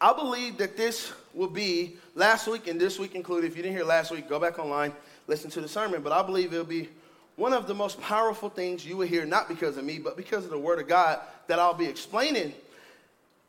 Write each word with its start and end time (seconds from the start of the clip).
I 0.00 0.12
believe 0.12 0.58
that 0.58 0.76
this 0.76 1.12
will 1.32 1.48
be 1.48 1.96
last 2.14 2.46
week 2.46 2.66
and 2.66 2.78
this 2.80 2.98
week 2.98 3.14
included. 3.14 3.50
If 3.50 3.56
you 3.56 3.62
didn't 3.62 3.76
hear 3.76 3.84
last 3.84 4.10
week, 4.10 4.28
go 4.28 4.38
back 4.38 4.58
online, 4.58 4.92
listen 5.26 5.50
to 5.52 5.60
the 5.60 5.68
sermon. 5.68 6.02
But 6.02 6.12
I 6.12 6.22
believe 6.22 6.52
it'll 6.52 6.64
be 6.64 6.88
one 7.36 7.52
of 7.52 7.66
the 7.66 7.74
most 7.74 8.00
powerful 8.00 8.48
things 8.48 8.84
you 8.84 8.96
will 8.96 9.06
hear, 9.06 9.24
not 9.24 9.48
because 9.48 9.76
of 9.76 9.84
me, 9.84 9.98
but 9.98 10.16
because 10.16 10.44
of 10.44 10.50
the 10.50 10.58
Word 10.58 10.80
of 10.80 10.88
God 10.88 11.20
that 11.46 11.58
I'll 11.58 11.74
be 11.74 11.86
explaining. 11.86 12.52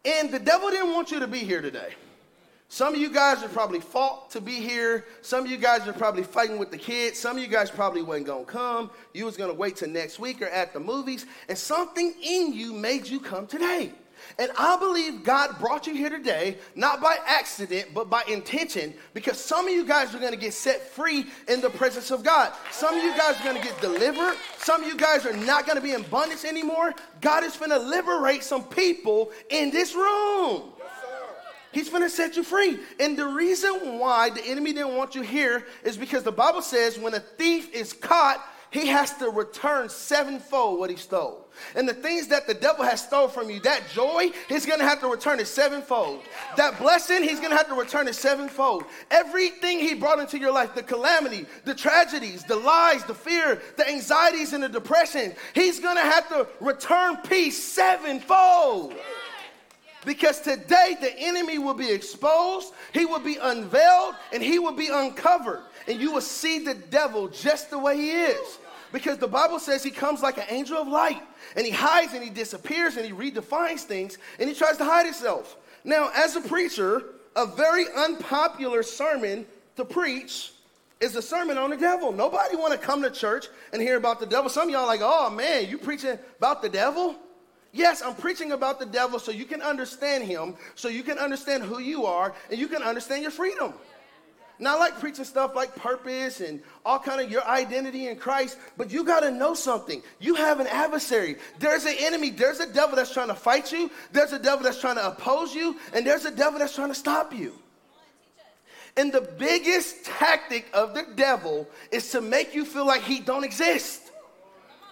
And 0.06 0.32
the 0.32 0.40
devil 0.40 0.70
didn't 0.70 0.94
want 0.94 1.12
you 1.12 1.20
to 1.20 1.28
be 1.28 1.40
here 1.40 1.62
today. 1.62 1.94
Some 2.70 2.94
of 2.94 3.00
you 3.00 3.10
guys 3.10 3.44
are 3.44 3.50
probably 3.50 3.80
fought 3.80 4.30
to 4.32 4.42
be 4.42 4.56
here. 4.56 5.06
Some 5.22 5.46
of 5.46 5.52
you 5.52 5.58
guys 5.58 5.88
are 5.88 5.94
probably 5.94 6.24
fighting 6.24 6.58
with 6.58 6.70
the 6.70 6.78
kids. 6.78 7.18
Some 7.18 7.38
of 7.38 7.44
you 7.44 7.48
guys 7.48 7.72
probably 7.72 8.02
wasn't 8.02 8.28
gonna 8.28 8.44
come. 8.44 8.90
You 9.14 9.26
was 9.26 9.38
gonna 9.38 9.54
wait 9.54 9.78
till 9.78 9.90
next 9.90 10.20
week 10.20 10.42
or 10.42 10.48
at 10.48 10.74
the 10.74 10.80
movies. 10.80 11.26
And 11.48 11.58
something 11.58 12.14
in 12.22 12.54
you 12.54 12.74
made 12.74 13.08
you 13.08 13.22
come 13.22 13.48
today. 13.48 13.94
And 14.40 14.52
I 14.58 14.78
believe 14.78 15.24
God 15.24 15.58
brought 15.60 15.88
you 15.88 15.96
here 15.96 16.10
today, 16.10 16.58
not 16.76 17.02
by 17.02 17.18
accident, 17.26 17.90
but 17.94 18.10
by 18.10 18.24
intention, 18.28 18.94
because 19.14 19.44
some 19.44 19.68
of 19.68 19.74
you 19.74 19.86
guys 19.86 20.14
are 20.14 20.20
gonna 20.20 20.36
get 20.36 20.54
set 20.54 20.90
free 20.92 21.26
in 21.48 21.62
the 21.62 21.70
presence 21.70 22.12
of 22.12 22.24
God. 22.24 22.54
Some 22.72 22.96
of 22.96 23.04
you 23.04 23.16
guys 23.18 23.40
are 23.40 23.44
gonna 23.44 23.64
get 23.64 23.80
delivered. 23.82 24.36
Some 24.60 24.82
of 24.82 24.88
you 24.88 24.96
guys 24.96 25.26
are 25.26 25.36
not 25.36 25.66
gonna 25.66 25.82
be 25.82 25.94
in 25.94 26.04
bondage 26.04 26.46
anymore. 26.46 26.94
God 27.22 27.44
is 27.44 27.58
gonna 27.58 27.80
liberate 27.80 28.44
some 28.44 28.64
people 28.64 29.32
in 29.50 29.72
this 29.72 29.96
room. 29.96 30.74
He's 31.72 31.90
going 31.90 32.02
to 32.02 32.10
set 32.10 32.36
you 32.36 32.44
free. 32.44 32.80
And 33.00 33.16
the 33.16 33.28
reason 33.28 34.00
why 34.00 34.32
the 34.32 34.44
enemy 34.46 34.74
didn't 34.74 34.96
want 34.96 35.14
you 35.14 35.22
here 35.22 35.68
is 35.84 35.96
because 35.96 36.24
the 36.24 36.32
Bible 36.32 36.64
says 36.64 36.98
when 36.98 37.14
a 37.14 37.20
thief 37.20 37.72
is 37.72 37.94
caught, 37.94 38.44
he 38.72 38.88
has 38.88 39.14
to 39.18 39.30
return 39.30 39.90
sevenfold 39.90 40.80
what 40.80 40.90
he 40.90 40.96
stole. 40.96 41.48
And 41.76 41.88
the 41.88 41.94
things 41.94 42.28
that 42.28 42.48
the 42.48 42.54
devil 42.54 42.86
has 42.86 43.02
stole 43.02 43.28
from 43.28 43.50
you, 43.50 43.60
that 43.62 43.84
joy, 43.94 44.32
he's 44.48 44.66
going 44.66 44.80
to 44.80 44.86
have 44.86 45.00
to 45.02 45.08
return 45.08 45.40
it 45.40 45.48
sevenfold. 45.48 46.22
That 46.56 46.78
blessing, 46.78 47.24
he's 47.24 47.40
going 47.40 47.52
to 47.52 47.58
have 47.58 47.68
to 47.68 47.76
return 47.76 48.08
it 48.08 48.16
sevenfold. 48.16 48.84
Everything 49.10 49.80
he 49.80 49.96
brought 49.96 50.20
into 50.20 50.38
your 50.38 50.52
life, 50.52 50.76
the 50.76 50.84
calamity, 50.84 51.46
the 51.66 51.74
tragedies, 51.74 52.44
the 52.44 52.56
lies, 52.56 53.04
the 53.06 53.16
fear, 53.16 53.62
the 53.78 53.88
anxieties, 53.90 54.54
and 54.54 54.64
the 54.64 54.70
depression, 54.70 55.34
he's 55.56 55.80
going 55.80 55.96
to 55.96 56.02
have 56.02 56.28
to 56.30 56.48
return 56.60 57.18
peace 57.18 57.62
sevenfold. 57.62 58.94
Because 60.06 60.40
today 60.40 60.96
the 61.02 61.14
enemy 61.18 61.58
will 61.58 61.74
be 61.74 61.92
exposed, 61.92 62.74
he 62.94 63.06
will 63.06 63.20
be 63.20 63.38
unveiled, 63.42 64.16
and 64.32 64.42
he 64.44 64.60
will 64.60 64.76
be 64.76 64.88
uncovered. 64.88 65.64
And 65.88 66.00
you 66.00 66.12
will 66.12 66.22
see 66.22 66.60
the 66.60 66.74
devil 66.74 67.28
just 67.28 67.70
the 67.70 67.80
way 67.80 67.98
he 67.98 68.12
is. 68.12 68.60
Because 68.92 69.18
the 69.18 69.28
Bible 69.28 69.60
says 69.60 69.84
he 69.84 69.92
comes 69.92 70.22
like 70.22 70.38
an 70.38 70.46
angel 70.50 70.78
of 70.78 70.88
light, 70.88 71.22
and 71.56 71.66
he 71.66 71.72
hides 71.72 72.14
and 72.14 72.24
he 72.24 72.30
disappears 72.30 72.96
and 72.96 73.06
he 73.06 73.12
redefines 73.12 73.82
things 73.82 74.18
and 74.40 74.48
he 74.48 74.56
tries 74.56 74.78
to 74.78 74.86
hide 74.86 75.06
himself. 75.06 75.58
Now, 75.84 76.10
as 76.16 76.36
a 76.36 76.42
preacher, 76.42 77.04
a 77.36 77.46
very 77.46 77.86
unpopular 77.96 78.84
sermon 78.84 79.46
to 79.76 79.86
preach 79.86 80.54
is 81.00 81.16
a 81.16 81.22
sermon 81.22 81.58
on 81.58 81.70
the 81.70 81.78
devil. 81.78 82.12
Nobody 82.12 82.56
want 82.56 82.74
to 82.74 82.80
come 82.80 83.02
to 83.04 83.12
church 83.12 83.48
and 83.72 83.82
hear 83.82 83.98
about 83.98 84.20
the 84.20 84.26
devil. 84.26 84.50
Some 84.50 84.70
y'all 84.70 84.88
like, 84.88 85.02
oh 85.04 85.30
man, 85.30 85.70
you 85.70 85.78
preaching 85.78 86.18
about 86.38 86.62
the 86.62 86.70
devil? 86.70 87.16
Yes, 87.74 88.02
I'm 88.02 88.16
preaching 88.16 88.54
about 88.54 88.80
the 88.80 88.86
devil 88.86 89.20
so 89.20 89.32
you 89.32 89.46
can 89.46 89.62
understand 89.62 90.24
him, 90.24 90.56
so 90.76 90.88
you 90.88 91.04
can 91.04 91.20
understand 91.20 91.64
who 91.64 91.80
you 91.80 92.06
are, 92.06 92.34
and 92.50 92.58
you 92.58 92.68
can 92.68 92.82
understand 92.82 93.22
your 93.22 93.32
freedom. 93.32 93.74
Not 94.60 94.80
like 94.80 95.00
preaching 95.00 95.26
stuff 95.26 95.56
like 95.56 95.76
purpose 95.76 96.42
and 96.42 96.62
all 96.84 96.98
kind 96.98 97.22
of 97.22 97.32
your 97.32 97.46
identity 97.46 98.08
in 98.08 98.18
Christ, 98.18 98.58
but 98.76 98.92
you 98.92 99.04
got 99.04 99.20
to 99.20 99.30
know 99.30 99.54
something. 99.54 100.02
You 100.20 100.34
have 100.36 100.60
an 100.60 100.68
adversary. 100.68 101.36
There's 101.60 101.86
an 101.86 101.96
enemy. 102.00 102.32
There's 102.32 102.60
a 102.60 102.72
devil 102.72 102.96
that's 102.96 103.14
trying 103.14 103.28
to 103.28 103.36
fight 103.36 103.72
you. 103.72 103.92
There's 104.12 104.34
a 104.34 104.40
devil 104.40 104.64
that's 104.64 104.82
trying 104.82 104.96
to 104.96 105.08
oppose 105.08 105.54
you, 105.54 105.78
and 105.94 106.06
there's 106.06 106.26
a 106.26 106.32
devil 106.32 106.58
that's 106.58 106.74
trying 106.74 106.90
to 106.90 106.96
stop 106.96 107.34
you. 107.34 107.54
And 108.96 109.14
the 109.14 109.22
biggest 109.22 110.06
tactic 110.06 110.66
of 110.74 110.96
the 110.96 111.06
devil 111.16 111.70
is 111.92 112.10
to 112.12 112.22
make 112.22 112.56
you 112.56 112.66
feel 112.66 112.88
like 112.88 113.04
he 113.04 113.20
don't 113.20 113.44
exist. 113.44 114.02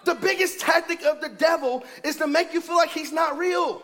The 0.04 0.14
biggest 0.14 0.59
tactic 0.59 1.04
of 1.04 1.22
the 1.22 1.30
devil 1.30 1.84
is 2.04 2.18
to 2.18 2.28
make 2.28 2.54
you 2.54 2.62
feel 2.62 2.78
like 2.78 2.92
he's 2.92 3.12
not 3.12 3.40
real. 3.40 3.81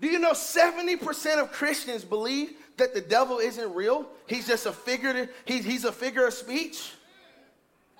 Do 0.00 0.08
you 0.08 0.18
know 0.18 0.32
70% 0.32 1.38
of 1.38 1.52
Christians 1.52 2.02
believe 2.02 2.54
that 2.76 2.94
the 2.94 3.00
devil 3.00 3.38
isn't 3.38 3.74
real? 3.74 4.06
He's 4.26 4.46
just 4.46 4.66
a 4.66 4.72
figure, 4.72 5.28
he's, 5.44 5.64
he's 5.64 5.84
a 5.84 5.92
figure 5.92 6.26
of 6.26 6.34
speech. 6.34 6.92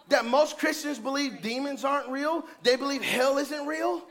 That 0.09 0.25
most 0.25 0.59
Christians 0.59 0.99
believe 0.99 1.43
demons 1.43 1.85
aren't 1.85 2.09
real. 2.09 2.45
They 2.63 2.77
believe 2.77 3.03
hell 3.03 3.39
isn't 3.39 3.67
real. 3.67 4.03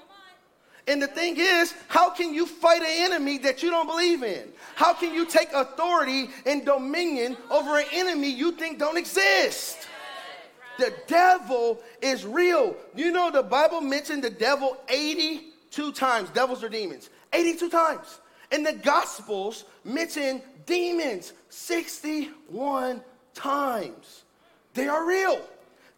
And 0.88 1.02
the 1.02 1.08
thing 1.08 1.36
is, 1.38 1.74
how 1.88 2.10
can 2.10 2.34
you 2.34 2.46
fight 2.46 2.82
an 2.82 3.12
enemy 3.12 3.38
that 3.40 3.62
you 3.62 3.70
don't 3.70 3.88
believe 3.88 4.24
in? 4.24 4.48
How 4.76 4.94
can 4.94 5.14
you 5.14 5.26
take 5.26 5.50
authority 5.54 6.30
and 6.46 6.66
dominion 6.66 7.38
over 7.52 7.78
an 7.78 7.86
enemy 7.92 8.30
you 8.30 8.52
think 8.54 8.80
don't 8.80 8.98
exist? 8.98 9.88
The 10.80 10.94
devil 11.06 11.80
is 12.02 12.26
real. 12.26 12.76
You 12.96 13.12
know, 13.12 13.30
the 13.30 13.44
Bible 13.44 13.82
mentioned 13.82 14.24
the 14.24 14.32
devil 14.32 14.78
82 14.90 15.92
times, 15.92 16.30
devils 16.32 16.64
or 16.64 16.70
demons. 16.70 17.10
82 17.32 17.70
times. 17.70 18.20
And 18.52 18.66
the 18.66 18.74
Gospels 18.74 19.66
mention 19.86 20.42
demons 20.66 21.34
61 21.50 23.02
times. 23.34 24.24
They 24.74 24.88
are 24.88 25.06
real. 25.06 25.42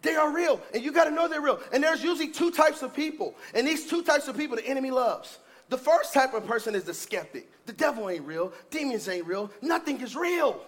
They 0.02 0.16
are 0.16 0.34
real. 0.34 0.62
And 0.74 0.84
you 0.84 0.92
got 0.92 1.06
to 1.06 1.12
know 1.12 1.28
they're 1.28 1.42
real. 1.42 1.60
And 1.72 1.84
there's 1.84 2.04
usually 2.04 2.30
two 2.30 2.52
types 2.52 2.82
of 2.82 2.94
people. 2.94 3.36
And 3.54 3.68
these 3.68 3.88
two 3.88 4.04
types 4.04 4.28
of 4.28 4.38
people 4.38 4.58
the 4.58 4.68
enemy 4.68 4.92
loves. 4.92 5.40
The 5.70 5.78
first 5.78 6.14
type 6.14 6.34
of 6.34 6.46
person 6.46 6.76
is 6.76 6.84
the 6.84 6.94
skeptic. 6.94 7.50
The 7.66 7.74
devil 7.74 8.10
ain't 8.10 8.26
real. 8.26 8.52
Demons 8.70 9.08
ain't 9.08 9.26
real. 9.26 9.50
Nothing 9.62 10.02
is 10.02 10.16
real. 10.16 10.62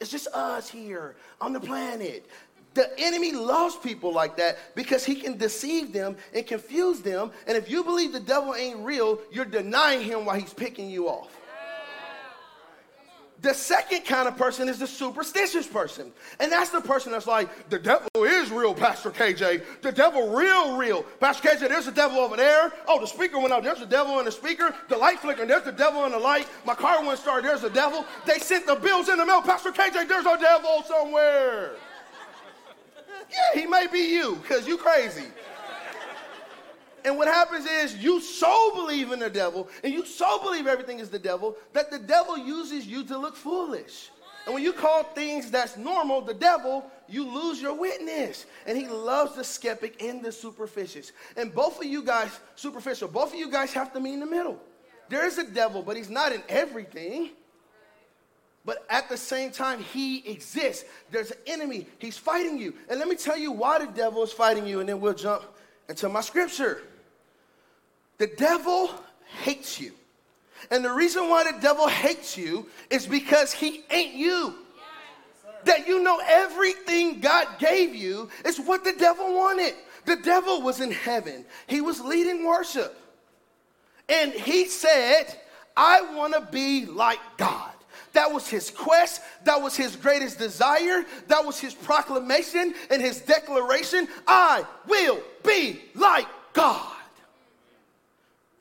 It's 0.00 0.10
just 0.10 0.28
us 0.28 0.68
here 0.68 1.16
on 1.40 1.52
the 1.52 1.60
planet. 1.60 2.26
The 2.74 2.90
enemy 2.98 3.32
loves 3.32 3.74
people 3.76 4.12
like 4.12 4.36
that 4.36 4.58
because 4.74 5.04
he 5.04 5.14
can 5.14 5.38
deceive 5.38 5.92
them 5.92 6.16
and 6.34 6.46
confuse 6.46 7.00
them. 7.00 7.32
And 7.46 7.56
if 7.56 7.70
you 7.70 7.82
believe 7.82 8.12
the 8.12 8.20
devil 8.20 8.54
ain't 8.54 8.78
real, 8.80 9.18
you're 9.32 9.46
denying 9.46 10.02
him 10.02 10.26
while 10.26 10.38
he's 10.38 10.52
picking 10.52 10.90
you 10.90 11.08
off. 11.08 11.35
The 13.42 13.52
second 13.52 14.06
kind 14.06 14.26
of 14.26 14.36
person 14.36 14.68
is 14.68 14.78
the 14.78 14.86
superstitious 14.86 15.66
person. 15.66 16.10
And 16.40 16.50
that's 16.50 16.70
the 16.70 16.80
person 16.80 17.12
that's 17.12 17.26
like, 17.26 17.68
the 17.68 17.78
devil 17.78 18.08
is 18.16 18.50
real, 18.50 18.74
Pastor 18.74 19.10
KJ. 19.10 19.82
The 19.82 19.92
devil 19.92 20.34
real, 20.34 20.76
real. 20.76 21.02
Pastor 21.20 21.50
KJ, 21.50 21.68
there's 21.68 21.86
a 21.86 21.92
devil 21.92 22.18
over 22.18 22.36
there. 22.36 22.72
Oh, 22.88 22.98
the 22.98 23.06
speaker 23.06 23.38
went 23.38 23.52
out. 23.52 23.62
There's 23.62 23.82
a 23.82 23.86
devil 23.86 24.18
in 24.20 24.24
the 24.24 24.32
speaker. 24.32 24.74
The 24.88 24.96
light 24.96 25.18
flickering. 25.18 25.48
There's 25.48 25.64
the 25.64 25.72
devil 25.72 26.06
in 26.06 26.12
the 26.12 26.18
light. 26.18 26.48
My 26.64 26.74
car 26.74 27.04
went 27.04 27.18
start. 27.18 27.44
There's 27.44 27.62
a 27.62 27.70
devil. 27.70 28.06
They 28.24 28.38
sent 28.38 28.66
the 28.66 28.76
bills 28.76 29.10
in 29.10 29.18
the 29.18 29.26
mail. 29.26 29.42
Pastor 29.42 29.70
KJ, 29.70 30.08
there's 30.08 30.26
a 30.26 30.38
devil 30.38 30.82
somewhere. 30.86 31.72
Yeah, 33.30 33.60
he 33.60 33.66
may 33.66 33.86
be 33.86 33.98
you 33.98 34.36
because 34.36 34.66
you 34.66 34.78
crazy. 34.78 35.26
And 37.06 37.16
what 37.16 37.28
happens 37.28 37.66
is 37.66 37.94
you 37.94 38.20
so 38.20 38.74
believe 38.74 39.12
in 39.12 39.20
the 39.20 39.30
devil 39.30 39.68
and 39.84 39.92
you 39.94 40.04
so 40.04 40.42
believe 40.42 40.66
everything 40.66 40.98
is 40.98 41.08
the 41.08 41.20
devil 41.20 41.56
that 41.72 41.88
the 41.88 42.00
devil 42.00 42.36
uses 42.36 42.84
you 42.84 43.04
to 43.04 43.16
look 43.16 43.36
foolish. 43.36 44.10
And 44.44 44.52
when 44.52 44.64
you 44.64 44.72
call 44.72 45.04
things 45.04 45.48
that's 45.48 45.76
normal 45.76 46.20
the 46.20 46.34
devil, 46.34 46.84
you 47.08 47.24
lose 47.24 47.62
your 47.62 47.74
witness. 47.74 48.46
And 48.66 48.76
he 48.76 48.88
loves 48.88 49.36
the 49.36 49.44
skeptic 49.44 50.02
and 50.02 50.20
the 50.20 50.32
superficial. 50.32 51.02
And 51.36 51.54
both 51.54 51.78
of 51.78 51.84
you 51.84 52.02
guys, 52.02 52.30
superficial, 52.56 53.06
both 53.06 53.32
of 53.32 53.38
you 53.38 53.52
guys 53.52 53.72
have 53.72 53.92
to 53.92 54.00
meet 54.00 54.14
in 54.14 54.20
the 54.20 54.26
middle. 54.26 54.58
There 55.08 55.24
is 55.24 55.38
a 55.38 55.48
devil, 55.48 55.82
but 55.82 55.96
he's 55.96 56.10
not 56.10 56.32
in 56.32 56.42
everything. 56.48 57.30
But 58.64 58.84
at 58.90 59.08
the 59.08 59.16
same 59.16 59.52
time, 59.52 59.78
he 59.78 60.28
exists. 60.28 60.84
There's 61.12 61.30
an 61.30 61.38
enemy. 61.46 61.86
He's 62.00 62.18
fighting 62.18 62.58
you. 62.58 62.74
And 62.88 62.98
let 62.98 63.06
me 63.06 63.14
tell 63.14 63.38
you 63.38 63.52
why 63.52 63.78
the 63.78 63.92
devil 63.92 64.24
is 64.24 64.32
fighting 64.32 64.66
you, 64.66 64.80
and 64.80 64.88
then 64.88 65.00
we'll 65.00 65.14
jump 65.14 65.44
into 65.88 66.08
my 66.08 66.20
scripture. 66.20 66.82
The 68.18 68.26
devil 68.26 68.90
hates 69.42 69.80
you. 69.80 69.92
And 70.70 70.84
the 70.84 70.92
reason 70.92 71.28
why 71.28 71.50
the 71.50 71.58
devil 71.60 71.86
hates 71.86 72.36
you 72.36 72.66
is 72.90 73.06
because 73.06 73.52
he 73.52 73.84
ain't 73.90 74.14
you. 74.14 74.54
That 75.64 75.86
you 75.86 76.02
know 76.02 76.20
everything 76.24 77.20
God 77.20 77.46
gave 77.58 77.94
you 77.94 78.30
is 78.44 78.58
what 78.58 78.84
the 78.84 78.92
devil 78.92 79.34
wanted. 79.34 79.74
The 80.04 80.16
devil 80.16 80.62
was 80.62 80.80
in 80.80 80.92
heaven, 80.92 81.44
he 81.66 81.80
was 81.80 82.00
leading 82.00 82.46
worship. 82.46 82.96
And 84.08 84.32
he 84.32 84.66
said, 84.66 85.24
I 85.76 86.00
want 86.14 86.32
to 86.34 86.40
be 86.52 86.86
like 86.86 87.18
God. 87.36 87.72
That 88.12 88.32
was 88.32 88.48
his 88.48 88.70
quest. 88.70 89.20
That 89.44 89.60
was 89.60 89.76
his 89.76 89.96
greatest 89.96 90.38
desire. 90.38 91.04
That 91.26 91.44
was 91.44 91.60
his 91.60 91.74
proclamation 91.74 92.72
and 92.88 93.02
his 93.02 93.20
declaration 93.20 94.08
I 94.26 94.64
will 94.86 95.20
be 95.44 95.80
like 95.94 96.26
God. 96.54 96.95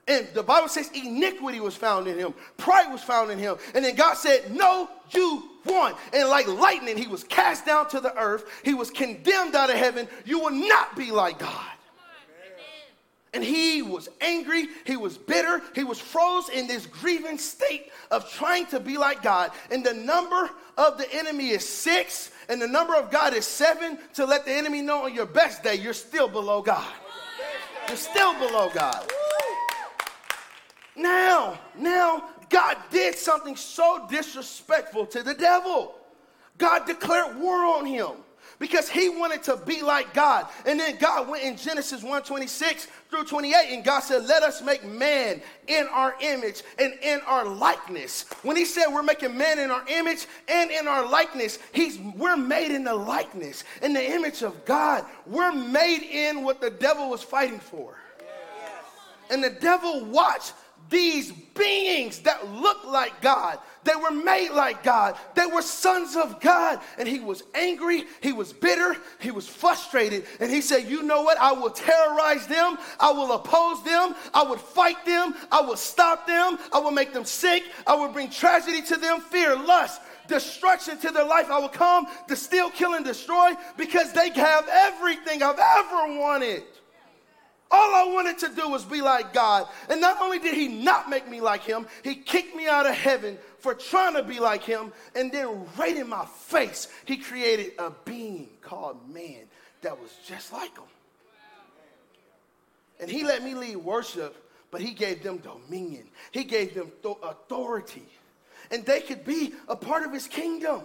And 0.07 0.27
the 0.35 0.43
Bible 0.43 0.67
says 0.67 0.91
iniquity 0.93 1.59
was 1.59 1.75
found 1.75 2.07
in 2.07 2.17
him, 2.17 2.33
pride 2.57 2.91
was 2.91 3.01
found 3.01 3.31
in 3.31 3.39
him. 3.39 3.57
And 3.73 3.83
then 3.83 3.95
God 3.95 4.15
said, 4.15 4.53
No, 4.53 4.89
you 5.11 5.49
won. 5.65 5.95
And 6.13 6.29
like 6.29 6.47
lightning, 6.47 6.97
he 6.97 7.07
was 7.07 7.23
cast 7.23 7.65
down 7.65 7.89
to 7.89 7.99
the 7.99 8.15
earth. 8.15 8.45
He 8.63 8.75
was 8.75 8.91
condemned 8.91 9.55
out 9.55 9.71
of 9.71 9.77
heaven. 9.77 10.07
You 10.23 10.39
will 10.39 10.51
not 10.51 10.95
be 10.95 11.11
like 11.11 11.39
God. 11.39 11.71
And 13.33 13.43
he 13.43 13.81
was 13.81 14.07
angry, 14.21 14.69
he 14.85 14.95
was 14.95 15.17
bitter, 15.17 15.61
he 15.73 15.83
was 15.83 15.99
froze 15.99 16.47
in 16.47 16.67
this 16.67 16.85
grieving 16.85 17.37
state 17.37 17.91
of 18.09 18.31
trying 18.31 18.65
to 18.67 18.79
be 18.79 18.97
like 18.97 19.21
God. 19.21 19.51
And 19.71 19.85
the 19.85 19.93
number 19.93 20.49
of 20.77 20.97
the 20.97 21.13
enemy 21.13 21.49
is 21.49 21.67
six, 21.67 22.31
and 22.47 22.61
the 22.61 22.67
number 22.67 22.95
of 22.95 23.11
God 23.11 23.33
is 23.33 23.45
seven 23.45 23.99
to 24.13 24.25
let 24.25 24.45
the 24.45 24.53
enemy 24.53 24.81
know 24.81 25.03
on 25.03 25.13
your 25.13 25.25
best 25.25 25.63
day 25.63 25.75
you're 25.75 25.91
still 25.91 26.29
below 26.29 26.61
God. 26.61 26.93
You're 27.89 27.97
still 27.97 28.33
below 28.35 28.71
God. 28.73 29.05
Now, 30.95 31.59
now, 31.77 32.23
God 32.49 32.77
did 32.89 33.15
something 33.15 33.55
so 33.55 34.05
disrespectful 34.09 35.05
to 35.07 35.23
the 35.23 35.33
devil. 35.33 35.95
God 36.57 36.85
declared 36.85 37.37
war 37.37 37.65
on 37.65 37.85
him 37.85 38.11
because 38.59 38.87
he 38.87 39.09
wanted 39.09 39.43
to 39.43 39.57
be 39.57 39.81
like 39.81 40.13
God. 40.13 40.47
And 40.65 40.79
then 40.79 40.97
God 40.97 41.27
went 41.27 41.43
in 41.43 41.57
Genesis 41.57 42.01
1:26 42.01 42.87
through 43.09 43.25
28 43.25 43.73
and 43.73 43.83
God 43.83 44.01
said, 44.01 44.25
"Let 44.25 44.43
us 44.43 44.61
make 44.61 44.83
man 44.83 45.41
in 45.67 45.87
our 45.87 46.15
image 46.21 46.63
and 46.79 46.93
in 47.01 47.21
our 47.21 47.45
likeness." 47.45 48.25
When 48.43 48.55
he 48.55 48.65
said 48.65 48.87
we're 48.87 49.03
making 49.03 49.37
man 49.37 49.59
in 49.59 49.71
our 49.71 49.83
image 49.87 50.27
and 50.47 50.71
in 50.71 50.87
our 50.87 51.05
likeness, 51.05 51.59
he's 51.73 51.97
we're 52.15 52.37
made 52.37 52.71
in 52.71 52.83
the 52.83 52.95
likeness, 52.95 53.63
in 53.81 53.93
the 53.93 54.05
image 54.05 54.41
of 54.41 54.65
God. 54.65 55.05
We're 55.25 55.51
made 55.51 56.03
in 56.03 56.43
what 56.43 56.61
the 56.61 56.69
devil 56.69 57.09
was 57.09 57.23
fighting 57.23 57.59
for. 57.59 57.95
And 59.29 59.43
the 59.43 59.49
devil 59.49 60.05
watched 60.05 60.53
these 60.89 61.31
beings 61.31 62.19
that 62.19 62.47
looked 62.51 62.85
like 62.85 63.21
God. 63.21 63.59
They 63.83 63.95
were 63.95 64.11
made 64.11 64.49
like 64.49 64.83
God. 64.83 65.15
They 65.35 65.45
were 65.45 65.61
sons 65.61 66.15
of 66.15 66.39
God. 66.39 66.79
And 66.97 67.07
he 67.07 67.19
was 67.19 67.43
angry. 67.53 68.05
He 68.21 68.33
was 68.33 68.51
bitter. 68.51 68.95
He 69.19 69.31
was 69.31 69.47
frustrated. 69.47 70.25
And 70.39 70.51
he 70.51 70.61
said, 70.61 70.89
You 70.89 71.03
know 71.03 71.21
what? 71.21 71.37
I 71.37 71.51
will 71.53 71.69
terrorize 71.69 72.47
them. 72.47 72.77
I 72.99 73.11
will 73.11 73.31
oppose 73.33 73.83
them. 73.83 74.15
I 74.33 74.43
would 74.43 74.59
fight 74.59 75.05
them. 75.05 75.35
I 75.51 75.61
will 75.61 75.77
stop 75.77 76.27
them. 76.27 76.57
I 76.73 76.79
will 76.79 76.91
make 76.91 77.13
them 77.13 77.25
sick. 77.25 77.63
I 77.87 77.95
will 77.95 78.09
bring 78.09 78.29
tragedy 78.29 78.81
to 78.83 78.97
them, 78.97 79.21
fear, 79.21 79.55
lust. 79.55 80.01
Destruction 80.27 80.97
to 80.99 81.11
their 81.11 81.25
life. 81.25 81.51
I 81.51 81.59
will 81.59 81.69
come 81.69 82.07
to 82.27 82.35
steal, 82.35 82.71
kill, 82.71 82.95
and 82.95 83.05
destroy 83.05 83.51
because 83.77 84.11
they 84.11 84.29
have 84.31 84.67
everything 84.67 85.43
I've 85.43 85.59
ever 85.59 86.19
wanted. 86.19 86.63
All 87.71 87.95
I 87.95 88.13
wanted 88.13 88.37
to 88.39 88.55
do 88.55 88.69
was 88.69 88.85
be 88.85 89.01
like 89.01 89.33
God. 89.33 89.67
And 89.89 89.99
not 89.99 90.21
only 90.21 90.39
did 90.39 90.53
he 90.53 90.67
not 90.67 91.09
make 91.09 91.27
me 91.27 91.41
like 91.41 91.63
him, 91.63 91.87
he 92.03 92.15
kicked 92.15 92.55
me 92.55 92.67
out 92.67 92.85
of 92.85 92.93
heaven 92.93 93.37
for 93.59 93.73
trying 93.73 94.13
to 94.13 94.23
be 94.23 94.39
like 94.39 94.63
him. 94.63 94.93
And 95.15 95.31
then, 95.31 95.65
right 95.77 95.97
in 95.97 96.07
my 96.07 96.25
face, 96.25 96.87
he 97.05 97.17
created 97.17 97.73
a 97.79 97.91
being 98.05 98.49
called 98.61 99.09
man 99.11 99.45
that 99.81 99.99
was 99.99 100.11
just 100.27 100.53
like 100.53 100.75
him. 100.77 100.85
And 102.99 103.09
he 103.09 103.23
let 103.23 103.43
me 103.43 103.55
lead 103.55 103.77
worship, 103.77 104.35
but 104.71 104.81
he 104.81 104.91
gave 104.93 105.23
them 105.23 105.39
dominion, 105.39 106.07
he 106.31 106.43
gave 106.43 106.75
them 106.75 106.91
th- 107.01 107.17
authority. 107.23 108.05
And 108.71 108.85
they 108.85 109.01
could 109.01 109.25
be 109.25 109.53
a 109.67 109.75
part 109.75 110.03
of 110.03 110.11
his 110.11 110.27
kingdom. 110.27 110.81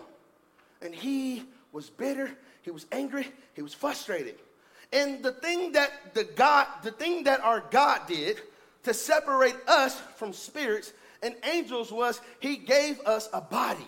And 0.82 0.94
he 0.94 1.44
was 1.72 1.88
bitter, 1.88 2.30
he 2.62 2.70
was 2.70 2.86
angry, 2.90 3.28
he 3.54 3.62
was 3.62 3.74
frustrated. 3.74 4.36
And 4.92 5.22
the 5.22 5.32
thing 5.32 5.72
that 5.72 6.14
the 6.14 6.24
God, 6.24 6.66
the 6.82 6.90
thing 6.90 7.24
that 7.24 7.40
our 7.40 7.62
God 7.70 8.06
did 8.08 8.40
to 8.82 8.94
separate 8.94 9.56
us 9.68 9.98
from 10.16 10.32
spirits 10.32 10.92
and 11.22 11.34
angels 11.44 11.92
was 11.92 12.20
he 12.40 12.56
gave 12.56 13.00
us 13.00 13.28
a 13.32 13.40
body. 13.40 13.86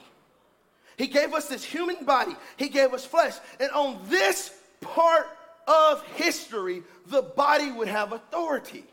He 0.96 1.06
gave 1.06 1.32
us 1.32 1.48
this 1.48 1.64
human 1.64 2.04
body. 2.04 2.36
He 2.56 2.68
gave 2.68 2.92
us 2.92 3.04
flesh. 3.04 3.34
And 3.58 3.70
on 3.72 3.98
this 4.08 4.52
part 4.80 5.26
of 5.66 6.04
history, 6.14 6.82
the 7.06 7.22
body 7.22 7.72
would 7.72 7.88
have 7.88 8.12
authority. 8.12 8.84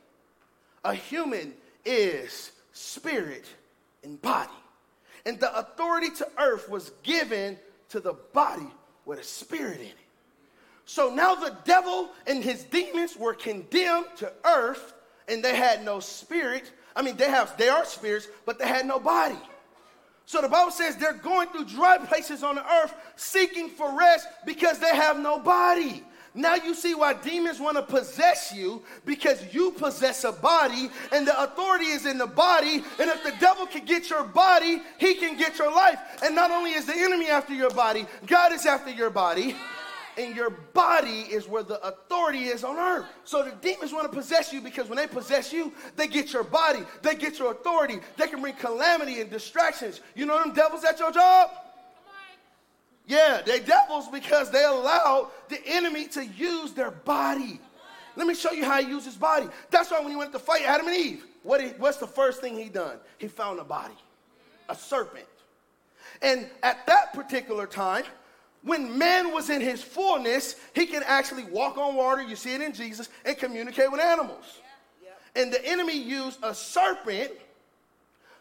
A 0.83 0.93
human 0.93 1.53
is 1.85 2.51
spirit 2.71 3.45
and 4.03 4.21
body. 4.21 4.49
And 5.25 5.39
the 5.39 5.55
authority 5.57 6.09
to 6.11 6.27
earth 6.37 6.69
was 6.69 6.91
given 7.03 7.57
to 7.89 7.99
the 7.99 8.13
body 8.13 8.67
with 9.05 9.19
a 9.19 9.23
spirit 9.23 9.79
in 9.79 9.87
it. 9.87 9.95
So 10.89 11.13
now 11.13 11.35
the 11.35 11.55
devil 11.65 12.09
and 12.25 12.43
his 12.43 12.63
demons 12.63 13.15
were 13.15 13.35
condemned 13.35 14.07
to 14.15 14.33
earth 14.43 14.95
and 15.27 15.43
they 15.43 15.55
had 15.55 15.85
no 15.85 15.99
spirit. 15.99 16.71
I 16.95 17.03
mean, 17.03 17.15
they 17.15 17.29
have 17.29 17.55
they 17.57 17.69
are 17.69 17.85
spirits, 17.85 18.27
but 18.43 18.57
they 18.57 18.67
had 18.67 18.87
no 18.87 18.99
body. 18.99 19.37
So 20.25 20.41
the 20.41 20.49
Bible 20.49 20.71
says 20.71 20.95
they're 20.95 21.13
going 21.13 21.49
through 21.49 21.65
dry 21.65 21.99
places 21.99 22.41
on 22.41 22.55
the 22.55 22.65
earth 22.65 22.95
seeking 23.17 23.69
for 23.69 23.95
rest 23.95 24.29
because 24.47 24.79
they 24.79 24.95
have 24.95 25.19
no 25.19 25.37
body. 25.37 26.03
Now 26.33 26.55
you 26.55 26.73
see 26.73 26.95
why 26.95 27.13
demons 27.13 27.59
want 27.59 27.77
to 27.77 27.83
possess 27.83 28.51
you 28.51 28.81
because 29.05 29.53
you 29.53 29.69
possess 29.69 30.23
a 30.23 30.31
body 30.31 30.89
and 31.11 31.27
the 31.27 31.39
authority 31.39 31.85
is 31.85 32.07
in 32.07 32.17
the 32.17 32.25
body. 32.25 32.83
And 32.99 33.11
if 33.11 33.23
the 33.23 33.35
devil 33.39 33.67
can 33.67 33.85
get 33.85 34.09
your 34.09 34.23
body, 34.23 34.81
he 34.97 35.13
can 35.13 35.37
get 35.37 35.59
your 35.59 35.71
life. 35.71 35.99
And 36.23 36.33
not 36.33 36.49
only 36.49 36.71
is 36.71 36.87
the 36.87 36.97
enemy 36.97 37.27
after 37.27 37.53
your 37.53 37.69
body, 37.69 38.07
God 38.25 38.53
is 38.53 38.65
after 38.65 38.89
your 38.89 39.11
body 39.11 39.55
and 40.19 40.35
your 40.35 40.49
body 40.49 41.21
is 41.21 41.47
where 41.47 41.63
the 41.63 41.81
authority 41.85 42.45
is 42.45 42.63
on 42.63 42.75
earth. 42.75 43.05
So 43.23 43.43
the 43.43 43.51
demons 43.51 43.93
want 43.93 44.11
to 44.11 44.15
possess 44.15 44.51
you 44.51 44.59
because 44.59 44.89
when 44.89 44.97
they 44.97 45.07
possess 45.07 45.53
you, 45.53 45.71
they 45.95 46.07
get 46.07 46.33
your 46.33 46.43
body, 46.43 46.81
they 47.01 47.15
get 47.15 47.39
your 47.39 47.51
authority, 47.51 47.99
they 48.17 48.27
can 48.27 48.41
bring 48.41 48.55
calamity 48.55 49.21
and 49.21 49.29
distractions. 49.29 50.01
You 50.15 50.25
know 50.25 50.37
them 50.43 50.53
devils 50.53 50.83
at 50.83 50.99
your 50.99 51.11
job? 51.11 51.51
Yeah, 53.07 53.41
they 53.43 53.59
devils 53.59 54.07
because 54.09 54.51
they 54.51 54.63
allow 54.65 55.31
the 55.47 55.59
enemy 55.65 56.07
to 56.09 56.25
use 56.25 56.73
their 56.73 56.91
body. 56.91 57.59
Let 58.15 58.27
me 58.27 58.35
show 58.35 58.51
you 58.51 58.65
how 58.65 58.81
he 58.81 58.89
used 58.89 59.05
his 59.05 59.15
body. 59.15 59.47
That's 59.71 59.89
why 59.89 60.01
when 60.01 60.09
he 60.09 60.17
went 60.17 60.33
to 60.33 60.39
fight 60.39 60.63
Adam 60.63 60.87
and 60.87 60.95
Eve, 60.95 61.25
what 61.43 61.61
he, 61.61 61.69
what's 61.69 61.97
the 61.97 62.07
first 62.07 62.41
thing 62.41 62.57
he 62.57 62.67
done? 62.67 62.97
He 63.17 63.27
found 63.27 63.59
a 63.59 63.63
body, 63.63 63.95
a 64.67 64.75
serpent. 64.75 65.25
And 66.21 66.49
at 66.61 66.85
that 66.87 67.13
particular 67.13 67.65
time, 67.65 68.03
when 68.63 68.97
man 68.97 69.33
was 69.33 69.49
in 69.49 69.61
his 69.61 69.81
fullness, 69.81 70.55
he 70.73 70.85
can 70.85 71.03
actually 71.05 71.45
walk 71.45 71.77
on 71.77 71.95
water, 71.95 72.21
you 72.21 72.35
see 72.35 72.53
it 72.53 72.61
in 72.61 72.73
Jesus, 72.73 73.09
and 73.25 73.37
communicate 73.37 73.91
with 73.91 74.01
animals. 74.01 74.59
Yeah. 75.01 75.41
And 75.41 75.53
the 75.53 75.65
enemy 75.65 75.97
used 75.97 76.39
a 76.43 76.53
serpent 76.53 77.31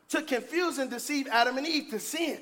to 0.09 0.23
confuse 0.23 0.79
and 0.79 0.91
deceive 0.91 1.29
Adam 1.29 1.59
and 1.59 1.67
Eve 1.67 1.91
to 1.91 2.01
sin. 2.01 2.41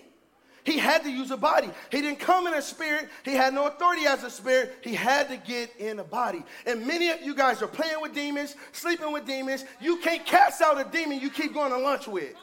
He 0.67 0.78
had 0.78 1.05
to 1.05 1.11
use 1.11 1.31
a 1.31 1.37
body. 1.37 1.70
He 1.93 2.02
didn't 2.02 2.19
come 2.19 2.49
in 2.49 2.55
a 2.55 2.61
spirit. 2.61 3.08
He 3.25 3.34
had 3.34 3.55
no 3.55 3.69
authority 3.69 4.05
as 4.06 4.25
a 4.25 4.31
spirit. 4.31 4.75
He 4.82 4.94
had 4.94 5.28
to 5.28 5.37
get 5.37 5.70
in 5.78 6.00
a 6.00 6.05
body. 6.05 6.43
And 6.67 6.84
many 6.84 7.08
of 7.11 7.23
you 7.23 7.37
guys 7.37 7.62
are 7.62 7.69
playing 7.69 8.00
with 8.02 8.14
demons, 8.14 8.56
sleeping 8.73 9.12
with 9.12 9.26
demons. 9.26 9.64
You 9.81 9.99
can't 9.99 10.26
cast 10.26 10.62
out 10.62 10.81
a 10.81 10.90
demon 10.90 11.20
you 11.20 11.31
keep 11.31 11.55
going 11.55 11.70
to 11.70 11.78
lunch 11.78 12.08
with. 12.08 12.34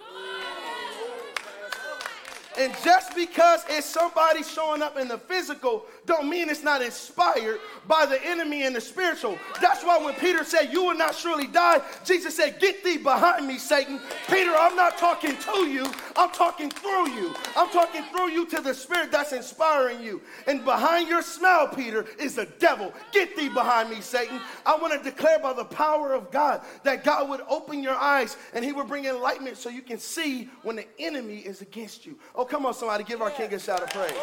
And 2.58 2.74
just 2.84 3.16
because 3.16 3.64
it's 3.69 3.88
somebody 3.88 4.44
showing 4.44 4.81
up 4.81 4.98
in 4.98 5.07
the 5.07 5.18
physical, 5.18 5.86
don't 6.06 6.30
mean 6.30 6.50
it's 6.50 6.64
not 6.64 6.81
inspired 6.81 7.60
by 7.88 8.06
the 8.06 8.22
enemy 8.26 8.64
in 8.64 8.74
the 8.74 8.81
spiritual. 8.81 9.38
That's 9.62 9.83
why 9.83 9.98
when 9.98 10.14
Peter 10.16 10.44
said, 10.44 10.72
You 10.72 10.83
will 10.83 10.95
not 10.95 11.16
surely 11.16 11.48
die, 11.48 11.81
Jesus 12.04 12.36
said, 12.36 12.60
Get 12.60 12.83
thee 12.83 12.98
behind 12.98 13.48
me, 13.48 13.57
Satan. 13.57 14.02
Peter, 14.30 14.54
I'm 14.54 14.76
not 14.76 14.98
talking 14.98 15.38
to 15.38 15.68
you, 15.68 15.90
I'm 16.16 16.31
talking 16.31 16.69
through 16.69 17.10
you. 17.12 17.33
I'm 17.56 17.69
talking 17.69 18.04
through 18.04 18.31
you 18.31 18.45
to 18.48 18.62
the 18.62 18.74
spirit 18.74 19.12
that's 19.12 19.31
inspiring 19.31 20.02
you. 20.02 20.22
And 20.48 20.66
behind 20.66 21.07
your 21.07 21.22
smile, 21.22 21.68
Peter, 21.68 22.06
is 22.19 22.36
the 22.36 22.48
devil. 22.60 22.94
Get 23.12 23.36
thee 23.36 23.50
behind 23.50 23.90
me, 23.90 24.02
Satan. 24.02 24.42
I 24.66 24.76
want 24.76 24.94
to 24.94 25.10
declare 25.10 25.40
by 25.40 25.54
the 25.54 25.66
power 25.66 26.14
of 26.14 26.31
God 26.31 26.62
that 26.83 27.04
God 27.04 27.30
would 27.30 27.42
open 27.48 27.81
your 27.81 27.95
eyes 27.95 28.38
and 28.54 28.66
he 28.66 28.72
would 28.72 28.88
bring 28.88 29.06
enlightenment 29.06 29.57
so 29.57 29.69
you 29.69 29.81
can 29.81 30.00
see 30.00 30.50
when 30.64 30.76
the 30.76 30.88
enemy 31.00 31.38
is 31.38 31.62
against 31.62 32.06
you. 32.06 32.18
Oh, 32.36 32.45
come 32.45 32.66
on, 32.66 32.74
somebody, 32.74 33.04
give 33.04 33.22
our 33.22 33.31
king 33.31 33.54
a 33.54 33.60
shout 33.60 33.81
of 33.81 33.90
praise. 33.90 34.14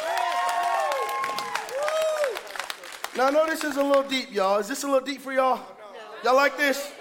Now, 3.16 3.26
I 3.26 3.30
know 3.30 3.44
this 3.46 3.64
is 3.64 3.76
a 3.76 3.82
little 3.82 4.04
deep, 4.04 4.32
y'all. 4.32 4.58
Is 4.58 4.68
this 4.68 4.84
a 4.84 4.86
little 4.86 5.04
deep 5.04 5.20
for 5.20 5.32
y'all? 5.32 5.60
Y'all 6.22 6.36
like 6.36 6.56
this? 6.56 6.92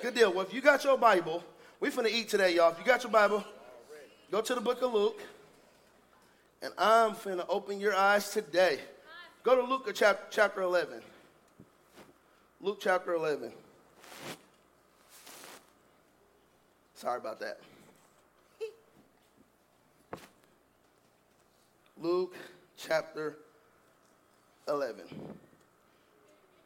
Good 0.00 0.14
deal. 0.14 0.32
Well, 0.32 0.46
if 0.46 0.54
you 0.54 0.60
got 0.60 0.84
your 0.84 0.96
Bible, 0.96 1.42
we 1.80 1.90
finna 1.90 2.08
eat 2.08 2.28
today, 2.28 2.54
y'all. 2.54 2.70
If 2.70 2.78
you 2.78 2.84
got 2.84 3.02
your 3.02 3.10
Bible, 3.10 3.44
go 4.30 4.40
to 4.40 4.54
the 4.54 4.60
book 4.60 4.80
of 4.82 4.94
Luke, 4.94 5.20
and 6.62 6.72
I'm 6.78 7.12
finna 7.12 7.44
open 7.48 7.80
your 7.80 7.96
eyes 7.96 8.30
today. 8.30 8.78
Go 9.42 9.56
to 9.56 9.62
Luke 9.62 9.90
chapter, 9.92 10.24
chapter 10.30 10.62
11. 10.62 11.00
Luke 12.60 12.78
chapter 12.80 13.14
11. 13.14 13.52
Sorry 16.94 17.18
about 17.18 17.40
that. 17.40 17.58
Luke 22.00 22.36
chapter 22.76 23.36
11. 24.68 25.02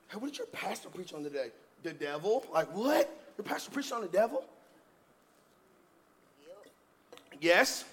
Hey, 0.09 0.17
what 0.17 0.29
did 0.29 0.39
your 0.39 0.47
pastor 0.49 0.89
preach 0.89 1.13
on 1.13 1.23
today? 1.23 1.51
The 1.83 1.93
devil? 1.93 2.45
Like, 2.53 2.75
what? 2.75 3.15
Your 3.37 3.45
pastor 3.45 3.71
preached 3.71 3.93
on 3.93 4.01
the 4.01 4.09
devil? 4.09 4.45
Yes, 7.41 7.85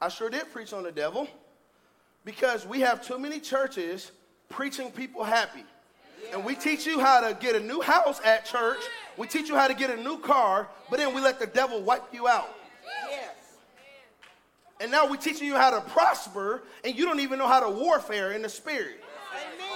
I 0.00 0.08
sure 0.08 0.30
did 0.30 0.50
preach 0.52 0.72
on 0.72 0.82
the 0.82 0.92
devil 0.92 1.28
because 2.24 2.66
we 2.66 2.80
have 2.80 3.06
too 3.06 3.18
many 3.18 3.40
churches 3.40 4.10
preaching 4.48 4.90
people 4.90 5.22
happy. 5.22 5.64
And 6.32 6.44
we 6.44 6.54
teach 6.54 6.86
you 6.86 6.98
how 7.00 7.20
to 7.20 7.34
get 7.34 7.54
a 7.54 7.60
new 7.60 7.82
house 7.82 8.20
at 8.24 8.46
church. 8.46 8.78
We 9.18 9.26
teach 9.26 9.48
you 9.48 9.56
how 9.56 9.68
to 9.68 9.74
get 9.74 9.90
a 9.90 10.02
new 10.02 10.18
car, 10.18 10.68
but 10.88 10.98
then 10.98 11.14
we 11.14 11.20
let 11.20 11.38
the 11.38 11.46
devil 11.46 11.82
wipe 11.82 12.02
you 12.12 12.26
out. 12.26 12.56
Yes. 13.10 13.34
And 14.80 14.90
now 14.90 15.08
we're 15.08 15.16
teaching 15.16 15.46
you 15.46 15.56
how 15.56 15.70
to 15.70 15.82
prosper, 15.90 16.62
and 16.82 16.96
you 16.96 17.04
don't 17.04 17.20
even 17.20 17.38
know 17.38 17.46
how 17.46 17.60
to 17.60 17.68
warfare 17.68 18.32
in 18.32 18.40
the 18.40 18.48
spirit. 18.48 19.02
Amen. 19.34 19.74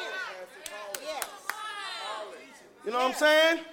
You 2.88 2.94
know 2.94 3.00
what 3.00 3.10
I'm 3.10 3.18
saying? 3.18 3.64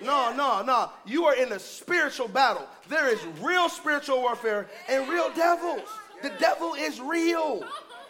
No, 0.00 0.32
no, 0.32 0.62
no. 0.62 0.90
You 1.04 1.24
are 1.24 1.34
in 1.34 1.50
a 1.50 1.58
spiritual 1.58 2.28
battle. 2.28 2.68
There 2.88 3.12
is 3.12 3.18
real 3.40 3.68
spiritual 3.68 4.20
warfare 4.20 4.68
and 4.88 5.08
real 5.08 5.28
devils. 5.34 5.88
The 6.22 6.30
devil 6.38 6.74
is 6.74 7.00
real. 7.00 7.64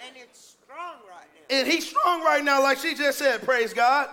And 0.07 0.17
it's 0.17 0.57
strong 0.62 0.97
right 1.09 1.26
now. 1.35 1.57
And 1.57 1.67
he's 1.67 1.88
strong 1.88 2.23
right 2.23 2.45
now, 2.45 2.62
like 2.62 2.76
she 2.76 2.95
just 2.95 3.17
said. 3.19 3.40
Praise 3.40 3.73
God. 3.73 4.11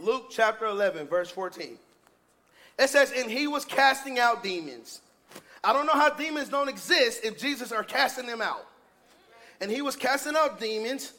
Luke 0.00 0.26
chapter 0.28 0.66
11, 0.66 1.06
verse 1.06 1.30
14. 1.30 1.78
It 2.80 2.90
says, 2.90 3.12
And 3.16 3.30
he 3.30 3.46
was 3.46 3.64
casting 3.64 4.18
out 4.18 4.42
demons. 4.42 5.02
I 5.62 5.72
don't 5.72 5.86
know 5.86 5.92
how 5.92 6.10
demons 6.10 6.48
don't 6.48 6.68
exist 6.68 7.20
if 7.22 7.38
Jesus 7.38 7.70
are 7.70 7.84
casting 7.84 8.26
them 8.26 8.42
out. 8.42 8.66
And 9.60 9.70
he 9.70 9.82
was 9.82 9.94
casting 9.94 10.34
out 10.34 10.58
demons, 10.58 11.12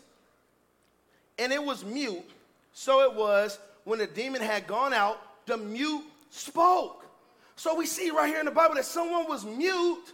and 1.40 1.54
it 1.54 1.64
was 1.64 1.86
mute. 1.86 2.30
So 2.74 3.02
it 3.02 3.14
was 3.14 3.60
when 3.84 4.00
the 4.00 4.08
demon 4.08 4.42
had 4.42 4.68
gone 4.68 4.94
out, 4.94 5.46
the 5.46 5.58
mute 5.58 6.04
spoke. 6.30 7.06
So 7.56 7.76
we 7.76 7.86
see 7.86 8.10
right 8.10 8.28
here 8.28 8.40
in 8.40 8.46
the 8.46 8.52
Bible 8.52 8.76
that 8.76 8.86
someone 8.86 9.28
was 9.28 9.46
mute, 9.46 10.14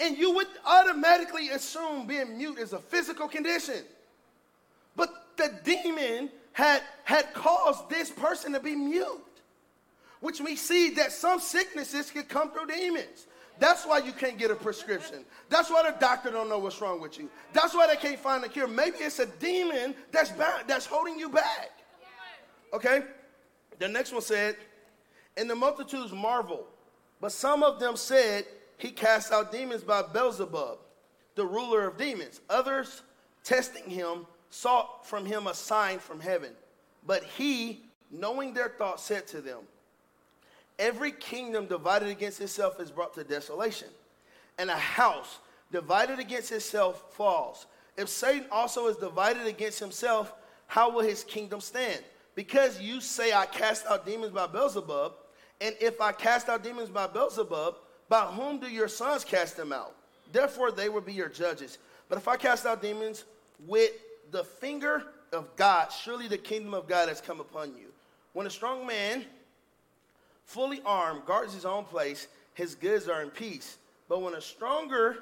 and 0.00 0.18
you 0.18 0.34
would 0.34 0.48
automatically 0.66 1.50
assume 1.50 2.06
being 2.06 2.36
mute 2.36 2.58
is 2.58 2.72
a 2.72 2.78
physical 2.78 3.28
condition. 3.28 3.84
But 4.96 5.36
the 5.36 5.52
demon 5.62 6.30
had, 6.52 6.82
had 7.04 7.32
caused 7.32 7.88
this 7.88 8.10
person 8.10 8.52
to 8.52 8.60
be 8.60 8.74
mute, 8.74 9.06
which 10.20 10.40
we 10.40 10.56
see 10.56 10.90
that 10.94 11.12
some 11.12 11.38
sicknesses 11.38 12.10
can 12.10 12.24
come 12.24 12.50
through 12.50 12.66
demons. 12.66 13.26
That's 13.60 13.84
why 13.84 13.98
you 13.98 14.12
can't 14.12 14.38
get 14.38 14.50
a 14.50 14.56
prescription. 14.56 15.24
That's 15.50 15.70
why 15.70 15.88
the 15.88 15.96
doctor 16.00 16.30
don't 16.30 16.48
know 16.48 16.58
what's 16.58 16.80
wrong 16.80 17.00
with 17.00 17.18
you. 17.18 17.28
That's 17.52 17.74
why 17.74 17.86
they 17.86 17.96
can't 17.96 18.18
find 18.18 18.42
a 18.42 18.48
cure. 18.48 18.66
Maybe 18.66 18.96
it's 18.98 19.18
a 19.18 19.26
demon 19.26 19.94
that's 20.10 20.30
that's 20.66 20.86
holding 20.86 21.18
you 21.18 21.28
back. 21.28 21.70
Okay? 22.72 23.02
The 23.78 23.88
next 23.88 24.12
one 24.12 24.22
said, 24.22 24.56
And 25.36 25.48
the 25.48 25.54
multitudes 25.54 26.12
marveled, 26.12 26.66
but 27.20 27.32
some 27.32 27.62
of 27.62 27.80
them 27.80 27.96
said, 27.96 28.44
He 28.78 28.90
cast 28.90 29.32
out 29.32 29.52
demons 29.52 29.82
by 29.82 30.02
Beelzebub, 30.02 30.78
the 31.34 31.44
ruler 31.44 31.86
of 31.86 31.96
demons. 31.96 32.40
Others, 32.48 33.02
testing 33.44 33.88
him, 33.88 34.26
sought 34.50 35.06
from 35.06 35.24
him 35.24 35.46
a 35.46 35.54
sign 35.54 35.98
from 35.98 36.20
heaven. 36.20 36.50
But 37.06 37.24
he, 37.24 37.80
knowing 38.10 38.52
their 38.52 38.68
thoughts, 38.68 39.02
said 39.02 39.26
to 39.28 39.40
them, 39.40 39.60
Every 40.78 41.12
kingdom 41.12 41.66
divided 41.66 42.08
against 42.08 42.40
itself 42.40 42.80
is 42.80 42.90
brought 42.90 43.14
to 43.14 43.24
desolation, 43.24 43.88
and 44.58 44.70
a 44.70 44.76
house 44.76 45.38
divided 45.70 46.18
against 46.18 46.52
itself 46.52 47.14
falls. 47.14 47.66
If 47.96 48.08
Satan 48.08 48.46
also 48.50 48.88
is 48.88 48.96
divided 48.96 49.46
against 49.46 49.78
himself, 49.78 50.32
how 50.66 50.90
will 50.90 51.02
his 51.02 51.24
kingdom 51.24 51.60
stand? 51.60 52.02
Because 52.34 52.80
you 52.80 53.00
say, 53.00 53.32
I 53.32 53.46
cast 53.46 53.86
out 53.86 54.06
demons 54.06 54.32
by 54.32 54.46
Beelzebub, 54.46 55.14
and 55.60 55.74
if 55.80 56.00
I 56.00 56.12
cast 56.12 56.48
out 56.48 56.62
demons 56.62 56.88
by 56.88 57.06
Beelzebub, 57.06 57.76
by 58.08 58.22
whom 58.26 58.58
do 58.58 58.68
your 58.68 58.88
sons 58.88 59.24
cast 59.24 59.56
them 59.56 59.72
out? 59.72 59.94
Therefore, 60.32 60.70
they 60.70 60.88
will 60.88 61.00
be 61.00 61.12
your 61.12 61.28
judges. 61.28 61.78
But 62.08 62.18
if 62.18 62.28
I 62.28 62.36
cast 62.36 62.66
out 62.66 62.82
demons 62.82 63.24
with 63.66 63.92
the 64.30 64.44
finger 64.44 65.04
of 65.32 65.54
God, 65.56 65.88
surely 65.92 66.28
the 66.28 66.38
kingdom 66.38 66.74
of 66.74 66.88
God 66.88 67.08
has 67.08 67.20
come 67.20 67.40
upon 67.40 67.70
you. 67.70 67.86
When 68.32 68.46
a 68.46 68.50
strong 68.50 68.86
man, 68.86 69.24
fully 70.44 70.80
armed, 70.84 71.24
guards 71.26 71.52
his 71.52 71.64
own 71.64 71.84
place, 71.84 72.28
his 72.54 72.74
goods 72.74 73.08
are 73.08 73.22
in 73.22 73.30
peace. 73.30 73.76
But 74.08 74.22
when 74.22 74.34
a 74.34 74.40
stronger, 74.40 75.18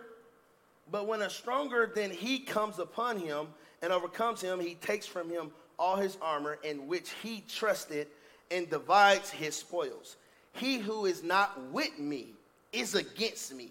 but 0.91 1.07
when 1.07 1.23
a 1.23 1.31
stronger 1.31 1.91
than 1.95 2.11
he 2.11 2.39
comes 2.39 2.79
upon 2.79 3.19
him 3.19 3.49
and 3.83 3.93
overcomes 3.93 4.41
him, 4.41 4.61
he 4.61 4.75
takes 4.77 5.07
from 5.07 5.31
him 5.31 5.51
all 5.79 5.97
his 5.97 6.17
armor 6.21 6.59
in 6.63 6.87
which 6.87 7.11
he 7.23 7.45
trusted 7.49 8.09
and 8.51 8.69
divides 8.69 9.31
his 9.31 9.55
spoils. 9.55 10.17
He 10.53 10.79
who 10.79 11.07
is 11.07 11.23
not 11.23 11.71
with 11.71 11.99
me 11.99 12.29
is 12.73 12.95
against 12.95 13.55
me, 13.55 13.71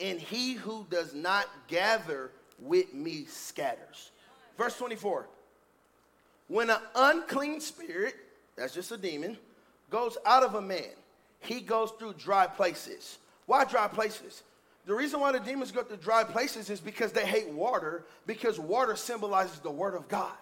and 0.00 0.18
he 0.18 0.54
who 0.54 0.86
does 0.90 1.14
not 1.14 1.48
gather 1.68 2.30
with 2.60 2.94
me 2.94 3.24
scatters. 3.26 4.10
Verse 4.56 4.76
24 4.76 5.26
When 6.48 6.70
an 6.70 6.78
unclean 6.94 7.60
spirit, 7.60 8.14
that's 8.56 8.74
just 8.74 8.92
a 8.92 8.96
demon, 8.96 9.36
goes 9.90 10.16
out 10.24 10.42
of 10.42 10.54
a 10.54 10.62
man, 10.62 10.94
he 11.40 11.60
goes 11.60 11.90
through 11.98 12.14
dry 12.14 12.46
places. 12.46 13.18
Why 13.46 13.64
dry 13.64 13.88
places? 13.88 14.42
The 14.86 14.94
reason 14.94 15.20
why 15.20 15.32
the 15.32 15.40
demons 15.40 15.72
go 15.72 15.82
to 15.82 15.96
dry 15.96 16.24
places 16.24 16.70
is 16.70 16.80
because 16.80 17.12
they 17.12 17.26
hate 17.26 17.48
water, 17.48 18.04
because 18.26 18.58
water 18.58 18.96
symbolizes 18.96 19.58
the 19.58 19.70
word 19.70 19.94
of 19.94 20.08
God 20.08 20.32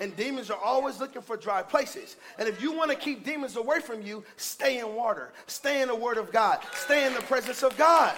and 0.00 0.16
demons 0.16 0.50
are 0.50 0.60
always 0.62 1.00
looking 1.00 1.22
for 1.22 1.36
dry 1.36 1.62
places. 1.62 2.16
And 2.38 2.48
if 2.48 2.60
you 2.60 2.72
want 2.72 2.90
to 2.90 2.96
keep 2.96 3.24
demons 3.24 3.56
away 3.56 3.80
from 3.80 4.02
you, 4.02 4.24
stay 4.36 4.78
in 4.78 4.94
water, 4.94 5.32
stay 5.46 5.82
in 5.82 5.88
the 5.88 5.94
Word 5.94 6.18
of 6.18 6.32
God, 6.32 6.60
stay 6.74 7.06
in 7.06 7.14
the 7.14 7.22
presence 7.22 7.62
of 7.62 7.76
God. 7.76 8.14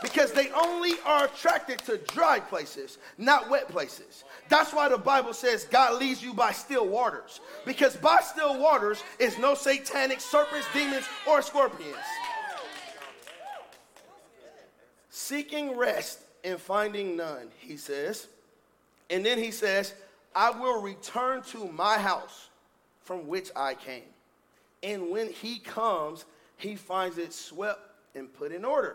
Because 0.00 0.32
they 0.32 0.50
only 0.52 0.92
are 1.04 1.24
attracted 1.24 1.80
to 1.80 1.98
dry 1.98 2.38
places, 2.38 2.98
not 3.18 3.50
wet 3.50 3.68
places. 3.68 4.22
That's 4.48 4.72
why 4.72 4.88
the 4.88 4.98
Bible 4.98 5.32
says 5.32 5.64
God 5.64 6.00
leads 6.00 6.22
you 6.22 6.32
by 6.32 6.52
still 6.52 6.86
waters. 6.86 7.40
Because 7.66 7.96
by 7.96 8.20
still 8.22 8.60
waters 8.60 9.02
is 9.18 9.36
no 9.38 9.54
satanic 9.54 10.20
serpents, 10.20 10.68
demons, 10.72 11.04
or 11.26 11.42
scorpions. 11.42 11.96
Seeking 15.10 15.76
rest 15.76 16.20
and 16.44 16.60
finding 16.60 17.16
none, 17.16 17.48
he 17.58 17.76
says. 17.76 18.28
And 19.10 19.26
then 19.26 19.38
he 19.38 19.50
says, 19.50 19.94
I 20.38 20.50
will 20.50 20.80
return 20.80 21.42
to 21.50 21.66
my 21.72 21.98
house 21.98 22.48
from 23.02 23.26
which 23.26 23.50
I 23.56 23.74
came. 23.74 24.04
And 24.84 25.10
when 25.10 25.32
he 25.32 25.58
comes, 25.58 26.24
he 26.56 26.76
finds 26.76 27.18
it 27.18 27.32
swept 27.32 27.80
and 28.14 28.32
put 28.32 28.52
in 28.52 28.64
order. 28.64 28.94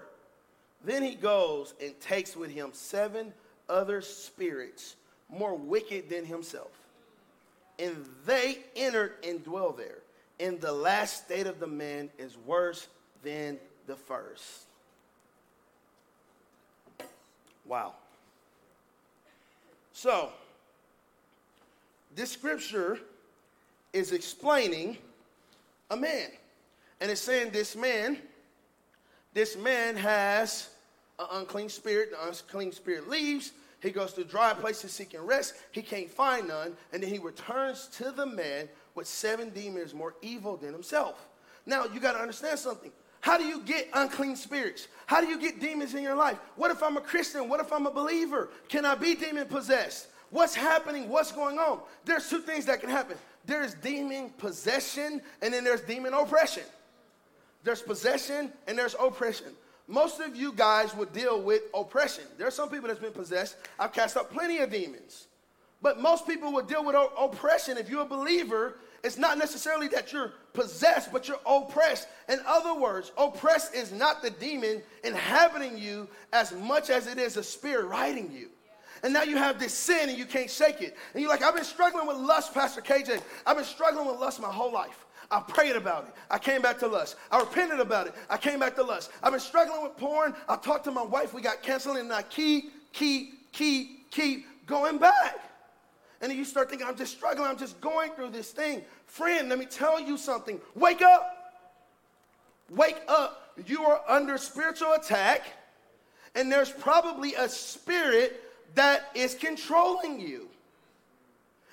Then 0.85 1.03
he 1.03 1.15
goes 1.15 1.73
and 1.83 1.99
takes 1.99 2.37
with 2.37 2.49
him 2.49 2.69
seven 2.71 3.33
other 3.67 3.99
spirits 3.99 4.95
more 5.27 5.53
wicked 5.53 6.09
than 6.09 6.23
himself. 6.23 6.71
And 7.77 8.05
they 8.25 8.59
entered 8.77 9.15
and 9.21 9.43
dwell 9.43 9.73
there. 9.73 9.97
And 10.39 10.61
the 10.61 10.71
last 10.71 11.25
state 11.25 11.45
of 11.45 11.59
the 11.59 11.67
man 11.67 12.09
is 12.17 12.37
worse 12.45 12.87
than 13.21 13.59
the 13.85 13.97
first. 13.97 14.63
Wow. 17.65 17.95
So, 19.91 20.29
this 22.15 22.31
scripture 22.31 22.99
is 23.91 24.11
explaining 24.11 24.97
a 25.89 25.97
man. 25.97 26.29
And 27.01 27.11
it's 27.11 27.21
saying 27.21 27.51
this 27.51 27.75
man, 27.75 28.17
this 29.33 29.57
man 29.57 29.95
has 29.95 30.69
an 31.19 31.27
unclean 31.31 31.69
spirit. 31.69 32.11
The 32.11 32.27
unclean 32.27 32.71
spirit 32.71 33.09
leaves. 33.09 33.51
He 33.81 33.91
goes 33.91 34.13
to 34.13 34.23
dry 34.23 34.53
places 34.53 34.91
seeking 34.91 35.19
rest. 35.21 35.55
He 35.71 35.81
can't 35.81 36.09
find 36.09 36.47
none. 36.47 36.77
And 36.93 37.03
then 37.03 37.09
he 37.09 37.19
returns 37.19 37.87
to 37.97 38.11
the 38.11 38.25
man 38.25 38.69
with 38.95 39.07
seven 39.07 39.49
demons 39.49 39.93
more 39.93 40.15
evil 40.21 40.55
than 40.55 40.71
himself. 40.71 41.27
Now, 41.65 41.85
you 41.85 41.99
got 41.99 42.13
to 42.13 42.19
understand 42.19 42.59
something. 42.59 42.91
How 43.19 43.37
do 43.37 43.45
you 43.45 43.61
get 43.61 43.89
unclean 43.93 44.35
spirits? 44.35 44.87
How 45.05 45.21
do 45.21 45.27
you 45.27 45.39
get 45.39 45.59
demons 45.59 45.93
in 45.95 46.03
your 46.03 46.15
life? 46.15 46.37
What 46.55 46.71
if 46.71 46.83
I'm 46.83 46.97
a 46.97 47.01
Christian? 47.01 47.47
What 47.47 47.59
if 47.59 47.71
I'm 47.71 47.87
a 47.87 47.91
believer? 47.91 48.49
Can 48.67 48.85
I 48.85 48.95
be 48.95 49.15
demon 49.15 49.47
possessed? 49.47 50.07
What's 50.33 50.55
happening? 50.55 51.09
What's 51.09 51.31
going 51.31 51.59
on? 51.59 51.79
There's 52.05 52.27
two 52.27 52.39
things 52.39 52.65
that 52.65 52.81
can 52.81 52.89
happen 52.89 53.17
there's 53.45 53.75
demon 53.75 54.31
possession, 54.37 55.21
and 55.41 55.53
then 55.53 55.63
there's 55.63 55.81
demon 55.81 56.13
oppression. 56.13 56.63
There's 57.63 57.81
possession 57.81 58.51
and 58.67 58.77
there's 58.77 58.95
oppression. 58.99 59.47
Most 59.87 60.19
of 60.19 60.35
you 60.35 60.51
guys 60.53 60.95
would 60.95 61.13
deal 61.13 61.41
with 61.41 61.61
oppression. 61.73 62.23
There 62.37 62.47
are 62.47 62.51
some 62.51 62.69
people 62.69 62.87
that's 62.87 62.99
been 62.99 63.11
possessed. 63.11 63.57
I've 63.77 63.93
cast 63.93 64.17
out 64.17 64.31
plenty 64.31 64.57
of 64.59 64.71
demons. 64.71 65.27
But 65.81 65.99
most 65.99 66.25
people 66.25 66.51
would 66.53 66.67
deal 66.67 66.83
with 66.83 66.95
oppression. 67.17 67.77
If 67.77 67.89
you're 67.89 68.01
a 68.01 68.05
believer, 68.05 68.75
it's 69.03 69.17
not 69.17 69.37
necessarily 69.37 69.87
that 69.89 70.11
you're 70.11 70.33
possessed, 70.53 71.11
but 71.11 71.27
you're 71.27 71.39
oppressed. 71.45 72.07
In 72.27 72.39
other 72.47 72.73
words, 72.73 73.11
oppressed 73.17 73.75
is 73.75 73.91
not 73.91 74.21
the 74.21 74.29
demon 74.31 74.81
inhabiting 75.03 75.77
you 75.77 76.07
as 76.31 76.53
much 76.53 76.89
as 76.89 77.07
it 77.07 77.17
is 77.17 77.37
a 77.37 77.43
spirit 77.43 77.85
riding 77.85 78.31
you. 78.31 78.49
And 79.03 79.13
now 79.13 79.23
you 79.23 79.37
have 79.37 79.59
this 79.59 79.73
sin 79.73 80.09
and 80.09 80.17
you 80.17 80.25
can't 80.25 80.49
shake 80.49 80.81
it. 80.81 80.95
And 81.13 81.21
you're 81.21 81.29
like, 81.29 81.43
I've 81.43 81.55
been 81.55 81.65
struggling 81.65 82.07
with 82.07 82.17
lust, 82.17 82.53
Pastor 82.53 82.81
KJ. 82.81 83.21
I've 83.45 83.57
been 83.57 83.65
struggling 83.65 84.07
with 84.07 84.17
lust 84.17 84.41
my 84.41 84.47
whole 84.51 84.71
life. 84.71 85.05
I 85.29 85.41
prayed 85.41 85.75
about 85.75 86.05
it. 86.05 86.13
I 86.31 86.37
came 86.37 86.61
back 86.61 86.79
to 86.79 86.87
lust. 86.87 87.17
I 87.31 87.39
repented 87.39 87.79
about 87.79 88.07
it. 88.07 88.15
I 88.29 88.37
came 88.37 88.59
back 88.59 88.75
to 88.75 88.83
lust. 88.83 89.11
I've 89.21 89.31
been 89.31 89.41
struggling 89.41 89.83
with 89.83 89.97
porn. 89.97 90.33
I 90.47 90.55
talked 90.55 90.85
to 90.85 90.91
my 90.91 91.03
wife. 91.03 91.33
We 91.33 91.41
got 91.41 91.61
canceled 91.61 91.97
and 91.97 92.13
I 92.13 92.21
keep, 92.23 92.93
keep, 92.93 93.51
keep, 93.51 94.09
keep 94.11 94.45
going 94.67 94.97
back. 94.97 95.37
And 96.21 96.31
then 96.31 96.37
you 96.37 96.45
start 96.45 96.69
thinking, 96.69 96.87
I'm 96.87 96.95
just 96.95 97.13
struggling, 97.13 97.49
I'm 97.49 97.57
just 97.57 97.81
going 97.81 98.13
through 98.13 98.29
this 98.29 98.51
thing. 98.51 98.83
Friend, 99.07 99.49
let 99.49 99.59
me 99.59 99.65
tell 99.65 99.99
you 99.99 100.17
something. 100.17 100.61
Wake 100.73 101.01
up. 101.01 101.43
Wake 102.69 103.01
up. 103.09 103.53
You 103.67 103.83
are 103.83 104.01
under 104.07 104.37
spiritual 104.37 104.93
attack, 104.93 105.43
and 106.33 106.49
there's 106.49 106.71
probably 106.71 107.35
a 107.35 107.49
spirit 107.49 108.41
that 108.75 109.09
is 109.13 109.35
controlling 109.35 110.19
you. 110.19 110.47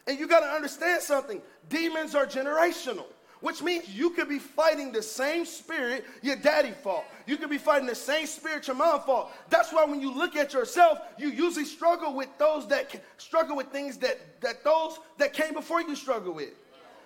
And 0.07 0.19
you 0.19 0.27
got 0.27 0.41
to 0.41 0.47
understand 0.47 1.03
something 1.03 1.41
demons 1.69 2.15
are 2.15 2.27
generational 2.27 3.07
which 3.41 3.63
means 3.63 3.89
you 3.89 4.11
could 4.11 4.29
be 4.29 4.39
fighting 4.39 4.93
the 4.93 5.03
same 5.03 5.45
spirit 5.45 6.05
your 6.23 6.37
daddy 6.37 6.73
fought. 6.73 7.05
You 7.27 7.37
could 7.37 7.51
be 7.51 7.59
fighting 7.59 7.87
the 7.87 7.95
same 7.95 8.27
spirit 8.27 8.67
your 8.67 8.77
mom 8.77 9.01
fought. 9.01 9.33
That's 9.49 9.73
why 9.73 9.85
when 9.85 10.01
you 10.01 10.13
look 10.13 10.37
at 10.37 10.53
yourself, 10.53 10.99
you 11.19 11.31
usually 11.31 11.65
struggle 11.65 12.15
with 12.15 12.29
those 12.39 12.67
that 12.69 12.95
struggle 13.17 13.57
with 13.57 13.69
things 13.69 13.97
that, 13.99 14.41
that 14.43 14.63
those 14.63 14.99
that 15.19 15.33
came 15.33 15.55
before 15.55 15.81
you 15.81 15.97
struggle 15.97 16.35
with. 16.35 16.51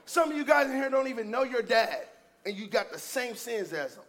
Some 0.06 0.30
of 0.30 0.36
you 0.36 0.44
guys 0.44 0.68
in 0.68 0.76
here 0.76 0.90
don't 0.90 1.08
even 1.08 1.30
know 1.30 1.44
your 1.44 1.62
dad, 1.62 2.02
and 2.44 2.54
you 2.54 2.66
got 2.66 2.92
the 2.92 2.98
same 2.98 3.36
sins 3.36 3.72
as 3.72 3.94
him. 3.94 4.02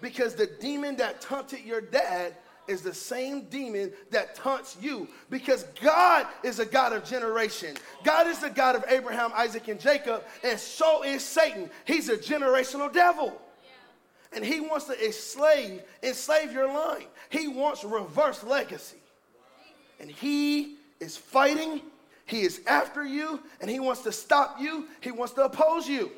Because 0.00 0.34
the 0.34 0.48
demon 0.60 0.96
that 0.96 1.20
taunted 1.20 1.60
your 1.60 1.80
dad 1.80 2.34
is 2.72 2.82
the 2.82 2.94
same 2.94 3.42
demon 3.42 3.92
that 4.10 4.34
taunts 4.34 4.76
you 4.80 5.06
because 5.30 5.64
God 5.80 6.26
is 6.42 6.58
a 6.58 6.66
God 6.66 6.92
of 6.92 7.04
generation. 7.04 7.76
God 8.02 8.26
is 8.26 8.40
the 8.40 8.50
God 8.50 8.74
of 8.74 8.84
Abraham, 8.88 9.30
Isaac, 9.34 9.68
and 9.68 9.78
Jacob, 9.78 10.24
and 10.42 10.58
so 10.58 11.04
is 11.04 11.24
Satan. 11.24 11.70
He's 11.84 12.08
a 12.08 12.16
generational 12.16 12.92
devil. 12.92 13.40
And 14.34 14.44
he 14.44 14.60
wants 14.60 14.86
to 14.86 15.04
enslave, 15.04 15.82
enslave 16.02 16.52
your 16.52 16.66
line. 16.66 17.04
He 17.28 17.48
wants 17.48 17.84
reverse 17.84 18.42
legacy. 18.42 18.96
And 20.00 20.10
he 20.10 20.76
is 20.98 21.16
fighting, 21.16 21.82
he 22.24 22.40
is 22.40 22.62
after 22.66 23.04
you, 23.04 23.40
and 23.60 23.70
he 23.70 23.78
wants 23.78 24.02
to 24.02 24.12
stop 24.12 24.56
you, 24.58 24.88
he 25.00 25.10
wants 25.10 25.34
to 25.34 25.44
oppose 25.44 25.86
you. 25.86 26.10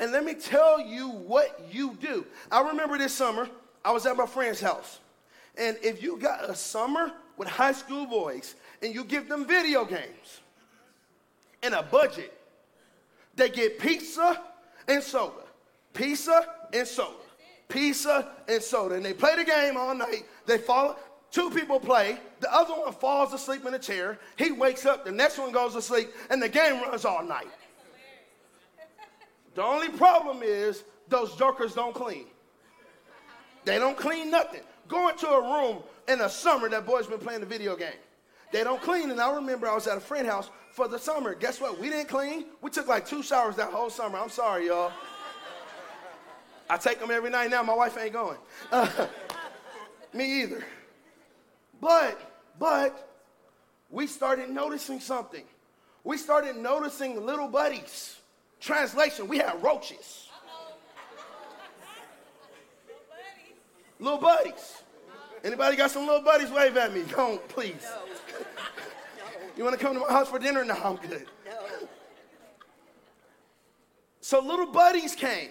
And 0.00 0.12
let 0.12 0.24
me 0.24 0.34
tell 0.34 0.80
you 0.80 1.08
what 1.08 1.68
you 1.70 1.96
do. 2.00 2.26
I 2.50 2.60
remember 2.68 2.98
this 2.98 3.14
summer, 3.14 3.48
I 3.84 3.92
was 3.92 4.06
at 4.06 4.16
my 4.16 4.26
friend's 4.26 4.60
house. 4.60 5.00
And 5.56 5.76
if 5.82 6.02
you 6.02 6.18
got 6.18 6.48
a 6.48 6.54
summer 6.54 7.12
with 7.36 7.48
high 7.48 7.72
school 7.72 8.06
boys 8.06 8.54
and 8.82 8.94
you 8.94 9.04
give 9.04 9.28
them 9.28 9.46
video 9.46 9.84
games 9.84 10.40
and 11.62 11.74
a 11.74 11.82
budget, 11.82 12.32
they 13.34 13.48
get 13.48 13.78
pizza 13.78 14.40
and 14.88 15.02
soda, 15.02 15.44
pizza 15.94 16.46
and 16.72 16.86
soda, 16.86 17.16
pizza 17.68 18.28
and 18.48 18.62
soda. 18.62 18.96
And 18.96 19.04
they 19.04 19.14
play 19.14 19.36
the 19.36 19.44
game 19.44 19.76
all 19.76 19.94
night. 19.94 20.24
They 20.46 20.58
fall, 20.58 20.98
two 21.30 21.50
people 21.50 21.80
play, 21.80 22.18
the 22.40 22.52
other 22.54 22.74
one 22.74 22.92
falls 22.92 23.32
asleep 23.32 23.64
in 23.64 23.72
a 23.74 23.78
chair. 23.78 24.18
He 24.36 24.52
wakes 24.52 24.84
up, 24.84 25.04
the 25.04 25.12
next 25.12 25.38
one 25.38 25.52
goes 25.52 25.72
to 25.72 25.82
sleep, 25.82 26.10
and 26.30 26.40
the 26.40 26.48
game 26.48 26.82
runs 26.82 27.04
all 27.04 27.24
night. 27.24 27.48
The 29.54 29.62
only 29.62 29.88
problem 29.88 30.42
is 30.42 30.84
those 31.08 31.34
jokers 31.36 31.74
don't 31.74 31.94
clean. 31.94 32.26
They 33.64 33.78
don't 33.78 33.96
clean 33.96 34.30
nothing 34.30 34.60
go 34.88 35.08
into 35.08 35.28
a 35.28 35.40
room 35.40 35.82
in 36.08 36.18
the 36.18 36.28
summer 36.28 36.68
that 36.68 36.86
boy's 36.86 37.06
been 37.06 37.18
playing 37.18 37.40
the 37.40 37.46
video 37.46 37.76
game. 37.76 37.88
They 38.52 38.64
don't 38.64 38.80
clean. 38.80 39.10
And 39.10 39.20
I 39.20 39.34
remember 39.34 39.68
I 39.68 39.74
was 39.74 39.86
at 39.86 39.96
a 39.96 40.00
friend 40.00 40.26
house 40.26 40.50
for 40.72 40.88
the 40.88 40.98
summer. 40.98 41.34
Guess 41.34 41.60
what? 41.60 41.78
We 41.78 41.88
didn't 41.88 42.08
clean. 42.08 42.46
We 42.60 42.70
took 42.70 42.86
like 42.86 43.06
two 43.06 43.22
showers 43.22 43.56
that 43.56 43.72
whole 43.72 43.90
summer. 43.90 44.18
I'm 44.18 44.28
sorry, 44.28 44.66
y'all. 44.66 44.92
I 46.68 46.76
take 46.76 46.98
them 46.98 47.10
every 47.10 47.30
night 47.30 47.50
now. 47.50 47.62
My 47.62 47.74
wife 47.74 47.96
ain't 47.98 48.12
going. 48.12 48.38
Uh, 48.72 49.06
me 50.12 50.42
either. 50.42 50.64
But, 51.80 52.20
but, 52.58 53.06
we 53.90 54.06
started 54.06 54.50
noticing 54.50 55.00
something. 55.00 55.44
We 56.02 56.16
started 56.16 56.56
noticing 56.56 57.24
little 57.24 57.48
buddies. 57.48 58.16
Translation, 58.60 59.28
we 59.28 59.38
had 59.38 59.62
roaches. 59.62 60.25
Little 63.98 64.18
buddies. 64.18 64.82
Anybody 65.44 65.76
got 65.76 65.90
some 65.90 66.06
little 66.06 66.22
buddies? 66.22 66.50
Wave 66.50 66.76
at 66.76 66.92
me. 66.92 67.04
Don't, 67.10 67.46
please. 67.48 67.82
No. 67.82 68.02
you 69.56 69.64
want 69.64 69.78
to 69.78 69.84
come 69.84 69.94
to 69.94 70.00
my 70.00 70.08
house 70.08 70.28
for 70.28 70.38
dinner? 70.38 70.64
No, 70.64 70.74
I'm 70.74 70.96
good. 70.96 71.26
No. 71.44 71.88
So 74.20 74.40
little 74.40 74.66
buddies 74.66 75.14
came. 75.14 75.50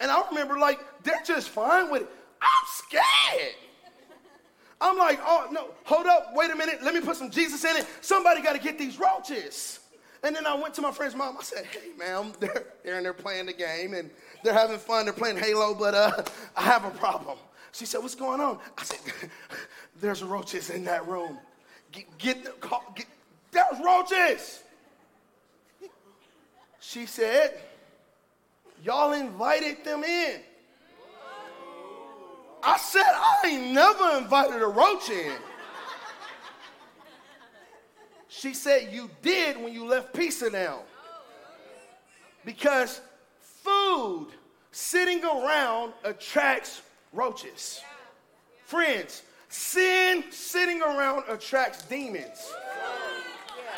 And 0.00 0.10
I 0.10 0.26
remember, 0.28 0.58
like, 0.58 0.80
they're 1.04 1.22
just 1.24 1.50
fine 1.50 1.90
with 1.90 2.02
it. 2.02 2.10
I'm 2.40 2.66
scared. 2.66 3.54
I'm 4.80 4.98
like, 4.98 5.20
oh, 5.22 5.46
no, 5.52 5.68
hold 5.84 6.06
up, 6.06 6.32
wait 6.34 6.50
a 6.50 6.56
minute, 6.56 6.80
let 6.82 6.92
me 6.92 7.00
put 7.00 7.16
some 7.16 7.30
Jesus 7.30 7.64
in 7.64 7.76
it. 7.76 7.86
Somebody 8.00 8.42
got 8.42 8.54
to 8.54 8.58
get 8.58 8.78
these 8.78 8.98
roaches. 8.98 9.78
And 10.24 10.34
then 10.34 10.44
I 10.44 10.54
went 10.54 10.74
to 10.74 10.82
my 10.82 10.90
friend's 10.90 11.14
mom. 11.14 11.36
I 11.38 11.42
said, 11.42 11.66
hey, 11.66 11.90
ma'am, 11.96 12.32
they're, 12.40 12.64
they're 12.84 12.96
in 12.96 13.04
there 13.04 13.12
playing 13.12 13.46
the 13.46 13.52
game 13.52 13.94
and 13.94 14.10
they're 14.42 14.52
having 14.52 14.78
fun. 14.78 15.04
They're 15.04 15.14
playing 15.14 15.36
Halo, 15.36 15.74
but 15.74 15.94
uh, 15.94 16.24
I 16.56 16.62
have 16.62 16.84
a 16.84 16.90
problem. 16.90 17.38
She 17.72 17.86
said, 17.86 18.02
What's 18.02 18.14
going 18.14 18.40
on? 18.40 18.58
I 18.78 18.84
said, 18.84 19.00
There's 20.00 20.22
roaches 20.22 20.70
in 20.70 20.84
that 20.84 21.06
room. 21.08 21.38
Get, 21.90 22.18
get, 22.18 22.44
the, 22.44 22.50
call, 22.50 22.84
get 22.94 23.06
there's 23.50 23.84
roaches. 23.84 24.62
She 26.80 27.06
said, 27.06 27.60
Y'all 28.82 29.12
invited 29.12 29.84
them 29.84 30.02
in. 30.02 30.40
I 32.62 32.78
said, 32.78 33.02
I 33.04 33.48
ain't 33.48 33.72
never 33.72 34.18
invited 34.18 34.62
a 34.62 34.66
roach 34.66 35.10
in. 35.10 35.34
She 38.28 38.54
said, 38.54 38.88
You 38.92 39.10
did 39.20 39.56
when 39.56 39.72
you 39.72 39.84
left 39.84 40.14
pizza 40.14 40.50
down. 40.50 40.80
Because 42.44 43.00
food 43.38 44.28
sitting 44.72 45.22
around 45.24 45.92
attracts 46.02 46.82
roaches. 47.12 47.80
Friends, 48.64 49.22
sin 49.48 50.24
sitting 50.30 50.82
around 50.82 51.24
attracts 51.28 51.84
demons. 51.84 52.52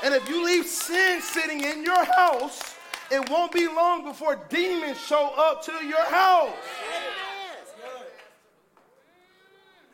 And 0.02 0.14
if 0.14 0.28
you 0.28 0.44
leave 0.44 0.66
sin 0.66 1.20
sitting 1.20 1.62
in 1.64 1.82
your 1.82 2.04
house, 2.04 2.74
it 3.10 3.28
won't 3.30 3.52
be 3.52 3.66
long 3.66 4.04
before 4.04 4.36
demons 4.48 4.98
show 5.00 5.32
up 5.36 5.64
to 5.64 5.72
your 5.84 6.04
house. 6.04 6.52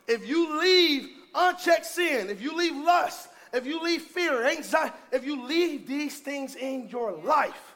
If 0.07 0.27
you 0.27 0.59
leave 0.59 1.09
unchecked 1.33 1.85
sin, 1.85 2.29
if 2.29 2.41
you 2.41 2.55
leave 2.55 2.75
lust, 2.75 3.29
if 3.53 3.65
you 3.65 3.81
leave 3.81 4.01
fear, 4.01 4.47
anxiety, 4.47 4.93
if 5.11 5.25
you 5.25 5.45
leave 5.45 5.87
these 5.87 6.19
things 6.19 6.55
in 6.55 6.89
your 6.89 7.11
life, 7.11 7.75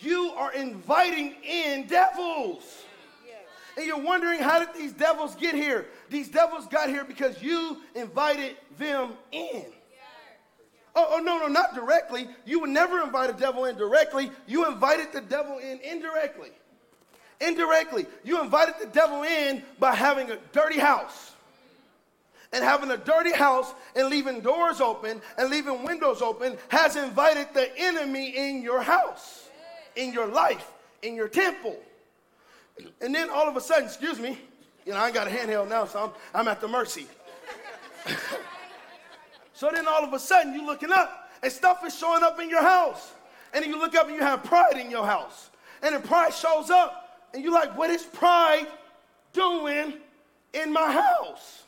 you 0.00 0.32
are 0.36 0.52
inviting 0.52 1.34
in 1.42 1.86
devils. 1.86 2.84
And 3.76 3.86
you're 3.86 4.00
wondering, 4.00 4.40
how 4.40 4.58
did 4.58 4.74
these 4.74 4.92
devils 4.92 5.34
get 5.34 5.54
here? 5.54 5.86
These 6.08 6.28
devils 6.28 6.66
got 6.66 6.88
here 6.88 7.04
because 7.04 7.42
you 7.42 7.78
invited 7.94 8.56
them 8.78 9.12
in. 9.32 9.66
Oh, 10.98 11.08
oh, 11.10 11.18
no, 11.18 11.38
no, 11.38 11.46
not 11.46 11.74
directly. 11.74 12.26
You 12.46 12.60
would 12.60 12.70
never 12.70 13.02
invite 13.02 13.28
a 13.28 13.34
devil 13.34 13.66
in 13.66 13.76
directly. 13.76 14.30
You 14.46 14.66
invited 14.66 15.12
the 15.12 15.20
devil 15.20 15.58
in 15.58 15.78
indirectly. 15.80 16.48
Indirectly. 17.38 18.06
You 18.24 18.40
invited 18.40 18.76
the 18.80 18.86
devil 18.86 19.22
in 19.22 19.62
by 19.78 19.94
having 19.94 20.30
a 20.30 20.38
dirty 20.52 20.78
house. 20.78 21.32
And 22.50 22.64
having 22.64 22.90
a 22.90 22.96
dirty 22.96 23.32
house 23.32 23.74
and 23.94 24.08
leaving 24.08 24.40
doors 24.40 24.80
open 24.80 25.20
and 25.36 25.50
leaving 25.50 25.84
windows 25.84 26.22
open 26.22 26.56
has 26.68 26.96
invited 26.96 27.48
the 27.52 27.68
enemy 27.78 28.30
in 28.30 28.62
your 28.62 28.80
house, 28.80 29.50
in 29.96 30.14
your 30.14 30.28
life, 30.28 30.66
in 31.02 31.14
your 31.14 31.28
temple. 31.28 31.76
And 33.00 33.14
then 33.14 33.30
all 33.30 33.48
of 33.48 33.56
a 33.56 33.60
sudden, 33.60 33.84
excuse 33.84 34.18
me, 34.18 34.38
you 34.84 34.92
know, 34.92 34.98
I 34.98 35.06
ain't 35.06 35.14
got 35.14 35.26
a 35.26 35.30
handheld 35.30 35.68
now, 35.68 35.84
so 35.84 36.04
I'm, 36.34 36.40
I'm 36.40 36.48
at 36.48 36.60
the 36.60 36.68
mercy. 36.68 37.06
so 39.52 39.70
then 39.72 39.88
all 39.88 40.04
of 40.04 40.12
a 40.12 40.18
sudden, 40.18 40.54
you 40.54 40.64
looking 40.64 40.92
up 40.92 41.30
and 41.42 41.52
stuff 41.52 41.84
is 41.84 41.96
showing 41.96 42.22
up 42.22 42.40
in 42.40 42.48
your 42.48 42.62
house. 42.62 43.12
And 43.52 43.64
then 43.64 43.70
you 43.70 43.78
look 43.78 43.94
up 43.94 44.06
and 44.06 44.16
you 44.16 44.22
have 44.22 44.44
pride 44.44 44.76
in 44.78 44.90
your 44.90 45.06
house. 45.06 45.50
And 45.82 45.94
then 45.94 46.02
pride 46.02 46.32
shows 46.32 46.70
up, 46.70 47.26
and 47.34 47.42
you're 47.42 47.52
like, 47.52 47.76
what 47.76 47.90
is 47.90 48.02
pride 48.02 48.66
doing 49.32 49.94
in 50.52 50.72
my 50.72 50.92
house? 50.92 51.64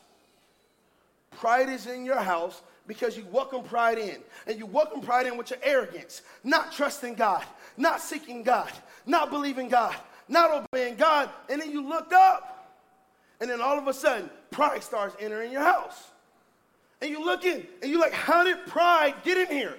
Pride 1.31 1.69
is 1.69 1.87
in 1.87 2.05
your 2.05 2.19
house 2.19 2.61
because 2.87 3.15
you 3.15 3.25
welcome 3.31 3.63
pride 3.63 3.97
in. 3.97 4.17
And 4.47 4.57
you 4.57 4.65
welcome 4.65 5.01
pride 5.01 5.27
in 5.27 5.37
with 5.37 5.51
your 5.51 5.59
arrogance, 5.61 6.23
not 6.43 6.71
trusting 6.71 7.15
God, 7.15 7.45
not 7.77 8.01
seeking 8.01 8.43
God, 8.43 8.71
not 9.05 9.29
believing 9.29 9.69
God, 9.69 9.95
not 10.29 10.65
obeying 10.71 10.95
God, 10.95 11.29
and 11.49 11.61
then 11.61 11.71
you 11.71 11.87
looked 11.87 12.13
up, 12.13 12.77
and 13.41 13.49
then 13.49 13.59
all 13.61 13.77
of 13.77 13.87
a 13.87 13.93
sudden, 13.93 14.29
pride 14.51 14.83
starts 14.83 15.15
entering 15.19 15.51
your 15.51 15.63
house. 15.63 16.11
And 17.01 17.09
you 17.09 17.23
look 17.23 17.45
in, 17.45 17.65
and 17.81 17.91
you're 17.91 17.99
like, 17.99 18.13
how 18.13 18.43
did 18.43 18.65
pride 18.67 19.15
get 19.23 19.37
in 19.37 19.55
here? 19.55 19.75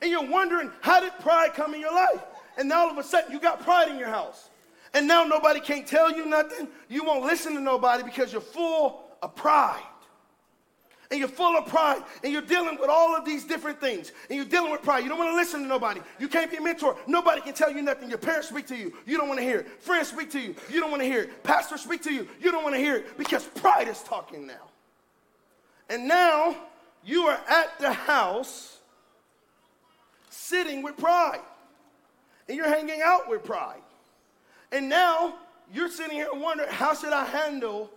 And 0.00 0.10
you're 0.10 0.28
wondering, 0.28 0.70
how 0.80 1.00
did 1.00 1.12
pride 1.20 1.54
come 1.54 1.74
in 1.74 1.80
your 1.80 1.94
life? 1.94 2.22
And 2.56 2.68
now 2.68 2.86
all 2.86 2.90
of 2.90 2.98
a 2.98 3.02
sudden, 3.02 3.32
you 3.32 3.40
got 3.40 3.60
pride 3.60 3.88
in 3.88 3.98
your 3.98 4.08
house. 4.08 4.50
And 4.92 5.08
now 5.08 5.24
nobody 5.24 5.60
can't 5.60 5.86
tell 5.86 6.12
you 6.12 6.26
nothing. 6.26 6.68
You 6.88 7.04
won't 7.04 7.24
listen 7.24 7.54
to 7.54 7.60
nobody 7.60 8.04
because 8.04 8.30
you're 8.32 8.40
full 8.40 9.02
of 9.22 9.34
pride. 9.34 9.82
And 11.14 11.20
you're 11.20 11.28
full 11.28 11.56
of 11.56 11.66
pride 11.66 12.02
and 12.24 12.32
you're 12.32 12.42
dealing 12.42 12.76
with 12.80 12.90
all 12.90 13.14
of 13.14 13.24
these 13.24 13.44
different 13.44 13.80
things 13.80 14.10
and 14.28 14.36
you're 14.36 14.44
dealing 14.44 14.72
with 14.72 14.82
pride. 14.82 15.04
You 15.04 15.08
don't 15.08 15.18
want 15.18 15.30
to 15.30 15.36
listen 15.36 15.62
to 15.62 15.66
nobody. 15.68 16.00
You 16.18 16.26
can't 16.26 16.50
be 16.50 16.56
a 16.56 16.60
mentor. 16.60 16.96
Nobody 17.06 17.40
can 17.40 17.54
tell 17.54 17.70
you 17.70 17.82
nothing. 17.82 18.08
Your 18.08 18.18
parents 18.18 18.48
speak 18.48 18.66
to 18.66 18.76
you. 18.76 18.92
You 19.06 19.16
don't 19.16 19.28
want 19.28 19.38
to 19.38 19.44
hear 19.44 19.60
it. 19.60 19.80
Friends 19.80 20.08
speak 20.08 20.32
to 20.32 20.40
you. 20.40 20.56
You 20.68 20.80
don't 20.80 20.90
want 20.90 21.04
to 21.04 21.06
hear 21.06 21.20
it. 21.20 21.44
Pastors 21.44 21.82
speak 21.82 22.02
to 22.02 22.12
you. 22.12 22.26
You 22.40 22.50
don't 22.50 22.64
want 22.64 22.74
to 22.74 22.80
hear 22.80 22.96
it 22.96 23.16
because 23.16 23.44
pride 23.44 23.86
is 23.86 24.02
talking 24.02 24.44
now. 24.44 24.54
And 25.88 26.08
now 26.08 26.56
you 27.04 27.22
are 27.26 27.38
at 27.48 27.78
the 27.78 27.92
house 27.92 28.78
sitting 30.30 30.82
with 30.82 30.96
pride 30.96 31.42
and 32.48 32.56
you're 32.56 32.68
hanging 32.68 33.02
out 33.04 33.30
with 33.30 33.44
pride. 33.44 33.82
And 34.72 34.88
now 34.88 35.36
you're 35.72 35.90
sitting 35.90 36.16
here 36.16 36.26
wondering, 36.32 36.70
how 36.70 36.92
should 36.92 37.12
I 37.12 37.24
handle 37.24 37.88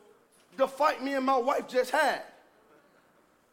the 0.55 0.67
fight 0.67 1.03
me 1.03 1.15
and 1.15 1.25
my 1.25 1.37
wife 1.37 1.67
just 1.67 1.89
had? 1.89 2.21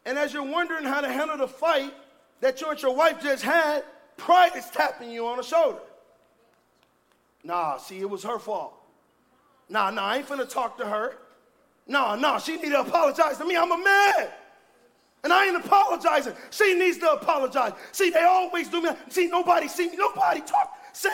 And 0.07 0.19
as 0.19 0.33
you're 0.33 0.43
wondering 0.45 0.85
how 0.85 1.01
to 1.01 1.09
handle 1.09 1.37
the 1.37 1.49
fight 1.49 1.95
that 2.41 2.61
you 2.61 2.69
and 2.69 2.81
your 2.81 2.95
wife 2.95 3.23
just 3.23 3.43
had, 3.43 3.85
pride 4.17 4.53
is 4.57 4.69
tapping 4.71 5.11
you 5.11 5.27
on 5.27 5.39
the 5.39 5.43
shoulder. 5.43 5.81
Nah, 7.43 7.77
see, 7.77 8.01
it 8.01 8.09
was 8.09 8.23
her 8.25 8.39
fault. 8.39 8.75
Nah, 9.69 9.91
nah, 9.91 10.05
I 10.05 10.19
ain't 10.19 10.29
finna 10.29 10.49
talk 10.49 10.79
to 10.79 10.87
her. 10.87 11.17
Nah, 11.87 12.17
nah, 12.17 12.39
she 12.39 12.57
need 12.57 12.71
to 12.71 12.81
apologize 12.81 13.39
to 13.39 13.45
me. 13.45 13.57
I'm 13.57 13.73
a 13.73 13.79
man. 13.79 14.29
And 15.23 15.33
I 15.33 15.47
ain't 15.47 15.57
apologizing. 15.57 16.35
She 16.51 16.75
needs 16.75 16.99
to 16.99 17.13
apologize. 17.13 17.73
See, 17.93 18.11
they 18.11 18.25
always 18.25 18.69
do 18.69 18.83
me. 18.83 18.91
See, 19.09 19.27
nobody 19.27 19.69
see 19.69 19.89
me. 19.89 19.97
Nobody 19.97 20.41
talk. 20.41 20.77
See? 20.93 21.09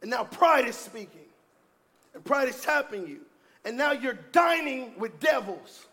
And 0.00 0.10
now 0.10 0.24
pride 0.24 0.66
is 0.66 0.76
speaking. 0.76 1.26
And 2.14 2.24
pride 2.24 2.48
is 2.48 2.60
tapping 2.62 3.06
you. 3.06 3.20
And 3.64 3.76
now 3.76 3.92
you're 3.92 4.18
dining 4.32 4.92
with 4.98 5.20
devils. 5.20 5.87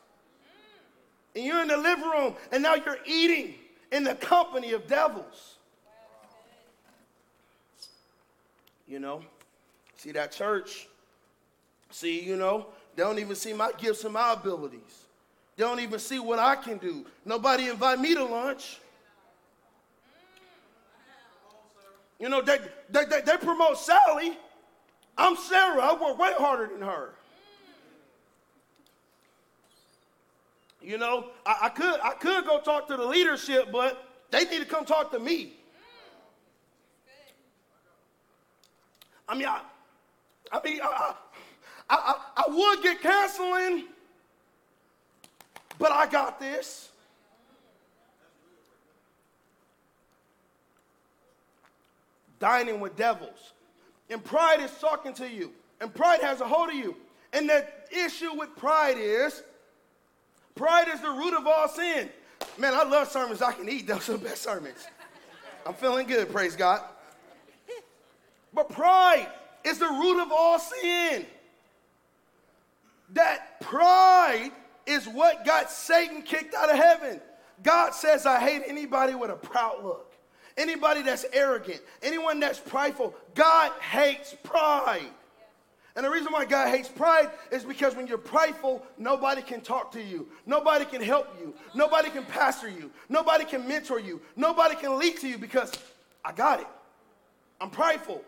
And 1.35 1.43
you're 1.43 1.61
in 1.61 1.67
the 1.67 1.77
living 1.77 2.09
room, 2.09 2.35
and 2.51 2.63
now 2.63 2.75
you're 2.75 2.99
eating 3.05 3.55
in 3.91 4.03
the 4.03 4.15
company 4.15 4.71
of 4.71 4.87
devils. 4.87 5.57
You 8.87 8.99
know? 8.99 9.21
See 9.97 10.11
that 10.11 10.31
church? 10.31 10.87
See, 11.89 12.21
you 12.23 12.35
know, 12.37 12.67
they 12.95 13.03
don't 13.03 13.19
even 13.19 13.35
see 13.35 13.53
my 13.53 13.71
gifts 13.77 14.03
and 14.03 14.13
my 14.13 14.33
abilities. 14.33 15.05
They 15.57 15.63
don't 15.63 15.79
even 15.79 15.99
see 15.99 16.19
what 16.19 16.39
I 16.39 16.55
can 16.55 16.77
do. 16.77 17.05
Nobody 17.25 17.69
invite 17.69 17.99
me 17.99 18.13
to 18.15 18.23
lunch. 18.23 18.79
You 22.19 22.29
know, 22.29 22.41
they, 22.41 22.59
they, 22.89 23.05
they, 23.05 23.21
they 23.21 23.37
promote 23.37 23.77
Sally. 23.77 24.37
I'm 25.17 25.35
Sarah. 25.35 25.81
I 25.81 25.93
work 25.93 26.17
way 26.17 26.33
harder 26.37 26.67
than 26.67 26.81
her. 26.81 27.13
You 30.85 30.99
know, 30.99 31.31
I, 31.47 31.57
I, 31.63 31.69
could 31.69 31.99
I 32.01 32.11
could 32.11 32.45
go 32.45 32.59
talk 32.59 32.87
to 32.89 32.95
the 32.95 33.05
leadership, 33.05 33.71
but 33.71 34.07
they 34.29 34.45
need 34.45 34.59
to 34.59 34.65
come 34.65 34.85
talk 34.85 35.09
to 35.11 35.19
me. 35.19 35.45
Mm, 35.45 35.53
I 39.27 39.35
mean, 39.35 39.47
I, 39.47 39.61
I 40.51 40.61
mean, 40.63 40.79
I, 40.83 41.15
I, 41.89 41.95
I, 41.95 42.15
I 42.37 42.43
would 42.49 42.83
get 42.83 43.01
counseling, 43.01 43.85
but 45.79 45.91
I 45.91 46.05
got 46.05 46.39
this. 46.39 46.89
Dining 52.39 52.79
with 52.79 52.95
devils. 52.95 53.53
And 54.11 54.23
pride 54.23 54.59
is 54.59 54.71
talking 54.79 55.15
to 55.15 55.27
you. 55.27 55.51
And 55.81 55.91
pride 55.91 56.21
has 56.21 56.41
a 56.41 56.47
hold 56.47 56.69
of 56.69 56.75
you. 56.75 56.95
And 57.33 57.49
the 57.49 57.65
issue 57.89 58.37
with 58.37 58.55
pride 58.55 58.97
is 58.99 59.41
pride 60.55 60.87
is 60.87 61.01
the 61.01 61.09
root 61.09 61.33
of 61.33 61.45
all 61.45 61.67
sin. 61.67 62.09
Man, 62.57 62.73
I 62.73 62.83
love 62.83 63.09
sermons 63.09 63.41
I 63.41 63.51
can 63.51 63.69
eat. 63.69 63.87
Those 63.87 64.09
are 64.09 64.13
the 64.13 64.17
best 64.19 64.43
sermons. 64.43 64.87
I'm 65.65 65.73
feeling 65.73 66.07
good, 66.07 66.31
praise 66.31 66.55
God. 66.55 66.81
But 68.53 68.69
pride 68.69 69.27
is 69.63 69.79
the 69.79 69.87
root 69.87 70.21
of 70.21 70.31
all 70.31 70.59
sin. 70.59 71.25
That 73.13 73.59
pride 73.61 74.51
is 74.85 75.07
what 75.07 75.45
got 75.45 75.69
Satan 75.69 76.21
kicked 76.21 76.55
out 76.55 76.69
of 76.69 76.77
heaven. 76.77 77.19
God 77.63 77.93
says, 77.93 78.25
I 78.25 78.39
hate 78.39 78.63
anybody 78.67 79.15
with 79.15 79.31
a 79.31 79.35
proud 79.35 79.83
look, 79.83 80.13
anybody 80.57 81.01
that's 81.01 81.25
arrogant, 81.33 81.81
anyone 82.01 82.39
that's 82.39 82.59
prideful. 82.59 83.13
God 83.33 83.71
hates 83.81 84.35
pride. 84.43 85.11
And 85.95 86.03
the 86.03 86.09
reason 86.09 86.33
why 86.33 86.43
God 86.43 86.69
hates 86.69 86.89
pride 86.89 87.31
is 87.51 87.63
because 87.63 87.95
when 87.95 88.05
you're 88.05 88.17
prideful, 88.17 88.85
nobody 88.97 89.41
can 89.41 89.61
talk 89.61 89.93
to 89.93 90.03
you. 90.03 90.27
Nobody 90.45 90.83
can 90.83 91.01
help 91.01 91.27
you. 91.39 91.53
Nobody 91.73 92.09
can 92.09 92.25
pastor 92.25 92.67
you. 92.67 92.91
Nobody 93.07 93.45
can 93.45 93.65
mentor 93.65 93.99
you. 93.99 94.21
Nobody 94.35 94.75
can 94.75 94.99
lead 94.99 95.17
to 95.19 95.27
you 95.27 95.37
because 95.37 95.71
I 96.23 96.33
got 96.33 96.59
it. 96.59 96.67
I'm 97.61 97.69
prideful. 97.69 98.21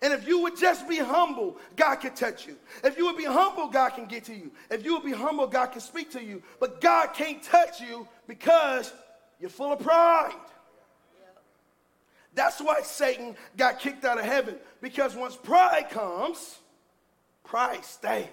And 0.00 0.12
if 0.12 0.26
you 0.26 0.40
would 0.40 0.56
just 0.56 0.88
be 0.88 0.96
humble, 0.96 1.58
God 1.74 1.96
can 1.96 2.14
touch 2.14 2.46
you. 2.46 2.56
If 2.82 2.96
you 2.96 3.06
would 3.06 3.16
be 3.16 3.24
humble, 3.24 3.68
God 3.68 3.90
can 3.90 4.06
get 4.06 4.24
to 4.24 4.34
you. 4.34 4.50
If 4.70 4.84
you 4.84 4.94
would 4.94 5.04
be 5.04 5.12
humble, 5.12 5.46
God 5.46 5.66
can 5.66 5.80
speak 5.80 6.10
to 6.12 6.22
you. 6.22 6.42
But 6.60 6.80
God 6.80 7.12
can't 7.14 7.42
touch 7.42 7.80
you 7.80 8.08
because 8.26 8.92
you're 9.38 9.50
full 9.50 9.72
of 9.72 9.80
pride. 9.80 10.34
That's 12.34 12.60
why 12.60 12.82
Satan 12.82 13.34
got 13.56 13.80
kicked 13.80 14.04
out 14.04 14.18
of 14.18 14.24
heaven. 14.24 14.56
Because 14.82 15.14
once 15.14 15.36
pride 15.36 15.88
comes, 15.90 16.58
pride 17.46 17.84
stays. 17.84 18.26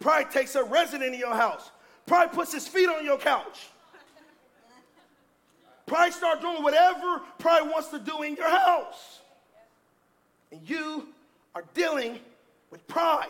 Pride 0.00 0.30
takes 0.30 0.54
a 0.56 0.64
resident 0.64 1.14
in 1.14 1.20
your 1.20 1.34
house. 1.34 1.70
Pride 2.06 2.32
puts 2.32 2.52
his 2.52 2.66
feet 2.66 2.88
on 2.88 3.04
your 3.04 3.18
couch. 3.18 3.68
Pride 5.86 6.12
starts 6.12 6.40
doing 6.40 6.62
whatever 6.62 7.20
pride 7.38 7.62
wants 7.62 7.88
to 7.88 7.98
do 8.00 8.22
in 8.22 8.34
your 8.34 8.50
house 8.50 9.20
and 10.50 10.68
you 10.68 11.06
are 11.54 11.64
dealing 11.74 12.18
with 12.70 12.86
pride. 12.88 13.28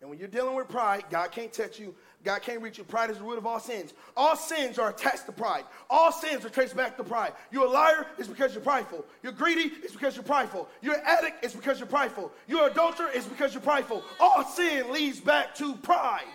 And 0.00 0.08
when 0.08 0.18
you're 0.18 0.28
dealing 0.28 0.54
with 0.54 0.68
pride, 0.68 1.04
God 1.10 1.32
can't 1.32 1.52
touch 1.52 1.78
you. 1.78 1.94
God 2.24 2.42
can't 2.42 2.60
reach 2.60 2.78
you. 2.78 2.84
Pride 2.84 3.10
is 3.10 3.18
the 3.18 3.24
root 3.24 3.38
of 3.38 3.46
all 3.46 3.60
sins. 3.60 3.94
All 4.16 4.36
sins 4.36 4.78
are 4.78 4.90
attached 4.90 5.26
to 5.26 5.32
pride. 5.32 5.64
All 5.88 6.10
sins 6.10 6.44
are 6.44 6.50
traced 6.50 6.76
back 6.76 6.96
to 6.96 7.04
pride. 7.04 7.32
You're 7.52 7.66
a 7.66 7.70
liar, 7.70 8.06
it's 8.18 8.28
because 8.28 8.54
you're 8.54 8.62
prideful. 8.62 9.04
You're 9.22 9.32
greedy, 9.32 9.72
it's 9.82 9.92
because 9.92 10.16
you're 10.16 10.24
prideful. 10.24 10.68
You're 10.82 10.96
an 10.96 11.02
addict, 11.04 11.44
it's 11.44 11.54
because 11.54 11.78
you're 11.78 11.88
prideful. 11.88 12.32
You're 12.48 12.66
an 12.66 12.72
adulterer, 12.72 13.10
it's 13.14 13.26
because 13.26 13.54
you're 13.54 13.62
prideful. 13.62 14.02
All 14.18 14.44
sin 14.44 14.92
leads 14.92 15.20
back 15.20 15.54
to 15.56 15.74
pride. 15.76 16.26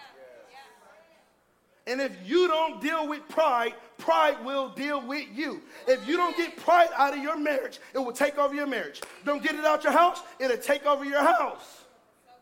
And 1.86 2.00
if 2.00 2.16
you 2.26 2.48
don't 2.48 2.82
deal 2.82 3.08
with 3.08 3.28
pride, 3.28 3.74
pride 3.98 4.44
will 4.46 4.70
deal 4.70 5.06
with 5.06 5.28
you. 5.34 5.62
If 5.86 6.08
you 6.08 6.16
don't 6.16 6.36
get 6.38 6.56
pride 6.56 6.88
out 6.96 7.16
of 7.16 7.22
your 7.22 7.38
marriage, 7.38 7.80
it 7.94 8.00
will 8.00 8.14
take 8.14 8.38
over 8.38 8.56
your 8.56 8.68
marriage. 8.68 9.02
Don't 9.26 9.44
get 9.44 9.56
it 9.56 9.66
out 9.66 9.84
your 9.84 9.92
house, 9.92 10.22
it'll 10.40 10.56
take 10.58 10.86
over 10.86 11.04
your 11.04 11.22
house. 11.22 11.84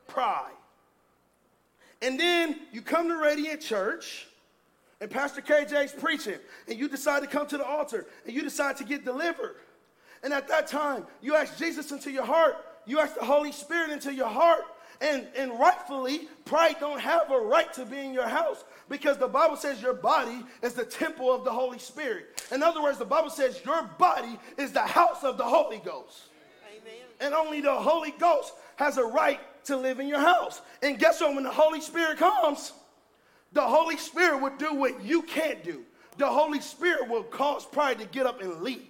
Pride. 0.08 0.52
And 2.02 2.20
then 2.20 2.60
you 2.72 2.82
come 2.82 3.08
to 3.10 3.18
Radiant 3.18 3.62
Church, 3.62 4.28
and 5.00 5.10
Pastor 5.10 5.42
KJ's 5.42 5.94
preaching, 5.94 6.40
and 6.68 6.78
you 6.78 6.88
decide 6.88 7.22
to 7.22 7.28
come 7.28 7.48
to 7.48 7.58
the 7.58 7.66
altar, 7.66 8.06
and 8.26 8.34
you 8.34 8.42
decide 8.42 8.78
to 8.78 8.84
get 8.84 9.06
delivered. 9.06 9.56
And 10.24 10.34
at 10.34 10.48
that 10.48 10.68
time, 10.68 11.06
you 11.22 11.36
ask 11.36 11.58
Jesus 11.58 11.92
into 11.92 12.12
your 12.12 12.26
heart, 12.26 12.56
you 12.86 13.00
ask 13.00 13.16
the 13.16 13.26
Holy 13.26 13.52
Spirit 13.52 13.90
into 13.90 14.14
your 14.14 14.28
heart, 14.28 14.64
and, 15.02 15.28
and 15.36 15.60
rightfully, 15.60 16.28
pride 16.46 16.76
don't 16.80 17.00
have 17.00 17.32
a 17.32 17.40
right 17.40 17.72
to 17.74 17.86
be 17.86 17.98
in 17.98 18.14
your 18.14 18.28
house 18.28 18.64
because 18.88 19.18
the 19.18 19.28
Bible 19.28 19.56
says 19.56 19.82
your 19.82 19.96
body 19.96 20.44
is 20.62 20.74
the 20.74 20.86
temple 20.86 21.34
of 21.34 21.44
the 21.44 21.52
Holy 21.52 21.80
Spirit. 21.80 22.44
In 22.52 22.62
other 22.62 22.84
words, 22.84 23.00
the 23.00 23.06
Bible 23.06 23.32
says 23.32 23.60
your 23.66 23.84
body 23.98 24.40
is 24.58 24.72
the 24.72 24.82
house 24.82 25.24
of 25.24 25.40
the 25.40 25.44
Holy 25.44 25.80
Ghost. 25.80 26.30
Amen. 26.70 27.02
And 27.20 27.34
only 27.34 27.62
the 27.62 27.74
Holy 27.74 28.12
Ghost 28.12 28.54
has 28.76 28.98
a 28.98 29.04
right 29.04 29.40
to 29.66 29.78
live 29.78 30.00
in 30.00 30.08
your 30.08 30.20
house. 30.20 30.62
And 30.82 30.98
guess 30.98 31.22
what? 31.22 31.36
When 31.36 31.44
the 31.44 31.52
Holy 31.52 31.82
Spirit 31.82 32.18
comes, 32.18 32.74
the 33.54 33.62
Holy 33.62 33.98
Spirit 33.98 34.42
will 34.42 34.56
do 34.58 34.74
what 34.74 35.04
you 35.04 35.22
can't 35.24 35.64
do. 35.64 35.84
The 36.18 36.28
Holy 36.28 36.62
Spirit 36.62 37.10
will 37.10 37.24
cause 37.24 37.66
pride 37.66 38.00
to 38.00 38.06
get 38.06 38.26
up 38.26 38.42
and 38.42 38.62
leave. 38.62 38.88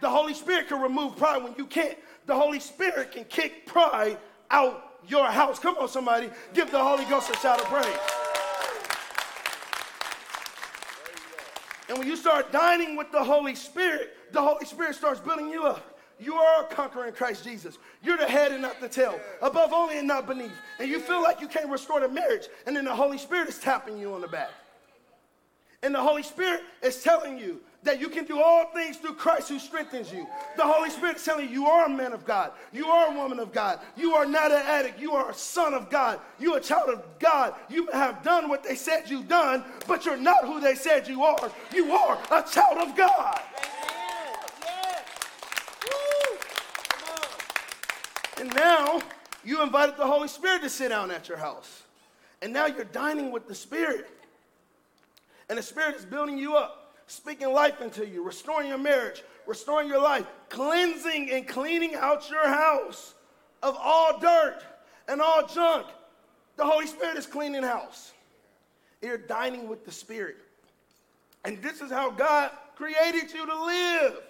The 0.00 0.08
Holy 0.08 0.34
Spirit 0.34 0.68
can 0.68 0.80
remove 0.80 1.16
pride 1.16 1.42
when 1.42 1.54
you 1.56 1.66
can't. 1.66 1.98
The 2.26 2.34
Holy 2.34 2.60
Spirit 2.60 3.12
can 3.12 3.24
kick 3.24 3.66
pride 3.66 4.18
out 4.50 4.98
your 5.08 5.26
house. 5.26 5.58
Come 5.58 5.76
on, 5.78 5.88
somebody. 5.88 6.30
Give 6.54 6.70
the 6.70 6.82
Holy 6.82 7.04
Ghost 7.06 7.30
a 7.30 7.36
shout 7.36 7.60
of 7.60 7.66
praise. 7.66 7.86
And 11.88 11.98
when 11.98 12.06
you 12.06 12.16
start 12.16 12.52
dining 12.52 12.96
with 12.96 13.10
the 13.10 13.22
Holy 13.22 13.54
Spirit, 13.54 14.16
the 14.32 14.40
Holy 14.40 14.64
Spirit 14.64 14.94
starts 14.94 15.20
building 15.20 15.48
you 15.48 15.64
up. 15.64 15.89
You 16.20 16.34
are 16.34 16.64
a 16.64 16.66
conqueror 16.66 17.06
in 17.06 17.14
Christ 17.14 17.44
Jesus. 17.44 17.78
You're 18.02 18.18
the 18.18 18.28
head 18.28 18.52
and 18.52 18.62
not 18.62 18.80
the 18.80 18.88
tail, 18.88 19.18
above 19.40 19.72
only 19.72 19.98
and 19.98 20.06
not 20.06 20.26
beneath. 20.26 20.52
And 20.78 20.88
you 20.88 21.00
feel 21.00 21.22
like 21.22 21.40
you 21.40 21.48
can't 21.48 21.68
restore 21.68 22.00
the 22.00 22.08
marriage, 22.08 22.48
and 22.66 22.76
then 22.76 22.84
the 22.84 22.94
Holy 22.94 23.18
Spirit 23.18 23.48
is 23.48 23.58
tapping 23.58 23.98
you 23.98 24.12
on 24.14 24.20
the 24.20 24.28
back. 24.28 24.50
And 25.82 25.94
the 25.94 26.00
Holy 26.00 26.22
Spirit 26.22 26.60
is 26.82 27.02
telling 27.02 27.38
you, 27.38 27.60
that 27.82 28.00
you 28.00 28.08
can 28.08 28.24
do 28.24 28.40
all 28.40 28.66
things 28.72 28.96
through 28.96 29.14
Christ 29.14 29.48
who 29.48 29.58
strengthens 29.58 30.12
you. 30.12 30.26
The 30.56 30.62
Holy 30.62 30.90
Spirit 30.90 31.16
is 31.16 31.24
telling 31.24 31.48
you 31.48 31.52
you 31.52 31.66
are 31.66 31.86
a 31.86 31.88
man 31.88 32.12
of 32.12 32.24
God. 32.24 32.52
You 32.72 32.86
are 32.86 33.12
a 33.12 33.16
woman 33.16 33.38
of 33.38 33.52
God. 33.52 33.80
You 33.96 34.14
are 34.14 34.26
not 34.26 34.52
an 34.52 34.62
addict. 34.66 35.00
You 35.00 35.12
are 35.12 35.30
a 35.30 35.34
son 35.34 35.72
of 35.74 35.88
God. 35.88 36.20
You 36.38 36.54
are 36.54 36.58
a 36.58 36.62
child 36.62 36.90
of 36.90 37.02
God. 37.18 37.54
You 37.68 37.86
have 37.92 38.22
done 38.22 38.48
what 38.48 38.62
they 38.62 38.74
said 38.74 39.08
you've 39.08 39.28
done, 39.28 39.64
but 39.86 40.04
you're 40.04 40.16
not 40.16 40.44
who 40.44 40.60
they 40.60 40.74
said 40.74 41.08
you 41.08 41.22
are. 41.22 41.50
You 41.72 41.92
are 41.92 42.18
a 42.30 42.42
child 42.42 42.78
of 42.78 42.96
God. 42.96 43.40
And 48.40 48.54
now 48.54 49.02
you 49.44 49.62
invited 49.62 49.98
the 49.98 50.06
Holy 50.06 50.26
Spirit 50.26 50.62
to 50.62 50.70
sit 50.70 50.88
down 50.88 51.10
at 51.10 51.28
your 51.28 51.36
house. 51.36 51.82
And 52.40 52.54
now 52.54 52.66
you're 52.66 52.84
dining 52.84 53.30
with 53.30 53.46
the 53.46 53.54
Spirit. 53.54 54.08
And 55.50 55.58
the 55.58 55.62
Spirit 55.62 55.94
is 55.94 56.06
building 56.06 56.38
you 56.38 56.56
up 56.56 56.94
speaking 57.06 57.52
life 57.52 57.82
into 57.82 58.06
you, 58.06 58.24
restoring 58.24 58.68
your 58.68 58.78
marriage, 58.78 59.22
restoring 59.46 59.88
your 59.88 60.00
life, 60.00 60.26
cleansing 60.48 61.30
and 61.30 61.46
cleaning 61.46 61.96
out 61.96 62.30
your 62.30 62.48
house 62.48 63.14
of 63.62 63.76
all 63.78 64.18
dirt 64.18 64.62
and 65.06 65.20
all 65.20 65.46
junk. 65.46 65.86
The 66.56 66.64
Holy 66.64 66.86
Spirit 66.86 67.18
is 67.18 67.26
cleaning 67.26 67.62
house. 67.62 68.12
You're 69.02 69.18
dining 69.18 69.68
with 69.68 69.84
the 69.84 69.92
Spirit. 69.92 70.36
And 71.44 71.60
this 71.60 71.80
is 71.80 71.90
how 71.90 72.10
God 72.10 72.52
created 72.74 73.32
you 73.34 73.44
to 73.44 73.64
live. 73.64 74.22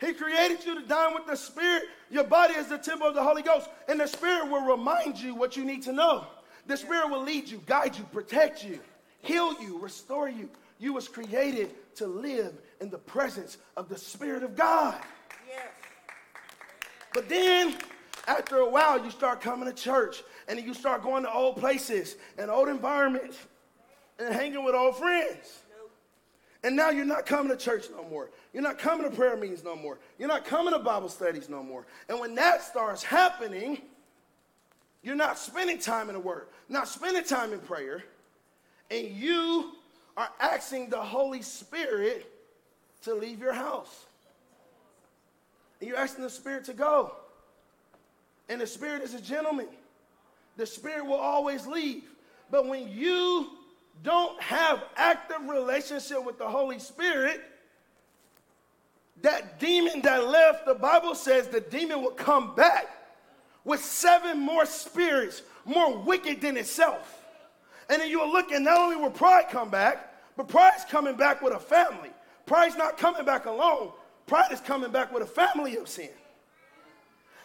He 0.00 0.12
created 0.12 0.64
you 0.64 0.80
to 0.80 0.86
dine 0.86 1.14
with 1.14 1.26
the 1.26 1.36
Spirit. 1.36 1.84
Your 2.10 2.24
body 2.24 2.54
is 2.54 2.68
the 2.68 2.78
temple 2.78 3.08
of 3.08 3.14
the 3.14 3.22
Holy 3.22 3.42
Ghost, 3.42 3.68
and 3.88 3.98
the 3.98 4.06
Spirit 4.06 4.50
will 4.50 4.64
remind 4.64 5.18
you 5.18 5.34
what 5.34 5.56
you 5.56 5.64
need 5.64 5.82
to 5.84 5.92
know. 5.92 6.26
The 6.66 6.76
Spirit 6.76 7.10
will 7.10 7.22
lead 7.22 7.48
you, 7.48 7.62
guide 7.66 7.96
you, 7.96 8.04
protect 8.12 8.64
you, 8.64 8.80
heal 9.22 9.60
you, 9.60 9.78
restore 9.78 10.28
you, 10.28 10.50
you 10.78 10.92
was 10.92 11.08
created 11.08 11.70
to 11.96 12.06
live 12.06 12.52
in 12.80 12.90
the 12.90 12.98
presence 12.98 13.56
of 13.76 13.88
the 13.88 13.96
Spirit 13.96 14.42
of 14.42 14.56
God. 14.56 15.00
Yes. 15.48 15.68
But 17.14 17.28
then, 17.28 17.76
after 18.26 18.58
a 18.58 18.68
while, 18.68 19.02
you 19.02 19.10
start 19.10 19.40
coming 19.40 19.66
to 19.66 19.74
church 19.74 20.22
and 20.48 20.60
you 20.60 20.74
start 20.74 21.02
going 21.02 21.22
to 21.22 21.32
old 21.32 21.56
places 21.56 22.16
and 22.36 22.50
old 22.50 22.68
environments 22.68 23.38
and 24.18 24.34
hanging 24.34 24.64
with 24.64 24.74
old 24.74 24.96
friends. 24.98 25.62
And 26.66 26.74
now 26.74 26.90
you're 26.90 27.04
not 27.04 27.26
coming 27.26 27.56
to 27.56 27.56
church 27.56 27.84
no 27.96 28.02
more. 28.10 28.28
You're 28.52 28.64
not 28.64 28.76
coming 28.76 29.08
to 29.08 29.16
prayer 29.16 29.36
meetings 29.36 29.62
no 29.62 29.76
more. 29.76 30.00
You're 30.18 30.26
not 30.26 30.44
coming 30.44 30.72
to 30.72 30.80
Bible 30.80 31.08
studies 31.08 31.48
no 31.48 31.62
more. 31.62 31.86
And 32.08 32.18
when 32.18 32.34
that 32.34 32.60
starts 32.60 33.04
happening, 33.04 33.82
you're 35.04 35.14
not 35.14 35.38
spending 35.38 35.78
time 35.78 36.08
in 36.08 36.14
the 36.14 36.20
Word, 36.20 36.48
not 36.68 36.88
spending 36.88 37.22
time 37.22 37.52
in 37.52 37.60
prayer, 37.60 38.02
and 38.90 39.06
you 39.06 39.74
are 40.16 40.28
asking 40.40 40.90
the 40.90 41.00
Holy 41.00 41.40
Spirit 41.40 42.32
to 43.02 43.14
leave 43.14 43.38
your 43.38 43.52
house. 43.52 44.06
And 45.80 45.88
you're 45.88 45.98
asking 45.98 46.24
the 46.24 46.30
Spirit 46.30 46.64
to 46.64 46.72
go. 46.72 47.14
And 48.48 48.60
the 48.60 48.66
Spirit 48.66 49.02
is 49.02 49.14
a 49.14 49.20
gentleman. 49.20 49.68
The 50.56 50.66
Spirit 50.66 51.06
will 51.06 51.14
always 51.14 51.64
leave. 51.64 52.02
But 52.50 52.66
when 52.66 52.88
you 52.90 53.50
don't 54.02 54.40
have 54.40 54.84
active 54.96 55.48
relationship 55.48 56.24
with 56.24 56.38
the 56.38 56.48
Holy 56.48 56.78
Spirit, 56.78 57.42
that 59.22 59.58
demon 59.58 60.02
that 60.02 60.28
left, 60.28 60.66
the 60.66 60.74
Bible 60.74 61.14
says 61.14 61.48
the 61.48 61.60
demon 61.60 62.02
will 62.02 62.10
come 62.10 62.54
back 62.54 62.88
with 63.64 63.82
seven 63.82 64.38
more 64.38 64.66
spirits 64.66 65.42
more 65.64 65.96
wicked 65.96 66.40
than 66.40 66.56
itself. 66.56 67.24
And 67.88 68.00
then 68.00 68.08
you'll 68.08 68.30
look, 68.30 68.52
and 68.52 68.64
not 68.64 68.78
only 68.78 68.96
will 68.96 69.10
pride 69.10 69.46
come 69.50 69.70
back, 69.70 70.12
but 70.36 70.48
pride's 70.48 70.84
coming 70.84 71.16
back 71.16 71.42
with 71.42 71.52
a 71.52 71.58
family. 71.58 72.10
Pride's 72.46 72.76
not 72.76 72.98
coming 72.98 73.24
back 73.24 73.46
alone. 73.46 73.92
Pride 74.26 74.52
is 74.52 74.60
coming 74.60 74.90
back 74.90 75.12
with 75.12 75.22
a 75.22 75.26
family 75.26 75.76
of 75.76 75.88
sin. 75.88 76.10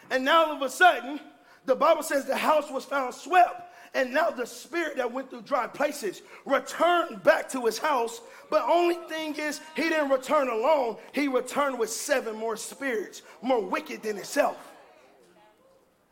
And 0.10 0.26
now 0.26 0.46
all 0.46 0.56
of 0.56 0.62
a 0.62 0.70
sudden, 0.70 1.20
the 1.66 1.76
Bible 1.76 2.04
says 2.04 2.26
the 2.26 2.36
house 2.36 2.70
was 2.70 2.86
found 2.86 3.14
swept. 3.14 3.71
And 3.94 4.14
now 4.14 4.30
the 4.30 4.46
spirit 4.46 4.98
that 4.98 5.12
went 5.12 5.30
through 5.30 5.42
dry 5.42 5.68
places 5.68 6.22
returned 6.46 7.24
back 7.24 7.50
to 7.50 7.66
his 7.66 7.78
house. 7.78 8.22
But 8.50 8.64
only 8.70 8.96
thing 9.10 9.36
is, 9.36 9.60
he 9.76 9.84
didn't 9.84 10.10
return 10.10 10.48
alone. 10.48 10.98
He 11.12 11.28
returned 11.28 11.78
with 11.78 11.90
seven 11.90 12.38
more 12.38 12.56
spirits, 12.56 13.22
more 13.42 13.62
wicked 13.62 14.04
than 14.04 14.16
himself. 14.16 14.72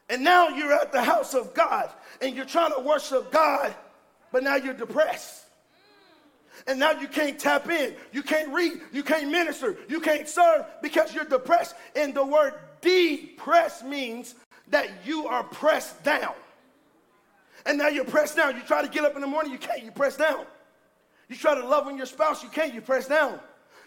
And 0.10 0.24
now 0.24 0.50
you're 0.50 0.74
at 0.74 0.92
the 0.92 1.04
house 1.04 1.34
of 1.34 1.54
God 1.54 1.90
and 2.22 2.36
you're 2.36 2.46
trying 2.46 2.74
to 2.74 2.82
worship 2.82 3.32
God 3.32 3.74
but 4.32 4.44
now 4.44 4.56
you're 4.56 4.74
depressed. 4.74 5.46
And 6.68 6.80
now 6.80 6.92
you 6.92 7.08
can't 7.08 7.40
tap 7.40 7.70
in, 7.70 7.96
you 8.12 8.22
can't 8.22 8.50
read, 8.54 8.82
you 8.92 9.02
can't 9.02 9.32
minister, 9.32 9.78
you 9.88 10.02
can't 10.02 10.28
serve 10.28 10.66
because 10.82 11.14
you're 11.14 11.26
depressed. 11.26 11.74
And 11.96 12.14
the 12.14 12.26
word 12.26 12.54
depressed 12.82 13.86
means 13.86 14.36
that 14.68 14.90
you 15.06 15.26
are 15.28 15.44
pressed 15.44 16.04
down. 16.04 16.34
And 17.66 17.78
now 17.78 17.88
you're 17.88 18.06
pressed 18.06 18.36
down. 18.36 18.56
You 18.56 18.62
try 18.64 18.82
to 18.82 18.88
get 18.88 19.04
up 19.04 19.16
in 19.16 19.22
the 19.22 19.28
morning, 19.28 19.52
you 19.52 19.58
can't, 19.58 19.84
you 19.84 19.92
press 19.92 20.18
down. 20.18 20.46
You 21.28 21.36
try 21.36 21.56
to 21.56 21.66
love 21.66 21.88
on 21.88 21.98
your 21.98 22.06
spouse, 22.06 22.44
you 22.44 22.50
can't, 22.50 22.74
you 22.74 22.82
press 22.82 23.08
down. 23.08 23.40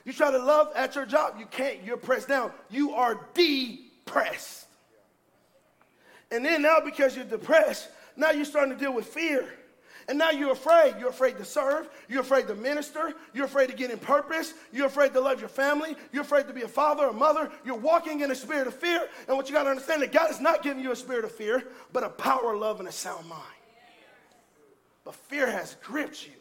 You 0.04 0.12
try 0.12 0.30
to 0.30 0.38
love 0.38 0.72
at 0.74 0.94
your 0.94 1.06
job, 1.06 1.36
you 1.38 1.46
can't, 1.46 1.82
you're 1.84 1.96
pressed 1.96 2.28
down. 2.28 2.52
You 2.70 2.92
are 2.92 3.20
depressed. 3.34 4.66
And 6.30 6.44
then 6.44 6.62
now, 6.62 6.78
because 6.84 7.14
you're 7.14 7.24
depressed, 7.24 7.88
now 8.16 8.30
you're 8.30 8.44
starting 8.44 8.72
to 8.74 8.78
deal 8.78 8.94
with 8.94 9.06
fear. 9.06 9.46
And 10.08 10.18
now 10.18 10.30
you're 10.30 10.52
afraid. 10.52 10.96
You're 10.98 11.10
afraid 11.10 11.36
to 11.38 11.44
serve. 11.44 11.88
You're 12.08 12.22
afraid 12.22 12.48
to 12.48 12.54
minister. 12.54 13.14
You're 13.32 13.44
afraid 13.44 13.68
to 13.70 13.76
get 13.76 13.90
in 13.90 13.98
purpose. 13.98 14.52
You're 14.72 14.86
afraid 14.86 15.12
to 15.12 15.20
love 15.20 15.40
your 15.40 15.48
family. 15.48 15.94
You're 16.12 16.22
afraid 16.22 16.48
to 16.48 16.52
be 16.52 16.62
a 16.62 16.68
father 16.68 17.06
or 17.06 17.12
mother. 17.12 17.50
You're 17.64 17.76
walking 17.76 18.20
in 18.20 18.30
a 18.30 18.34
spirit 18.34 18.66
of 18.66 18.74
fear. 18.74 19.08
And 19.28 19.36
what 19.36 19.48
you 19.48 19.54
got 19.54 19.64
to 19.64 19.70
understand 19.70 20.02
that 20.02 20.10
God 20.10 20.30
is 20.30 20.40
not 20.40 20.62
giving 20.62 20.82
you 20.82 20.90
a 20.90 20.96
spirit 20.96 21.24
of 21.24 21.32
fear, 21.32 21.62
but 21.92 22.02
a 22.02 22.08
power, 22.08 22.56
love, 22.56 22.80
and 22.80 22.88
a 22.88 22.92
sound 22.92 23.28
mind. 23.28 23.42
But 25.04 25.14
fear 25.14 25.50
has 25.50 25.76
gripped 25.82 26.26
you. 26.26 26.32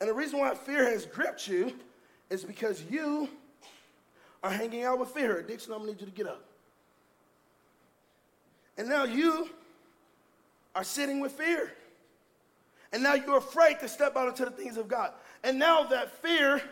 And 0.00 0.08
the 0.08 0.14
reason 0.14 0.38
why 0.38 0.54
fear 0.54 0.90
has 0.90 1.06
gripped 1.06 1.46
you 1.46 1.72
is 2.30 2.44
because 2.44 2.82
you 2.90 3.28
are 4.42 4.50
hanging 4.50 4.84
out 4.84 4.98
with 4.98 5.10
fear. 5.10 5.42
Dixon, 5.42 5.72
I'm 5.72 5.80
to 5.80 5.86
need 5.86 6.00
you 6.00 6.06
to 6.06 6.12
get 6.12 6.26
up. 6.26 6.44
And 8.78 8.88
now 8.88 9.04
you 9.04 9.50
are 10.74 10.84
sitting 10.84 11.20
with 11.20 11.32
fear. 11.32 11.72
And 12.92 13.02
now 13.02 13.14
you're 13.14 13.38
afraid 13.38 13.80
to 13.80 13.88
step 13.88 14.16
out 14.16 14.28
into 14.28 14.44
the 14.44 14.50
things 14.50 14.76
of 14.76 14.88
God. 14.88 15.12
And 15.44 15.58
now 15.58 15.84
that 15.84 16.10
fear 16.22 16.62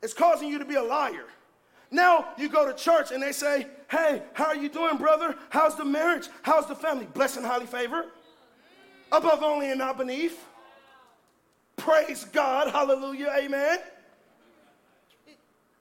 is 0.00 0.14
causing 0.14 0.48
you 0.48 0.58
to 0.58 0.64
be 0.64 0.74
a 0.74 0.82
liar. 0.82 1.26
Now 1.90 2.28
you 2.38 2.48
go 2.48 2.66
to 2.66 2.74
church 2.74 3.10
and 3.12 3.22
they 3.22 3.32
say, 3.32 3.66
Hey, 3.90 4.22
how 4.32 4.46
are 4.46 4.56
you 4.56 4.68
doing, 4.68 4.96
brother? 4.96 5.36
How's 5.50 5.76
the 5.76 5.84
marriage? 5.84 6.28
How's 6.40 6.66
the 6.66 6.74
family? 6.74 7.06
Blessed 7.12 7.38
and 7.38 7.46
highly 7.46 7.66
favored. 7.66 8.06
Above 9.12 9.42
only 9.42 9.70
and 9.70 9.78
not 9.78 9.98
beneath. 9.98 10.42
Praise 11.82 12.24
God. 12.26 12.70
Hallelujah. 12.70 13.34
Amen. 13.36 13.78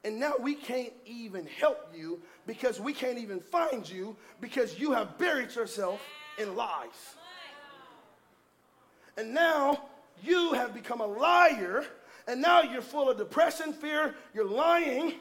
And 0.03 0.19
now 0.19 0.33
we 0.39 0.55
can't 0.55 0.91
even 1.05 1.45
help 1.45 1.93
you 1.95 2.19
because 2.47 2.79
we 2.79 2.91
can't 2.91 3.19
even 3.19 3.39
find 3.39 3.87
you 3.87 4.15
because 4.39 4.79
you 4.79 4.93
have 4.93 5.19
buried 5.19 5.53
yourself 5.53 6.01
in 6.39 6.55
lies. 6.55 6.89
And 9.15 9.31
now 9.31 9.83
you 10.23 10.53
have 10.53 10.73
become 10.73 11.01
a 11.01 11.05
liar, 11.05 11.85
and 12.27 12.41
now 12.41 12.63
you're 12.63 12.81
full 12.81 13.07
of 13.07 13.19
depression, 13.19 13.71
fear, 13.71 14.15
you're 14.33 14.49
lying. 14.49 15.13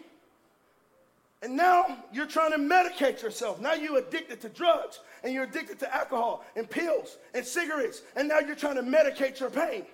And 1.43 1.57
now 1.57 1.99
you're 2.11 2.25
trying 2.25 2.53
to 2.53 2.59
medicate 2.59 3.23
yourself. 3.23 3.61
Now 3.61 3.75
you're 3.75 3.99
addicted 3.99 4.41
to 4.41 4.49
drugs 4.49 5.01
and 5.23 5.33
you're 5.33 5.45
addicted 5.45 5.79
to 5.81 5.95
alcohol 5.95 6.45
and 6.55 6.69
pills 6.69 7.19
and 7.35 7.45
cigarettes. 7.45 8.03
And 8.15 8.29
now 8.29 8.41
you're 8.41 8.57
trying 8.57 8.77
to 8.77 8.83
medicate 8.83 9.41
your 9.41 9.49
pain. 9.49 9.85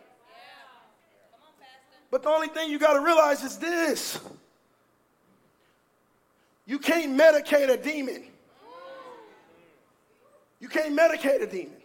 But 2.17 2.23
the 2.23 2.31
only 2.31 2.49
thing 2.49 2.71
you 2.71 2.79
got 2.79 2.95
to 2.95 3.01
realize 3.01 3.45
is 3.45 3.59
this 3.59 4.19
you 6.65 6.79
can't 6.79 7.13
medicate 7.13 7.69
a 7.69 7.77
demon. 7.77 8.25
You 10.59 10.71
can't 10.71 10.99
medicate 10.99 11.43
a 11.43 11.47
demon. 11.47 11.77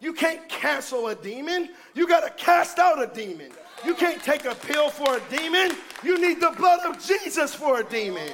You 0.00 0.14
can't 0.14 0.48
cancel 0.48 1.08
a 1.08 1.14
demon. 1.14 1.68
You 1.92 2.08
got 2.08 2.20
to 2.20 2.30
cast 2.42 2.78
out 2.78 3.02
a 3.02 3.14
demon. 3.14 3.50
You 3.84 3.92
can't 3.92 4.22
take 4.22 4.46
a 4.46 4.54
pill 4.54 4.88
for 4.88 5.18
a 5.18 5.20
demon. 5.28 5.76
You 6.02 6.18
need 6.18 6.40
the 6.40 6.54
blood 6.56 6.86
of 6.86 7.06
Jesus 7.06 7.54
for 7.54 7.80
a 7.80 7.84
demon. 7.84 8.32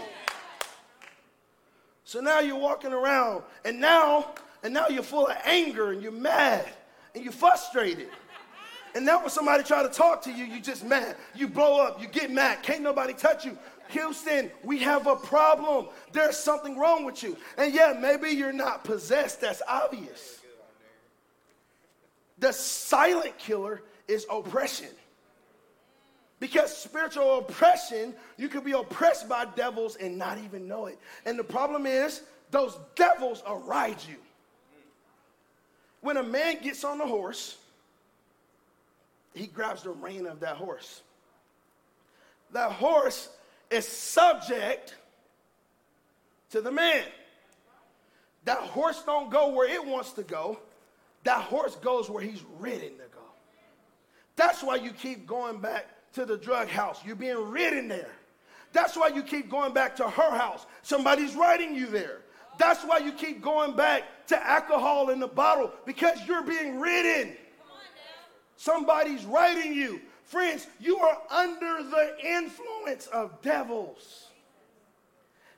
So 2.04 2.20
now 2.20 2.38
you're 2.38 2.54
walking 2.54 2.92
around 2.92 3.42
and 3.64 3.80
now 3.80 4.34
and 4.62 4.72
now 4.72 4.86
you're 4.86 5.02
full 5.02 5.26
of 5.26 5.36
anger 5.44 5.90
and 5.90 6.00
you're 6.00 6.12
mad 6.12 6.64
and 7.12 7.24
you're 7.24 7.32
frustrated. 7.32 8.10
And 8.94 9.04
now 9.04 9.20
when 9.20 9.30
somebody 9.30 9.64
try 9.64 9.82
to 9.82 9.88
talk 9.88 10.22
to 10.22 10.32
you, 10.32 10.44
you 10.44 10.60
just 10.60 10.84
mad. 10.84 11.16
You 11.34 11.48
blow 11.48 11.84
up, 11.84 12.00
you 12.00 12.06
get 12.06 12.30
mad. 12.30 12.62
Can't 12.62 12.82
nobody 12.82 13.12
touch 13.12 13.44
you. 13.44 13.58
Houston, 13.88 14.50
we 14.62 14.78
have 14.78 15.06
a 15.06 15.16
problem. 15.16 15.88
There's 16.12 16.36
something 16.36 16.78
wrong 16.78 17.04
with 17.04 17.22
you. 17.22 17.36
And 17.58 17.74
yeah, 17.74 17.96
maybe 18.00 18.30
you're 18.30 18.52
not 18.52 18.84
possessed. 18.84 19.40
That's 19.40 19.62
obvious. 19.68 20.40
The 22.38 22.52
silent 22.52 23.36
killer 23.38 23.82
is 24.06 24.26
oppression. 24.30 24.88
Because 26.40 26.76
spiritual 26.76 27.38
oppression, 27.38 28.14
you 28.36 28.48
could 28.48 28.64
be 28.64 28.72
oppressed 28.72 29.28
by 29.28 29.46
devils 29.56 29.96
and 29.96 30.18
not 30.18 30.38
even 30.38 30.68
know 30.68 30.86
it. 30.86 30.98
And 31.24 31.38
the 31.38 31.44
problem 31.44 31.86
is, 31.86 32.22
those 32.50 32.78
devils 32.94 33.42
will 33.46 33.60
ride 33.60 33.96
you. 34.08 34.16
When 36.00 36.18
a 36.18 36.22
man 36.22 36.60
gets 36.62 36.84
on 36.84 36.98
the 36.98 37.06
horse, 37.06 37.56
he 39.34 39.46
grabs 39.46 39.82
the 39.82 39.90
rein 39.90 40.26
of 40.26 40.40
that 40.40 40.56
horse. 40.56 41.02
That 42.52 42.72
horse 42.72 43.28
is 43.70 43.86
subject 43.86 44.94
to 46.50 46.60
the 46.60 46.70
man. 46.70 47.04
That 48.44 48.58
horse 48.58 49.02
don't 49.04 49.30
go 49.30 49.48
where 49.48 49.68
it 49.68 49.84
wants 49.84 50.12
to 50.12 50.22
go. 50.22 50.58
That 51.24 51.40
horse 51.40 51.74
goes 51.76 52.08
where 52.08 52.22
he's 52.22 52.42
ridden 52.60 52.92
to 52.92 53.04
go. 53.12 53.24
That's 54.36 54.62
why 54.62 54.76
you 54.76 54.92
keep 54.92 55.26
going 55.26 55.58
back 55.58 55.86
to 56.12 56.24
the 56.24 56.36
drug 56.36 56.68
house. 56.68 57.00
You're 57.04 57.16
being 57.16 57.50
ridden 57.50 57.88
there. 57.88 58.10
That's 58.72 58.96
why 58.96 59.08
you 59.08 59.22
keep 59.22 59.50
going 59.50 59.72
back 59.72 59.96
to 59.96 60.08
her 60.08 60.36
house. 60.36 60.66
Somebody's 60.82 61.34
riding 61.34 61.74
you 61.74 61.86
there. 61.86 62.20
That's 62.58 62.84
why 62.84 62.98
you 62.98 63.12
keep 63.12 63.42
going 63.42 63.74
back 63.74 64.26
to 64.28 64.46
alcohol 64.46 65.10
in 65.10 65.18
the 65.18 65.26
bottle 65.26 65.72
because 65.86 66.18
you're 66.26 66.42
being 66.42 66.78
ridden. 66.78 67.36
Somebody's 68.56 69.24
writing 69.24 69.74
you. 69.74 70.00
Friends, 70.24 70.66
you 70.80 70.98
are 70.98 71.18
under 71.30 71.82
the 71.82 72.16
influence 72.24 73.06
of 73.08 73.40
devils. 73.42 74.28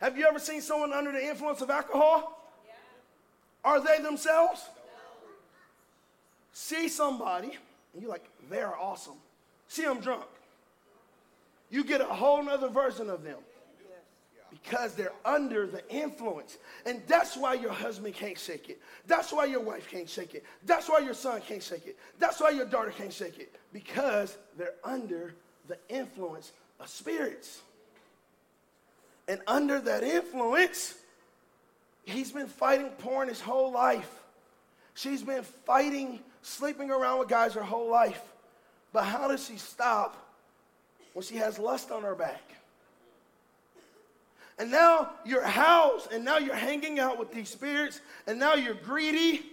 Have 0.00 0.18
you 0.18 0.26
ever 0.26 0.38
seen 0.38 0.60
someone 0.60 0.92
under 0.92 1.12
the 1.12 1.24
influence 1.24 1.60
of 1.60 1.70
alcohol? 1.70 2.50
Are 3.64 3.80
they 3.80 4.02
themselves? 4.02 4.68
See 6.52 6.88
somebody, 6.88 7.56
and 7.92 8.02
you're 8.02 8.10
like, 8.10 8.28
they're 8.50 8.76
awesome. 8.76 9.16
See 9.68 9.82
them 9.82 10.00
drunk. 10.00 10.24
You 11.70 11.84
get 11.84 12.00
a 12.00 12.04
whole 12.04 12.42
nother 12.42 12.68
version 12.68 13.10
of 13.10 13.22
them 13.22 13.38
because 14.62 14.94
they're 14.94 15.12
under 15.24 15.66
the 15.66 15.86
influence. 15.90 16.58
And 16.84 17.02
that's 17.06 17.36
why 17.36 17.54
your 17.54 17.72
husband 17.72 18.14
can't 18.14 18.38
shake 18.38 18.68
it. 18.68 18.80
That's 19.06 19.32
why 19.32 19.44
your 19.44 19.60
wife 19.60 19.90
can't 19.90 20.08
shake 20.08 20.34
it. 20.34 20.44
That's 20.64 20.88
why 20.88 21.00
your 21.00 21.14
son 21.14 21.40
can't 21.46 21.62
shake 21.62 21.86
it. 21.86 21.98
That's 22.18 22.40
why 22.40 22.50
your 22.50 22.66
daughter 22.66 22.90
can't 22.90 23.12
shake 23.12 23.38
it 23.38 23.54
because 23.72 24.36
they're 24.56 24.74
under 24.84 25.34
the 25.68 25.78
influence 25.88 26.52
of 26.80 26.88
spirits. 26.88 27.60
And 29.28 29.40
under 29.46 29.80
that 29.80 30.02
influence, 30.02 30.94
he's 32.04 32.32
been 32.32 32.46
fighting 32.46 32.88
porn 32.98 33.28
his 33.28 33.40
whole 33.40 33.72
life. 33.72 34.22
She's 34.94 35.22
been 35.22 35.42
fighting 35.42 36.20
sleeping 36.42 36.90
around 36.90 37.18
with 37.18 37.28
guys 37.28 37.54
her 37.54 37.62
whole 37.62 37.90
life. 37.90 38.22
But 38.92 39.04
how 39.04 39.28
does 39.28 39.44
she 39.46 39.56
stop 39.56 40.16
when 41.12 41.24
she 41.24 41.36
has 41.36 41.58
lust 41.58 41.90
on 41.90 42.02
her 42.02 42.14
back? 42.14 42.42
And 44.58 44.70
now 44.70 45.10
you're 45.24 45.42
housed, 45.42 46.12
and 46.12 46.24
now 46.24 46.38
you're 46.38 46.54
hanging 46.54 46.98
out 46.98 47.18
with 47.18 47.30
these 47.30 47.50
spirits, 47.50 48.00
and 48.26 48.38
now 48.38 48.54
you're 48.54 48.74
greedy, 48.74 49.44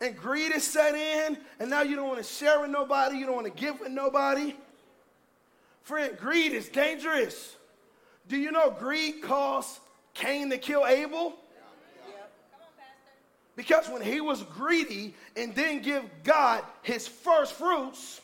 and 0.00 0.16
greed 0.16 0.52
is 0.52 0.64
set 0.64 0.94
in, 0.94 1.36
and 1.60 1.68
now 1.68 1.82
you 1.82 1.94
don't 1.96 2.08
want 2.08 2.18
to 2.18 2.24
share 2.24 2.60
with 2.60 2.70
nobody, 2.70 3.18
you 3.18 3.26
don't 3.26 3.34
want 3.34 3.46
to 3.46 3.60
give 3.60 3.80
with 3.80 3.90
nobody. 3.90 4.54
Friend, 5.82 6.16
greed 6.16 6.52
is 6.52 6.68
dangerous. 6.68 7.56
Do 8.28 8.36
you 8.36 8.50
know 8.50 8.70
greed 8.70 9.22
caused 9.22 9.78
Cain 10.14 10.50
to 10.50 10.58
kill 10.58 10.86
Abel? 10.86 11.34
Because 13.56 13.88
when 13.88 14.02
he 14.02 14.20
was 14.20 14.42
greedy 14.44 15.14
and 15.36 15.54
didn't 15.54 15.82
give 15.82 16.04
God 16.22 16.62
his 16.82 17.08
first 17.08 17.54
fruits, 17.54 18.20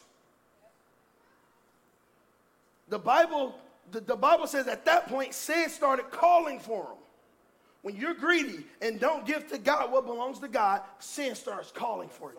the 2.89 2.99
Bible, 2.99 3.59
the, 3.91 4.01
the 4.01 4.17
Bible 4.17 4.47
says 4.47 4.67
at 4.67 4.85
that 4.85 5.09
point, 5.09 5.35
sin 5.35 5.69
started 5.69 6.11
calling 6.11 6.59
for 6.59 6.83
him. 6.85 6.99
When 7.83 7.97
you're 7.97 8.15
greedy 8.15 8.65
and 8.81 8.99
don't 8.99 9.27
give 9.27 9.47
to 9.51 9.59
God 9.59 9.93
what 9.93 10.07
belongs 10.07 10.39
to 10.39 10.49
God, 10.49 10.81
sin 10.99 11.35
starts 11.35 11.71
calling 11.71 12.09
for 12.09 12.33
you. 12.33 12.39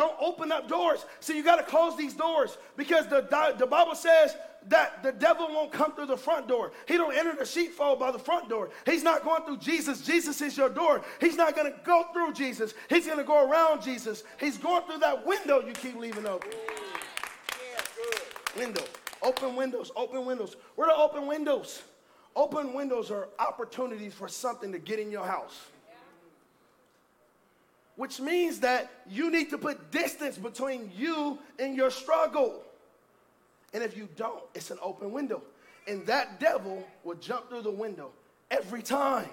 Don't 0.00 0.16
open 0.20 0.52
up 0.52 0.68
doors. 0.68 1.04
So 1.18 1.32
you 1.32 1.42
got 1.42 1.56
to 1.56 1.62
close 1.62 1.96
these 1.96 2.14
doors 2.14 2.56
because 2.76 3.06
the, 3.08 3.26
the 3.58 3.66
Bible 3.66 3.94
says 3.94 4.36
that 4.68 5.02
the 5.02 5.12
devil 5.12 5.48
won't 5.48 5.72
come 5.72 5.94
through 5.94 6.06
the 6.06 6.16
front 6.16 6.48
door. 6.48 6.72
He 6.86 6.96
don't 6.96 7.14
enter 7.14 7.34
the 7.34 7.44
sheepfold 7.44 7.98
by 7.98 8.10
the 8.10 8.18
front 8.18 8.48
door. 8.48 8.70
He's 8.86 9.02
not 9.02 9.24
going 9.24 9.42
through 9.42 9.58
Jesus. 9.58 10.00
Jesus 10.02 10.40
is 10.40 10.56
your 10.56 10.68
door. 10.68 11.02
He's 11.20 11.36
not 11.36 11.56
going 11.56 11.72
to 11.72 11.78
go 11.84 12.04
through 12.12 12.34
Jesus. 12.34 12.72
He's 12.88 13.06
going 13.06 13.18
to 13.18 13.24
go 13.24 13.46
around 13.46 13.82
Jesus. 13.82 14.22
He's 14.38 14.58
going 14.58 14.84
through 14.84 15.00
that 15.00 15.26
window 15.26 15.60
you 15.66 15.72
keep 15.72 15.96
leaving 15.96 16.26
open. 16.26 16.50
Window. 18.56 18.84
Open 19.22 19.56
windows. 19.56 19.92
Open 19.96 20.24
windows. 20.24 20.56
Where 20.76 20.88
are 20.88 20.96
the 20.96 21.02
open 21.02 21.26
windows? 21.26 21.82
Open 22.36 22.72
windows 22.72 23.10
are 23.10 23.28
opportunities 23.38 24.14
for 24.14 24.28
something 24.28 24.72
to 24.72 24.78
get 24.78 24.98
in 24.98 25.10
your 25.10 25.26
house 25.26 25.66
which 28.00 28.18
means 28.18 28.60
that 28.60 28.90
you 29.06 29.30
need 29.30 29.50
to 29.50 29.58
put 29.58 29.90
distance 29.90 30.38
between 30.38 30.90
you 30.96 31.38
and 31.58 31.76
your 31.76 31.90
struggle. 31.90 32.62
And 33.74 33.84
if 33.84 33.94
you 33.94 34.08
don't, 34.16 34.42
it's 34.54 34.70
an 34.70 34.78
open 34.80 35.12
window. 35.12 35.42
And 35.86 36.06
that 36.06 36.40
devil 36.40 36.82
will 37.04 37.16
jump 37.16 37.50
through 37.50 37.60
the 37.60 37.70
window 37.70 38.10
every 38.50 38.80
time. 38.80 39.28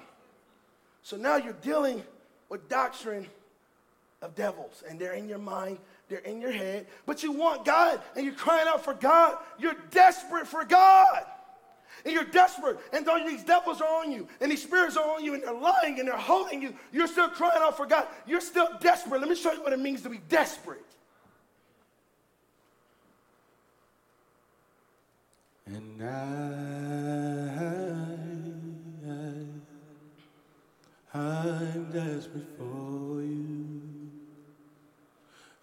So 1.02 1.16
now 1.16 1.38
you're 1.38 1.54
dealing 1.54 2.04
with 2.50 2.68
doctrine 2.68 3.28
of 4.22 4.36
devils, 4.36 4.84
and 4.90 5.00
they're 5.00 5.14
in 5.14 5.30
your 5.30 5.38
mind, 5.38 5.78
they're 6.10 6.20
in 6.20 6.40
your 6.42 6.52
head, 6.52 6.88
but 7.06 7.24
you 7.24 7.32
want 7.32 7.66
God 7.66 8.02
and 8.16 8.26
you're 8.26 8.36
crying 8.36 8.68
out 8.68 8.84
for 8.84 8.94
God. 8.94 9.38
You're 9.60 9.76
desperate 9.92 10.48
for 10.48 10.64
God 10.64 11.26
and 12.06 12.14
you're 12.14 12.26
desperate, 12.26 12.80
and 12.94 13.08
all 13.08 13.24
these 13.26 13.44
devils 13.44 13.82
are 13.82 14.04
on 14.04 14.12
you, 14.12 14.28
and 14.40 14.52
these 14.52 14.64
spirits 14.64 14.96
are 14.98 15.16
on 15.16 15.24
you, 15.24 15.34
and 15.34 15.44
they're 15.44 15.54
lying 15.54 16.00
and 16.00 16.08
they're 16.08 16.16
holding 16.16 16.62
you, 16.62 16.74
you're 16.92 17.08
still 17.08 17.30
crying 17.30 17.62
out 17.62 17.76
for 17.76 17.86
God. 17.86 18.08
You're 18.26 18.42
still 18.42 18.70
desperate. 18.80 19.20
Let 19.20 19.30
me 19.30 19.36
show 19.36 19.52
you 19.52 19.62
what 19.62 19.74
it 19.74 19.80
means 19.80 20.02
to 20.04 20.10
be 20.10 20.20
desperate. 20.30 20.84
And 25.66 26.02
I, 26.02 26.08
I, 31.14 31.20
I'm 31.20 31.92
desperate 31.92 32.46
for. 32.58 32.87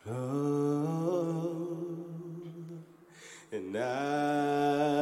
Oh, 0.07 0.13
and 3.53 3.77
I. 3.79 4.94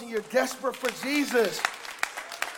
and 0.00 0.10
you're 0.10 0.20
desperate 0.22 0.76
for 0.76 0.90
Jesus. 1.04 1.60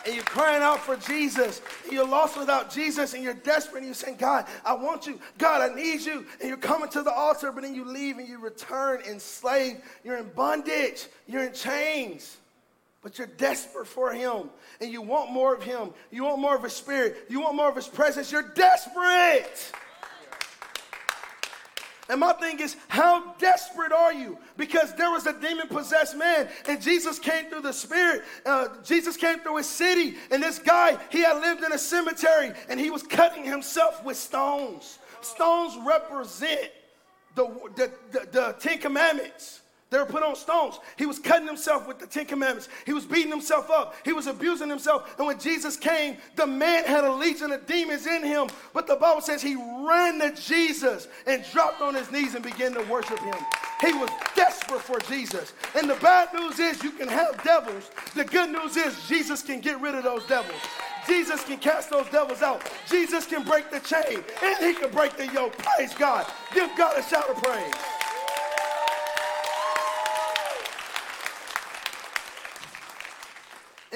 And 0.05 0.15
you're 0.15 0.25
crying 0.25 0.63
out 0.63 0.79
for 0.79 0.97
Jesus. 0.97 1.61
And 1.85 1.93
you're 1.93 2.07
lost 2.07 2.39
without 2.39 2.71
Jesus 2.71 3.15
and 3.15 3.25
you're 3.25 3.35
desperate 3.35 3.79
and 3.79 3.87
you're 3.87 3.95
saying, 3.95 4.19
God, 4.19 4.47
I 4.65 4.75
want 4.75 5.07
you. 5.07 5.19
God, 5.37 5.69
I 5.69 5.75
need 5.75 6.03
you. 6.03 6.25
And 6.41 6.49
you're 6.49 6.57
coming 6.57 6.89
to 6.91 7.03
the 7.03 7.13
altar, 7.13 7.51
but 7.51 7.63
then 7.63 7.75
you 7.75 7.85
leave 7.85 8.19
and 8.19 8.29
you 8.29 8.39
return 8.39 9.01
enslaved. 9.09 9.81
You're 10.05 10.19
in 10.19 10.29
bondage. 10.37 11.07
You're 11.27 11.45
in 11.45 11.53
chains 11.53 12.37
but 13.03 13.19
you're 13.19 13.29
desperate 13.29 13.87
for 13.87 14.13
him 14.13 14.51
and 14.81 14.91
you 14.91 15.01
want 15.01 15.31
more 15.31 15.55
of 15.55 15.63
him. 15.63 15.91
You 16.11 16.25
want 16.25 16.41
more 16.41 16.57
of 16.57 16.65
his 16.65 16.73
spirit. 16.73 17.27
You 17.29 17.41
want 17.41 17.55
more 17.55 17.69
of 17.69 17.77
his 17.77 17.87
presence. 17.87 18.33
You're 18.33 18.43
desperate. 18.43 19.73
And 22.17 22.23
my 22.23 22.33
thing 22.33 22.61
is, 22.61 22.79
how 22.89 23.35
desperate 23.35 23.93
are 23.93 24.11
you? 24.11 24.39
Because 24.57 24.95
there 24.95 25.11
was 25.11 25.27
a 25.27 25.39
demon 25.39 25.69
possessed 25.69 26.17
man, 26.17 26.49
and 26.67 26.81
Jesus 26.81 27.19
came 27.19 27.51
through 27.51 27.61
the 27.61 27.75
spirit. 27.75 28.23
Uh, 28.47 28.69
Jesus 28.83 29.19
came 29.19 29.41
through 29.41 29.59
his 29.59 29.69
city, 29.69 30.15
and 30.31 30.43
this 30.43 30.59
guy, 30.59 30.97
he 31.11 31.19
had 31.19 31.43
lived 31.43 31.63
in 31.63 31.73
a 31.73 31.79
cemetery, 31.79 32.53
and 32.71 32.81
he 32.81 32.89
was 32.89 33.03
cutting 33.03 33.45
himself 33.45 34.03
with 34.03 34.17
stones. 34.17 34.99
Stones 35.21 35.77
represent 35.87 36.71
the, 37.35 37.49
the, 37.77 37.93
the, 38.13 38.29
the 38.33 38.57
Ten 38.61 38.79
Commandments. 38.79 39.61
They 39.89 39.99
were 39.99 40.05
put 40.05 40.25
on 40.25 40.35
stones. 40.35 40.81
He 40.97 41.07
was 41.07 41.21
cutting 41.21 41.47
himself 41.47 41.87
with 41.87 42.01
the 42.01 42.09
Ten 42.09 42.27
Commandments. 42.27 42.69
He 42.85 42.93
was 42.93 43.05
beating 43.05 43.31
himself 43.31 43.71
up. 43.71 43.95
He 44.05 44.13
was 44.13 44.27
abusing 44.27 44.69
himself. 44.69 45.17
And 45.17 45.29
when 45.29 45.39
Jesus 45.39 45.77
came, 45.77 46.17
the 46.35 46.47
man 46.47 46.85
had 46.85 47.05
a 47.05 47.13
legion 47.13 47.53
of 47.53 47.67
demons 47.67 48.07
in 48.07 48.25
him. 48.25 48.49
But 48.73 48.89
the 48.89 48.97
Bible 48.97 49.21
says 49.21 49.43
he 49.43 49.55
ran 49.55 50.19
to 50.19 50.35
Jesus 50.35 51.07
and 51.27 51.45
dropped 51.53 51.83
on 51.83 51.95
his 51.95 52.11
knees 52.11 52.35
and 52.35 52.43
began 52.43 52.75
to 52.75 52.83
worship 52.91 53.21
him. 53.21 53.37
He 53.81 53.93
was 53.93 54.11
desperate 54.35 54.81
for 54.81 54.99
Jesus. 55.01 55.53
And 55.77 55.89
the 55.89 55.95
bad 55.97 56.35
news 56.35 56.59
is 56.59 56.83
you 56.83 56.91
can 56.91 57.07
have 57.07 57.43
devils. 57.45 57.91
The 58.17 58.25
good 58.25 58.51
news 58.51 58.77
is 58.77 59.07
Jesus 59.07 59.41
can 59.43 59.61
get 59.61 59.81
rid 59.81 59.95
of 59.95 60.03
those 60.03 60.27
devils. 60.27 60.61
Jesus 61.07 61.45
can 61.45 61.59
cast 61.59 61.91
those 61.91 62.09
devils 62.09 62.43
out. 62.43 62.69
Jesus 62.91 63.25
can 63.25 63.45
break 63.45 63.71
the 63.71 63.79
chain. 63.79 64.25
And 64.43 64.67
he 64.67 64.75
can 64.75 64.91
break 64.91 65.17
the 65.17 65.29
yoke. 65.29 65.57
Praise 65.59 65.95
God. 65.95 66.27
Give 66.53 66.69
God 66.77 66.99
a 66.99 67.03
shout 67.05 67.31
of 67.31 67.37
praise. 67.41 67.96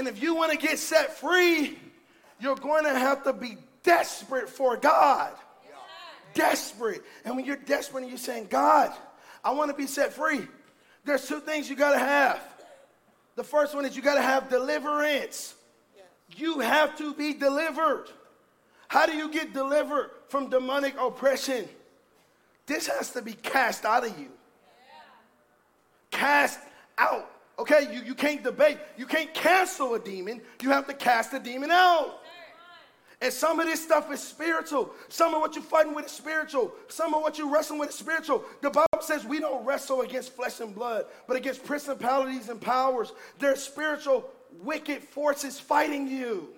And 0.00 0.08
if 0.08 0.22
you 0.22 0.34
want 0.34 0.50
to 0.50 0.56
get 0.56 0.78
set 0.78 1.18
free, 1.18 1.78
you're 2.40 2.56
going 2.56 2.84
to 2.84 2.98
have 2.98 3.22
to 3.24 3.34
be 3.34 3.58
desperate 3.82 4.48
for 4.48 4.78
God. 4.78 5.30
Desperate. 6.32 7.02
And 7.26 7.36
when 7.36 7.44
you're 7.44 7.56
desperate 7.56 8.04
and 8.04 8.08
you're 8.08 8.16
saying, 8.16 8.46
God, 8.48 8.94
I 9.44 9.50
want 9.50 9.70
to 9.70 9.76
be 9.76 9.86
set 9.86 10.14
free, 10.14 10.48
there's 11.04 11.28
two 11.28 11.40
things 11.40 11.68
you 11.68 11.76
got 11.76 11.92
to 11.92 11.98
have. 11.98 12.40
The 13.36 13.44
first 13.44 13.74
one 13.74 13.84
is 13.84 13.94
you 13.94 14.00
got 14.00 14.14
to 14.14 14.22
have 14.22 14.48
deliverance. 14.48 15.54
You 16.34 16.60
have 16.60 16.96
to 16.96 17.12
be 17.12 17.34
delivered. 17.34 18.06
How 18.88 19.04
do 19.04 19.12
you 19.12 19.30
get 19.30 19.52
delivered 19.52 20.12
from 20.28 20.48
demonic 20.48 20.94
oppression? 20.98 21.68
This 22.64 22.86
has 22.86 23.10
to 23.10 23.20
be 23.20 23.34
cast 23.34 23.84
out 23.84 24.06
of 24.06 24.18
you. 24.18 24.28
Cast 26.10 26.58
out. 26.96 27.30
Okay, 27.60 27.92
you, 27.92 28.00
you 28.00 28.14
can't 28.14 28.42
debate. 28.42 28.78
You 28.96 29.04
can't 29.04 29.34
cancel 29.34 29.92
a 29.92 29.98
demon. 29.98 30.40
You 30.62 30.70
have 30.70 30.86
to 30.86 30.94
cast 30.94 31.32
the 31.32 31.38
demon 31.38 31.70
out. 31.70 32.20
And 33.20 33.30
some 33.30 33.60
of 33.60 33.66
this 33.66 33.84
stuff 33.84 34.10
is 34.10 34.22
spiritual. 34.22 34.92
Some 35.10 35.34
of 35.34 35.42
what 35.42 35.54
you're 35.54 35.62
fighting 35.62 35.94
with 35.94 36.06
is 36.06 36.10
spiritual. 36.12 36.72
Some 36.88 37.12
of 37.12 37.20
what 37.20 37.36
you're 37.36 37.52
wrestling 37.52 37.78
with 37.78 37.90
is 37.90 37.96
spiritual. 37.96 38.44
The 38.62 38.70
Bible 38.70 39.02
says 39.02 39.26
we 39.26 39.40
don't 39.40 39.62
wrestle 39.66 40.00
against 40.00 40.34
flesh 40.34 40.60
and 40.60 40.74
blood, 40.74 41.04
but 41.28 41.36
against 41.36 41.62
principalities 41.62 42.48
and 42.48 42.58
powers. 42.58 43.12
There's 43.38 43.62
spiritual 43.62 44.30
wicked 44.62 45.02
forces 45.02 45.60
fighting 45.60 46.08
you. 46.08 46.54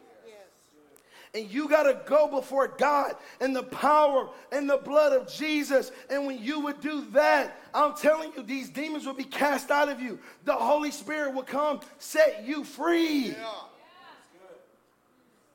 And 1.35 1.51
you 1.51 1.66
got 1.66 1.85
to 1.85 1.99
go 2.07 2.28
before 2.28 2.68
God 2.68 3.16
in 3.41 3.55
the 3.55 3.62
power 3.62 4.28
and 4.51 4.68
the 4.68 4.76
blood 4.76 5.12
of 5.12 5.33
Jesus. 5.33 5.91
And 6.11 6.26
when 6.26 6.43
you 6.43 6.61
would 6.61 6.80
do 6.80 7.07
that, 7.12 7.59
I'm 7.72 7.95
telling 7.95 8.33
you, 8.37 8.43
these 8.43 8.68
demons 8.68 9.07
will 9.07 9.14
be 9.14 9.24
cast 9.24 9.70
out 9.70 9.89
of 9.89 9.99
you. 10.01 10.18
The 10.45 10.53
Holy 10.53 10.91
Spirit 10.91 11.33
will 11.33 11.43
come 11.43 11.80
set 11.99 12.45
you 12.47 12.64
free. 12.64 13.28
Yeah. 13.28 13.51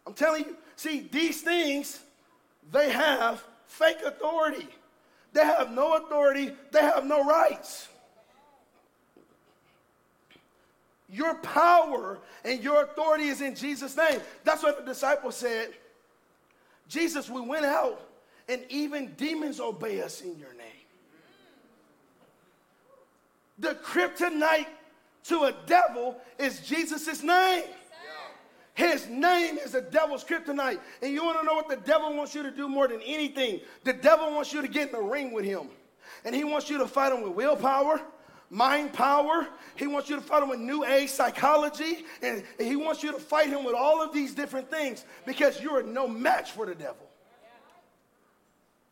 I'm 0.08 0.14
telling 0.14 0.46
you, 0.46 0.58
see, 0.78 1.08
these 1.12 1.42
things, 1.42 2.00
they 2.72 2.92
have 2.92 3.44
fake 3.68 4.02
authority. 4.04 4.68
They 5.34 5.44
have 5.44 5.72
no 5.72 5.98
authority, 5.98 6.54
they 6.72 6.82
have 6.82 7.06
no 7.06 7.24
rights. 7.24 7.90
Your 11.10 11.36
power 11.36 12.20
and 12.44 12.62
your 12.62 12.84
authority 12.84 13.26
is 13.26 13.42
in 13.42 13.56
Jesus' 13.56 13.96
name. 13.96 14.20
That's 14.44 14.64
what 14.64 14.78
the 14.78 14.86
disciples 14.86 15.36
said. 15.36 15.74
Jesus, 16.90 17.30
we 17.30 17.42
went 17.42 17.66
out 17.66 18.02
and 18.50 18.62
even 18.70 19.14
demons 19.16 19.60
obey 19.60 20.02
us 20.02 20.22
in 20.22 20.38
your 20.38 20.54
name. 20.54 20.68
The 23.60 23.76
kryptonite 23.76 24.68
to 25.26 25.44
a 25.44 25.54
devil 25.66 26.18
is 26.38 26.60
Jesus' 26.62 27.24
name. 27.24 27.64
His 28.74 29.08
name 29.08 29.58
is 29.58 29.72
the 29.72 29.82
devil's 29.82 30.24
kryptonite. 30.24 30.80
And 31.02 31.12
you 31.12 31.26
want 31.26 31.40
to 31.40 31.46
know 31.46 31.56
what 31.56 31.68
the 31.68 31.78
devil 31.78 32.16
wants 32.16 32.36
you 32.36 32.44
to 32.44 32.52
do 32.52 32.70
more 32.70 32.88
than 32.88 33.02
anything? 33.02 33.62
The 33.84 33.94
devil 33.94 34.32
wants 34.32 34.54
you 34.54 34.62
to 34.62 34.68
get 34.68 34.90
in 34.90 34.94
the 34.94 35.02
ring 35.02 35.34
with 35.34 35.46
him. 35.46 35.70
And 36.24 36.36
he 36.36 36.44
wants 36.44 36.70
you 36.70 36.78
to 36.78 36.88
fight 36.88 37.12
him 37.12 37.24
with 37.24 37.34
willpower 37.34 38.02
mind 38.50 38.94
power. 38.94 39.48
He 39.76 39.88
wants 39.88 40.10
you 40.10 40.16
to 40.16 40.22
fight 40.22 40.44
him 40.44 40.50
with 40.50 40.60
new 40.60 40.86
age 40.86 41.10
psychology. 41.10 42.06
And 42.22 42.44
he 42.60 42.76
wants 42.76 43.04
you 43.04 43.12
to 43.12 43.20
fight 43.20 43.50
him 43.50 43.64
with 43.64 43.76
all 43.76 44.02
of 44.02 44.14
these 44.14 44.34
different 44.34 44.70
things 44.70 45.06
because 45.26 45.62
you 45.62 45.72
are 45.72 45.84
no 45.84 46.08
match 46.08 46.52
for 46.52 46.66
the 46.66 46.76
devil. 46.76 47.08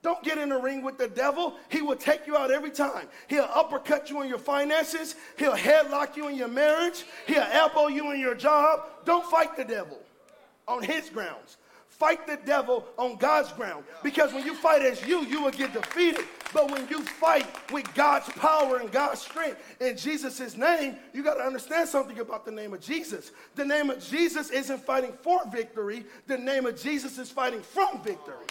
Don't 0.06 0.22
get 0.22 0.38
in 0.38 0.50
the 0.50 0.60
ring 0.60 0.84
with 0.84 1.00
the 1.00 1.08
devil. 1.08 1.56
He 1.68 1.82
will 1.82 1.96
take 1.96 2.28
you 2.28 2.38
out 2.38 2.52
every 2.52 2.70
time. 2.70 3.08
He'll 3.28 3.50
uppercut 3.52 4.08
you 4.12 4.22
in 4.22 4.30
your 4.30 4.38
finances. 4.38 5.16
He'll 5.36 5.56
headlock 5.56 6.16
you 6.16 6.28
in 6.28 6.36
your 6.36 6.48
marriage. 6.48 7.06
He'll 7.26 7.42
elbow 7.42 7.88
you 7.88 8.12
in 8.12 8.20
your 8.20 8.36
job. 8.36 8.82
Don't 9.04 9.26
fight 9.26 9.58
the 9.58 9.64
devil 9.64 9.98
on 10.68 10.84
his 10.84 11.10
grounds. 11.10 11.58
Fight 11.88 12.28
the 12.28 12.38
devil 12.46 12.86
on 13.00 13.16
God's 13.16 13.52
ground. 13.54 13.84
Because 14.04 14.32
when 14.32 14.46
you 14.46 14.54
fight 14.54 14.84
as 14.84 15.04
you, 15.08 15.26
you 15.26 15.42
will 15.42 15.50
get 15.50 15.74
defeated. 15.74 16.26
But 16.56 16.72
when 16.72 16.88
you 16.88 17.02
fight 17.02 17.46
with 17.70 17.94
God's 17.96 18.30
power 18.30 18.78
and 18.78 18.90
God's 18.90 19.20
strength 19.20 19.62
in 19.82 19.98
Jesus' 19.98 20.56
name, 20.56 20.96
you 21.14 21.22
got 21.22 21.34
to 21.34 21.44
understand 21.44 21.90
something 21.90 22.18
about 22.18 22.46
the 22.46 22.52
name 22.52 22.74
of 22.74 22.80
Jesus. 22.80 23.34
The 23.56 23.66
name 23.66 23.90
of 23.90 24.02
Jesus 24.02 24.52
isn't 24.52 24.86
fighting 24.86 25.12
for 25.22 25.42
victory, 25.52 26.06
the 26.28 26.38
name 26.38 26.66
of 26.66 26.82
Jesus 26.82 27.18
is 27.18 27.30
fighting 27.30 27.62
from 27.62 28.02
victory. 28.02 28.46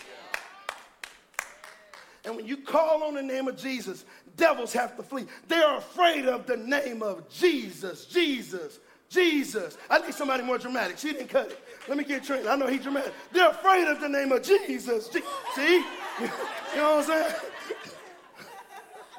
And 2.26 2.36
when 2.36 2.46
you 2.46 2.58
call 2.58 3.04
on 3.04 3.14
the 3.14 3.22
name 3.22 3.48
of 3.48 3.56
Jesus, 3.56 4.04
devils 4.36 4.74
have 4.74 4.98
to 4.98 5.02
flee. 5.02 5.24
They 5.48 5.62
are 5.62 5.78
afraid 5.78 6.26
of 6.26 6.46
the 6.46 6.58
name 6.58 7.02
of 7.02 7.26
Jesus. 7.30 8.04
Jesus. 8.04 8.80
Jesus. 9.08 9.78
I 9.88 10.00
need 10.00 10.12
somebody 10.12 10.42
more 10.42 10.58
dramatic. 10.58 10.98
She 10.98 11.12
didn't 11.12 11.28
cut 11.28 11.52
it. 11.52 11.60
Let 11.88 11.96
me 11.96 12.04
get 12.04 12.22
trained. 12.22 12.48
I 12.48 12.56
know 12.56 12.66
he's 12.66 12.82
dramatic. 12.82 13.14
They're 13.32 13.48
afraid 13.48 13.88
of 13.88 13.98
the 14.02 14.10
name 14.10 14.30
of 14.30 14.42
Jesus. 14.42 15.08
See? 15.54 15.84
You 16.20 16.80
know 16.80 16.96
what 16.96 17.10
I'm 17.10 17.24
saying? 17.24 17.34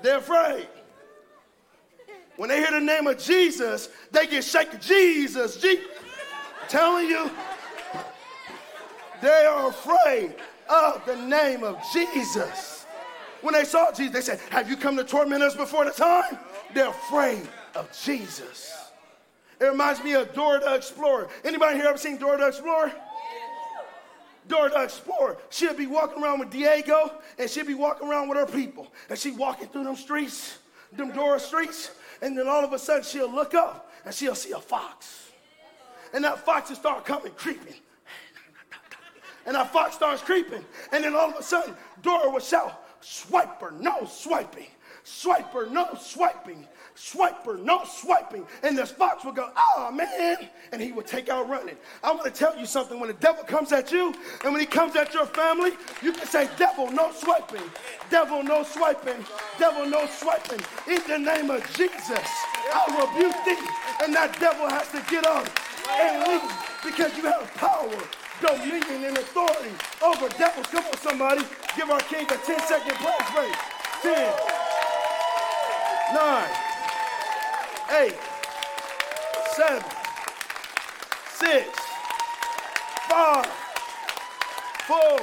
They're 0.05 0.19
afraid. 0.19 0.67
When 2.35 2.49
they 2.49 2.59
hear 2.59 2.69
the 2.69 2.79
name 2.79 3.07
of 3.07 3.17
Jesus, 3.17 3.89
they 4.11 4.27
get 4.27 4.43
shaken. 4.43 4.79
Jesus, 4.79 5.57
Jesus. 5.57 5.83
telling 6.67 7.07
you, 7.07 7.31
they 9.19 9.45
are 9.45 9.69
afraid 9.69 10.35
of 10.69 11.03
the 11.07 11.15
name 11.15 11.63
of 11.63 11.81
Jesus. 11.91 12.85
When 13.41 13.55
they 13.55 13.63
saw 13.63 13.91
Jesus, 13.91 14.13
they 14.13 14.21
said, 14.21 14.39
Have 14.51 14.69
you 14.69 14.77
come 14.77 14.95
to 14.97 15.03
torment 15.03 15.41
us 15.41 15.55
before 15.55 15.85
the 15.85 15.91
time? 15.91 16.37
They're 16.75 16.89
afraid 16.89 17.47
of 17.73 17.91
Jesus. 18.03 18.77
It 19.59 19.65
reminds 19.65 20.03
me 20.03 20.13
of 20.13 20.31
Dora 20.35 20.59
the 20.59 20.75
Explorer. 20.75 21.29
Anybody 21.43 21.77
here 21.77 21.87
ever 21.87 21.97
seen 21.97 22.17
Dora 22.17 22.37
the 22.37 22.47
Explorer? 22.49 22.91
Dora 24.47 24.69
the 24.69 24.83
Explorer. 24.83 25.37
She'll 25.49 25.73
be 25.73 25.87
walking 25.87 26.23
around 26.23 26.39
with 26.39 26.51
Diego, 26.51 27.11
and 27.37 27.49
she'll 27.49 27.65
be 27.65 27.73
walking 27.73 28.07
around 28.07 28.29
with 28.29 28.37
her 28.37 28.45
people. 28.45 28.91
And 29.09 29.17
she 29.17 29.31
walking 29.31 29.67
through 29.67 29.85
them 29.85 29.95
streets, 29.95 30.59
them 30.91 31.11
Dora 31.11 31.39
streets, 31.39 31.91
and 32.21 32.37
then 32.37 32.47
all 32.47 32.63
of 32.63 32.73
a 32.73 32.79
sudden 32.79 33.03
she'll 33.03 33.31
look 33.31 33.53
up 33.53 33.91
and 34.05 34.13
she'll 34.13 34.35
see 34.35 34.51
a 34.51 34.59
fox. 34.59 35.31
And 36.13 36.23
that 36.23 36.45
fox 36.45 36.69
will 36.69 36.77
start 36.77 37.05
coming, 37.05 37.33
creeping. 37.33 37.75
And 39.45 39.55
that 39.55 39.71
fox 39.71 39.95
starts 39.95 40.21
creeping. 40.21 40.63
And 40.91 41.03
then 41.03 41.13
all 41.13 41.29
of 41.29 41.35
a 41.35 41.43
sudden, 41.43 41.75
Dora 42.01 42.29
will 42.29 42.39
shout, 42.39 42.83
Swiper, 43.01 43.77
no 43.79 44.05
swiping. 44.05 44.67
Swiper, 45.03 45.69
no 45.69 45.89
swiping 45.99 46.67
swiper, 46.95 47.61
no 47.63 47.83
swiping. 47.85 48.45
And 48.63 48.77
this 48.77 48.91
fox 48.91 49.23
would 49.25 49.35
go, 49.35 49.51
oh 49.55 49.91
man, 49.91 50.49
and 50.71 50.81
he 50.81 50.91
would 50.91 51.05
take 51.05 51.29
out 51.29 51.49
running. 51.49 51.75
I 52.03 52.11
want 52.11 52.25
to 52.25 52.31
tell 52.31 52.57
you 52.57 52.65
something. 52.65 52.99
When 52.99 53.07
the 53.07 53.15
devil 53.15 53.43
comes 53.43 53.71
at 53.71 53.91
you, 53.91 54.13
and 54.43 54.53
when 54.53 54.59
he 54.59 54.65
comes 54.65 54.95
at 54.95 55.13
your 55.13 55.25
family, 55.25 55.71
you 56.01 56.13
can 56.13 56.25
say, 56.27 56.49
devil, 56.57 56.89
no 56.91 57.11
swiping. 57.11 57.63
Devil, 58.09 58.43
no 58.43 58.63
swiping. 58.63 59.25
Devil, 59.59 59.85
no 59.87 60.07
swiping. 60.07 60.61
In 60.87 61.01
the 61.07 61.17
name 61.17 61.49
of 61.49 61.61
Jesus, 61.75 62.27
I 62.73 62.85
rebuke 62.89 63.35
thee. 63.45 64.03
And 64.03 64.13
that 64.15 64.37
devil 64.39 64.67
has 64.69 64.89
to 64.91 65.03
get 65.09 65.25
up 65.25 65.47
and 65.89 66.27
leave 66.27 66.51
because 66.83 67.15
you 67.17 67.23
have 67.23 67.51
power 67.55 67.89
dominion 68.41 69.05
and 69.05 69.17
authority 69.17 69.71
over 70.03 70.27
devils. 70.37 70.67
Come 70.67 70.85
on, 70.85 70.97
somebody. 70.97 71.41
Give 71.75 71.89
our 71.89 71.99
king 72.01 72.25
a 72.25 72.37
10 72.37 72.59
second 72.61 72.95
praise 72.95 73.29
break. 73.33 73.55
10, 74.01 74.33
9, 76.13 76.64
eight, 77.91 78.15
seven, 79.53 79.83
six, 81.33 81.67
five, 83.09 83.45
four, 84.87 85.19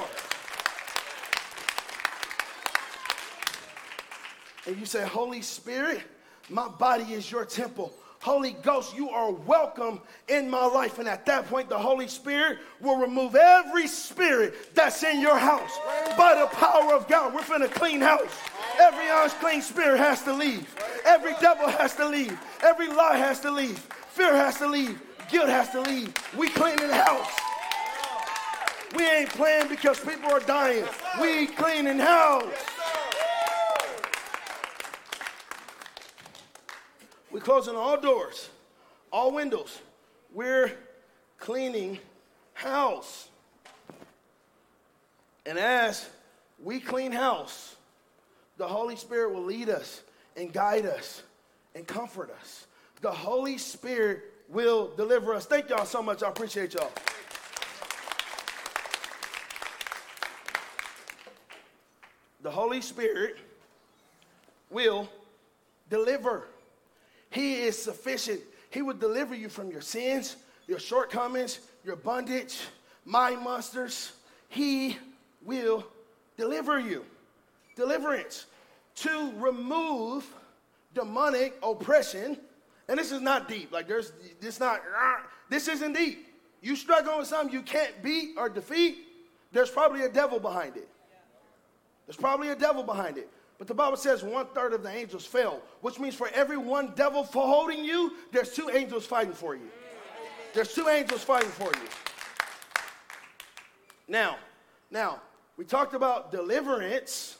and 4.66 4.78
you 4.78 4.86
say, 4.86 5.04
Holy 5.06 5.42
Spirit, 5.42 6.02
my 6.48 6.68
body 6.68 7.12
is 7.12 7.30
your 7.30 7.44
temple. 7.44 7.92
Holy 8.22 8.52
Ghost, 8.62 8.94
you 8.96 9.10
are 9.10 9.32
welcome 9.32 10.00
in 10.28 10.48
my 10.48 10.64
life. 10.64 11.00
And 11.00 11.08
at 11.08 11.26
that 11.26 11.48
point, 11.48 11.68
the 11.68 11.76
Holy 11.76 12.06
Spirit 12.06 12.58
will 12.80 12.96
remove 12.96 13.34
every 13.34 13.88
spirit 13.88 14.72
that's 14.76 15.02
in 15.02 15.20
your 15.20 15.36
house 15.36 15.76
by 16.16 16.36
the 16.36 16.46
power 16.54 16.94
of 16.94 17.08
God. 17.08 17.34
We're 17.34 17.40
finna 17.40 17.68
clean 17.68 18.00
house. 18.00 18.30
Every 18.80 19.08
unclean 19.08 19.60
spirit 19.60 19.98
has 19.98 20.22
to 20.22 20.32
leave. 20.32 20.72
Every 21.04 21.32
devil 21.40 21.66
has 21.66 21.96
to 21.96 22.08
leave. 22.08 22.38
Every 22.62 22.86
lie 22.86 23.16
has 23.16 23.40
to 23.40 23.50
leave. 23.50 23.78
Fear 24.10 24.36
has 24.36 24.56
to 24.58 24.68
leave. 24.68 25.02
Guilt 25.28 25.48
has 25.48 25.70
to 25.70 25.80
leave. 25.80 26.14
We 26.38 26.48
cleaning 26.48 26.86
the 26.86 26.94
house. 26.94 27.28
We 28.94 29.04
ain't 29.04 29.30
playing 29.30 29.66
because 29.66 29.98
people 29.98 30.30
are 30.30 30.38
dying. 30.38 30.84
We 31.20 31.48
cleaning 31.48 31.98
house. 31.98 32.52
We're 37.32 37.40
closing 37.40 37.74
all 37.74 37.98
doors, 37.98 38.50
all 39.10 39.32
windows. 39.32 39.80
We're 40.34 40.70
cleaning 41.38 41.98
house. 42.52 43.28
And 45.46 45.58
as 45.58 46.08
we 46.62 46.78
clean 46.78 47.10
house, 47.10 47.76
the 48.58 48.68
Holy 48.68 48.96
Spirit 48.96 49.32
will 49.32 49.44
lead 49.44 49.70
us 49.70 50.02
and 50.36 50.52
guide 50.52 50.84
us 50.84 51.22
and 51.74 51.86
comfort 51.86 52.30
us. 52.38 52.66
The 53.00 53.10
Holy 53.10 53.56
Spirit 53.56 54.24
will 54.50 54.92
deliver 54.94 55.34
us. 55.34 55.46
Thank 55.46 55.70
y'all 55.70 55.86
so 55.86 56.02
much. 56.02 56.22
I 56.22 56.28
appreciate 56.28 56.74
y'all. 56.74 56.92
The 62.42 62.50
Holy 62.50 62.82
Spirit 62.82 63.38
will 64.70 65.08
deliver. 65.88 66.44
He 67.32 67.54
is 67.62 67.80
sufficient. 67.82 68.40
He 68.70 68.82
will 68.82 68.94
deliver 68.94 69.34
you 69.34 69.48
from 69.48 69.70
your 69.70 69.80
sins, 69.80 70.36
your 70.66 70.78
shortcomings, 70.78 71.60
your 71.84 71.96
bondage, 71.96 72.60
mind 73.04 73.42
monsters. 73.42 74.12
He 74.48 74.98
will 75.42 75.86
deliver 76.36 76.78
you. 76.78 77.04
Deliverance 77.74 78.46
to 78.96 79.32
remove 79.38 80.26
demonic 80.94 81.58
oppression. 81.62 82.36
And 82.88 82.98
this 82.98 83.12
is 83.12 83.22
not 83.22 83.48
deep. 83.48 83.72
Like 83.72 83.88
there's 83.88 84.12
this 84.40 84.60
not 84.60 84.82
this 85.48 85.68
isn't 85.68 85.94
deep. 85.94 86.26
You 86.60 86.76
struggle 86.76 87.18
with 87.18 87.28
something 87.28 87.52
you 87.52 87.62
can't 87.62 88.02
beat 88.02 88.34
or 88.36 88.48
defeat, 88.48 88.98
there's 89.52 89.70
probably 89.70 90.02
a 90.02 90.08
devil 90.08 90.38
behind 90.38 90.76
it. 90.76 90.88
There's 92.06 92.16
probably 92.16 92.50
a 92.50 92.56
devil 92.56 92.82
behind 92.82 93.18
it. 93.18 93.28
But 93.62 93.68
the 93.68 93.74
Bible 93.74 93.96
says 93.96 94.24
one 94.24 94.46
third 94.46 94.72
of 94.72 94.82
the 94.82 94.90
angels 94.90 95.24
fell, 95.24 95.62
which 95.82 96.00
means 96.00 96.16
for 96.16 96.28
every 96.34 96.56
one 96.56 96.94
devil 96.96 97.22
for 97.22 97.46
holding 97.46 97.84
you, 97.84 98.14
there's 98.32 98.52
two 98.52 98.68
angels 98.70 99.06
fighting 99.06 99.34
for 99.34 99.54
you. 99.54 99.70
There's 100.52 100.74
two 100.74 100.88
angels 100.88 101.22
fighting 101.22 101.48
for 101.48 101.70
you. 101.80 101.88
Now, 104.08 104.34
now, 104.90 105.22
we 105.56 105.64
talked 105.64 105.94
about 105.94 106.32
deliverance. 106.32 107.38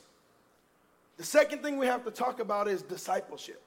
The 1.17 1.25
second 1.25 1.61
thing 1.61 1.77
we 1.77 1.87
have 1.87 2.05
to 2.05 2.13
talk 2.13 2.39
about 2.39 2.69
is 2.69 2.83
discipleship. 2.83 3.61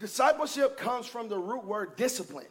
Discipleship 0.00 0.76
comes 0.76 1.06
from 1.06 1.28
the 1.28 1.38
root 1.38 1.64
word 1.64 1.94
discipline. 1.94 2.48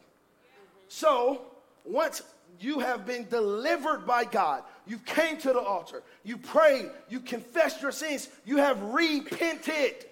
So, 0.88 1.42
once 1.84 2.22
you 2.62 2.80
have 2.80 3.06
been 3.06 3.28
delivered 3.28 4.08
by 4.08 4.24
God. 4.24 4.64
You 4.88 5.00
came 5.00 5.38
to 5.40 5.54
the 5.54 5.60
altar. 5.60 6.04
You 6.24 6.38
prayed. 6.38 6.90
You 7.10 7.20
confessed 7.20 7.82
your 7.82 7.92
sins. 7.92 8.30
You 8.46 8.58
have 8.58 8.82
repented. 8.82 10.06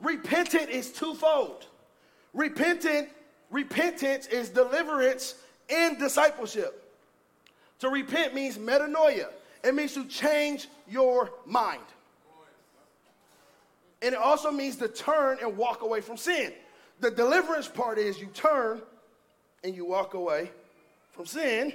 Repentant 0.00 0.70
is 0.70 0.92
twofold. 0.92 1.66
Repentant, 2.32 3.08
repentance 3.50 4.26
is 4.26 4.48
deliverance 4.48 5.34
and 5.68 5.98
discipleship. 5.98 6.76
To 7.80 7.88
repent 7.88 8.34
means 8.34 8.56
metanoia. 8.56 9.28
It 9.62 9.74
means 9.74 9.94
to 9.94 10.06
change 10.06 10.68
your 10.88 11.30
mind. 11.44 11.82
And 14.02 14.14
it 14.14 14.20
also 14.20 14.50
means 14.50 14.76
to 14.76 14.88
turn 14.88 15.38
and 15.42 15.56
walk 15.56 15.82
away 15.82 16.00
from 16.00 16.16
sin. 16.16 16.52
The 17.00 17.10
deliverance 17.10 17.68
part 17.68 17.98
is 17.98 18.18
you 18.18 18.28
turn 18.28 18.80
and 19.62 19.74
you 19.74 19.84
walk 19.84 20.14
away 20.14 20.50
from 21.12 21.26
sin. 21.26 21.74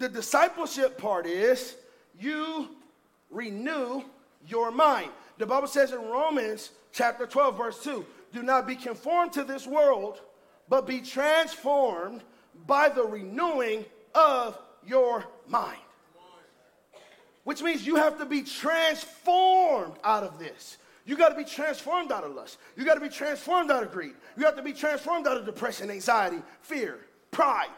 The 0.00 0.08
discipleship 0.08 0.96
part 0.96 1.26
is 1.26 1.76
you 2.18 2.70
renew 3.30 4.02
your 4.48 4.70
mind. 4.70 5.10
The 5.36 5.44
Bible 5.44 5.68
says 5.68 5.92
in 5.92 6.00
Romans 6.00 6.70
chapter 6.90 7.26
12, 7.26 7.56
verse 7.56 7.84
2 7.84 8.06
do 8.32 8.42
not 8.42 8.66
be 8.66 8.76
conformed 8.76 9.34
to 9.34 9.44
this 9.44 9.66
world, 9.66 10.20
but 10.70 10.86
be 10.86 11.02
transformed 11.02 12.22
by 12.66 12.88
the 12.88 13.02
renewing 13.02 13.84
of 14.14 14.58
your 14.86 15.26
mind. 15.46 15.78
Which 17.44 17.60
means 17.60 17.86
you 17.86 17.96
have 17.96 18.18
to 18.20 18.24
be 18.24 18.42
transformed 18.42 19.96
out 20.02 20.22
of 20.22 20.38
this. 20.38 20.78
You 21.04 21.14
got 21.14 21.28
to 21.28 21.34
be 21.34 21.44
transformed 21.44 22.10
out 22.10 22.24
of 22.24 22.34
lust. 22.34 22.56
You 22.74 22.86
got 22.86 22.94
to 22.94 23.00
be 23.00 23.08
transformed 23.10 23.70
out 23.70 23.82
of 23.82 23.92
greed. 23.92 24.14
You 24.38 24.46
have 24.46 24.56
to 24.56 24.62
be 24.62 24.72
transformed 24.72 25.26
out 25.26 25.36
of 25.36 25.44
depression, 25.44 25.90
anxiety, 25.90 26.38
fear, 26.62 27.00
pride. 27.32 27.68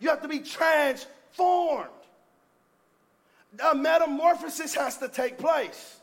You 0.00 0.08
have 0.08 0.22
to 0.22 0.28
be 0.28 0.40
transformed. 0.40 1.88
A 3.64 3.74
metamorphosis 3.74 4.74
has 4.74 4.98
to 4.98 5.08
take 5.08 5.38
place. 5.38 6.00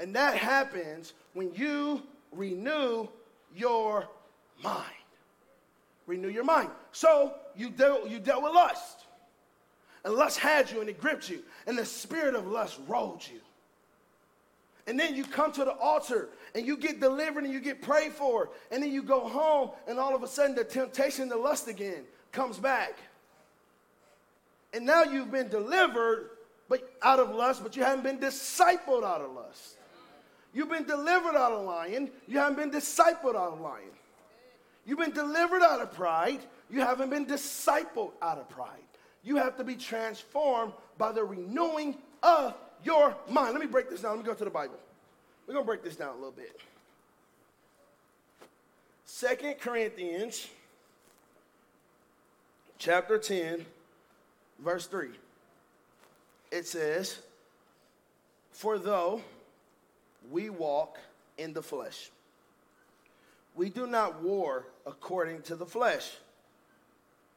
And 0.00 0.14
that 0.16 0.36
happens 0.36 1.12
when 1.34 1.54
you 1.54 2.02
renew 2.32 3.08
your 3.54 4.08
mind. 4.62 4.86
Renew 6.06 6.28
your 6.28 6.44
mind. 6.44 6.70
So 6.92 7.34
you 7.56 7.70
dealt, 7.70 8.08
you 8.08 8.18
dealt 8.18 8.42
with 8.42 8.52
lust. 8.52 9.04
And 10.04 10.14
lust 10.14 10.38
had 10.38 10.70
you 10.70 10.80
and 10.80 10.88
it 10.88 11.00
gripped 11.00 11.28
you. 11.28 11.42
And 11.66 11.78
the 11.78 11.84
spirit 11.84 12.34
of 12.34 12.46
lust 12.46 12.80
rolled 12.88 13.22
you. 13.30 13.40
And 14.86 14.98
then 14.98 15.14
you 15.14 15.24
come 15.24 15.52
to 15.52 15.64
the 15.64 15.74
altar 15.74 16.30
and 16.54 16.66
you 16.66 16.76
get 16.76 17.00
delivered 17.00 17.44
and 17.44 17.52
you 17.52 17.60
get 17.60 17.82
prayed 17.82 18.12
for. 18.12 18.50
And 18.72 18.82
then 18.82 18.90
you 18.90 19.02
go 19.02 19.20
home 19.28 19.70
and 19.86 19.98
all 19.98 20.16
of 20.16 20.22
a 20.22 20.26
sudden 20.26 20.56
the 20.56 20.64
temptation 20.64 21.28
to 21.28 21.36
lust 21.36 21.68
again 21.68 22.04
comes 22.32 22.58
back. 22.58 22.98
And 24.72 24.86
now 24.86 25.02
you've 25.02 25.30
been 25.30 25.48
delivered 25.48 26.30
but 26.68 26.88
out 27.02 27.18
of 27.18 27.30
lust, 27.30 27.62
but 27.62 27.76
you 27.76 27.82
haven't 27.82 28.04
been 28.04 28.18
discipled 28.18 29.02
out 29.02 29.20
of 29.20 29.32
lust. 29.32 29.76
You've 30.54 30.70
been 30.70 30.84
delivered 30.84 31.36
out 31.36 31.52
of 31.52 31.64
lying, 31.64 32.10
you 32.26 32.38
haven't 32.38 32.56
been 32.56 32.70
discipled 32.70 33.34
out 33.34 33.52
of 33.52 33.60
lying. 33.60 33.90
You've 34.86 34.98
been 34.98 35.12
delivered 35.12 35.62
out 35.62 35.80
of 35.80 35.92
pride, 35.92 36.40
you 36.70 36.80
haven't 36.80 37.10
been 37.10 37.26
discipled 37.26 38.12
out 38.22 38.38
of 38.38 38.48
pride. 38.48 38.78
You 39.22 39.36
have 39.36 39.56
to 39.58 39.64
be 39.64 39.74
transformed 39.74 40.72
by 40.96 41.12
the 41.12 41.24
renewing 41.24 41.96
of 42.22 42.54
your 42.84 43.16
mind. 43.28 43.52
Let 43.52 43.60
me 43.60 43.66
break 43.66 43.90
this 43.90 44.00
down. 44.00 44.12
Let 44.12 44.20
me 44.20 44.26
go 44.26 44.34
to 44.34 44.44
the 44.44 44.50
Bible. 44.50 44.78
We're 45.46 45.54
going 45.54 45.64
to 45.64 45.66
break 45.66 45.82
this 45.82 45.96
down 45.96 46.10
a 46.10 46.14
little 46.14 46.30
bit. 46.30 46.58
Second 49.04 49.58
Corinthians 49.58 50.48
chapter 52.78 53.18
10 53.18 53.66
verse 54.62 54.86
3. 54.86 55.08
It 56.50 56.66
says, 56.66 57.18
For 58.52 58.78
though 58.78 59.22
we 60.30 60.50
walk 60.50 60.98
in 61.38 61.52
the 61.52 61.62
flesh, 61.62 62.10
we 63.54 63.68
do 63.68 63.86
not 63.86 64.22
war 64.22 64.66
according 64.86 65.42
to 65.42 65.56
the 65.56 65.66
flesh. 65.66 66.16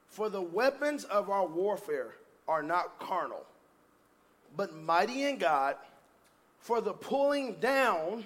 For 0.08 0.30
the 0.30 0.42
weapons 0.42 1.06
of 1.06 1.30
our 1.30 1.46
warfare 1.46 2.14
are 2.48 2.62
not 2.62 3.00
carnal, 3.00 3.46
but 4.56 4.76
mighty 4.76 5.24
in 5.24 5.38
God 5.38 5.76
for 6.60 6.82
the 6.82 6.94
pulling 6.94 7.56
down 7.56 8.26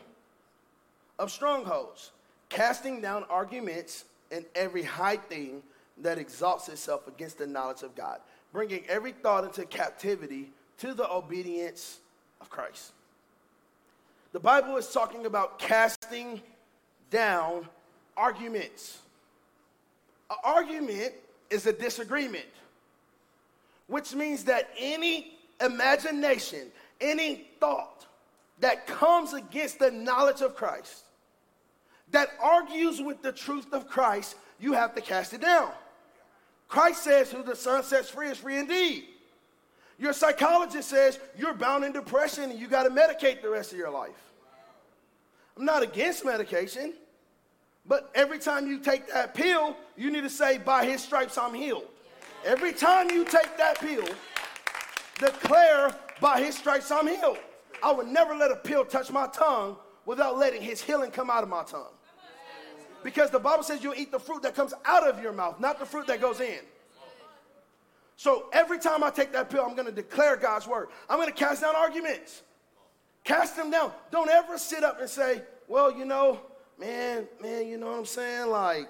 of 1.18 1.32
strongholds, 1.32 2.12
casting 2.50 3.02
down 3.02 3.24
arguments 3.30 4.06
and 4.32 4.46
every 4.54 4.84
high 4.84 5.18
thing 5.18 5.64
that 6.00 6.18
exalts 6.18 6.70
itself 6.70 7.08
against 7.08 7.38
the 7.38 7.48
knowledge 7.48 7.82
of 7.82 7.96
God 7.96 8.20
bringing 8.58 8.84
every 8.90 9.12
thought 9.12 9.44
into 9.44 9.64
captivity 9.66 10.50
to 10.80 10.96
the 10.96 11.08
obedience 11.12 12.00
of 12.42 12.50
Christ. 12.50 12.92
The 14.32 14.40
Bible 14.40 14.78
is 14.78 14.88
talking 14.88 15.28
about 15.28 15.60
casting 15.60 16.42
down 17.12 17.68
arguments. 18.18 18.98
An 20.32 20.38
argument 20.44 21.14
is 21.52 21.68
a 21.68 21.72
disagreement, 21.72 22.48
which 23.86 24.16
means 24.16 24.46
that 24.46 24.72
any 24.80 25.38
imagination, 25.64 26.72
any 27.00 27.46
thought 27.60 28.08
that 28.60 28.88
comes 28.88 29.34
against 29.34 29.78
the 29.78 29.92
knowledge 29.92 30.42
of 30.42 30.56
Christ, 30.56 31.04
that 32.10 32.30
argues 32.42 33.04
with 33.04 33.22
the 33.22 33.32
truth 33.32 33.72
of 33.72 33.88
Christ, 33.88 34.36
you 34.60 34.74
have 34.74 34.96
to 34.96 35.02
cast 35.02 35.36
it 35.36 35.42
down. 35.42 35.70
Christ 36.68 37.04
says, 37.04 37.32
Who 37.32 37.44
the 37.44 37.56
Son 37.56 37.84
sets 37.84 38.10
free 38.10 38.28
is 38.28 38.38
free 38.38 38.58
indeed. 38.58 39.06
Your 40.00 40.14
psychologist 40.14 40.90
says 40.90 41.20
you're 41.38 41.54
bound 41.54 41.84
in 41.84 41.92
depression 41.92 42.52
and 42.52 42.60
you 42.60 42.68
got 42.68 42.84
to 42.84 42.90
medicate 42.90 43.42
the 43.42 43.50
rest 43.50 43.72
of 43.72 43.78
your 43.78 43.90
life. 43.90 44.12
I'm 45.58 45.66
not 45.66 45.82
against 45.82 46.24
medication. 46.24 46.94
But 47.88 48.12
every 48.14 48.38
time 48.38 48.68
you 48.68 48.80
take 48.80 49.12
that 49.14 49.34
pill, 49.34 49.76
you 49.96 50.12
need 50.12 50.22
to 50.22 50.30
say, 50.30 50.58
by 50.58 50.86
his 50.86 51.02
stripes 51.02 51.38
I'm 51.38 51.54
healed. 51.54 51.86
Every 52.46 52.74
time 52.74 53.10
you 53.10 53.24
take 53.24 53.58
that 53.58 53.80
pill, 53.80 54.04
declare, 55.20 55.96
by 56.20 56.42
his 56.42 56.58
stripes 56.58 56.92
I'm 56.92 57.08
healed. 57.08 57.38
I 57.82 57.92
would 57.92 58.08
never 58.08 58.36
let 58.36 58.52
a 58.52 58.58
pill 58.58 58.84
touch 58.84 59.12
my 59.12 59.28
tongue 59.28 59.78
without 60.06 60.38
letting 60.38 60.62
his 60.62 60.82
healing 60.82 61.12
come 61.12 61.30
out 61.30 61.44
of 61.44 61.50
my 61.50 61.64
tongue. 61.64 61.94
Because 63.08 63.30
the 63.30 63.40
Bible 63.40 63.64
says 63.64 63.82
you'll 63.82 63.96
eat 63.96 64.12
the 64.12 64.20
fruit 64.20 64.42
that 64.42 64.54
comes 64.54 64.74
out 64.84 65.08
of 65.08 65.24
your 65.24 65.32
mouth, 65.32 65.62
not 65.62 65.80
the 65.80 65.86
fruit 65.86 66.08
that 66.08 66.20
goes 66.20 66.42
in. 66.42 66.60
So 68.18 68.50
every 68.52 68.80
time 68.80 69.02
I 69.02 69.12
take 69.12 69.32
that 69.32 69.50
pill, 69.50 69.64
I'm 69.66 69.76
going 69.76 69.86
to 69.86 69.94
declare 69.94 70.36
God's 70.36 70.68
word. 70.68 70.90
I'm 71.10 71.16
going 71.16 71.30
to 71.30 71.34
cast 71.34 71.62
down 71.62 71.74
arguments. 71.74 72.42
Cast 73.24 73.56
them 73.56 73.72
down. 73.72 73.94
Don't 74.12 74.30
ever 74.30 74.58
sit 74.58 74.84
up 74.84 75.00
and 75.00 75.10
say, 75.10 75.42
well, 75.70 75.90
you 75.90 76.04
know, 76.04 76.42
man, 76.78 77.30
man, 77.42 77.70
you 77.70 77.78
know 77.78 77.86
what 77.86 78.00
I'm 78.00 78.06
saying? 78.06 78.50
Like, 78.50 78.90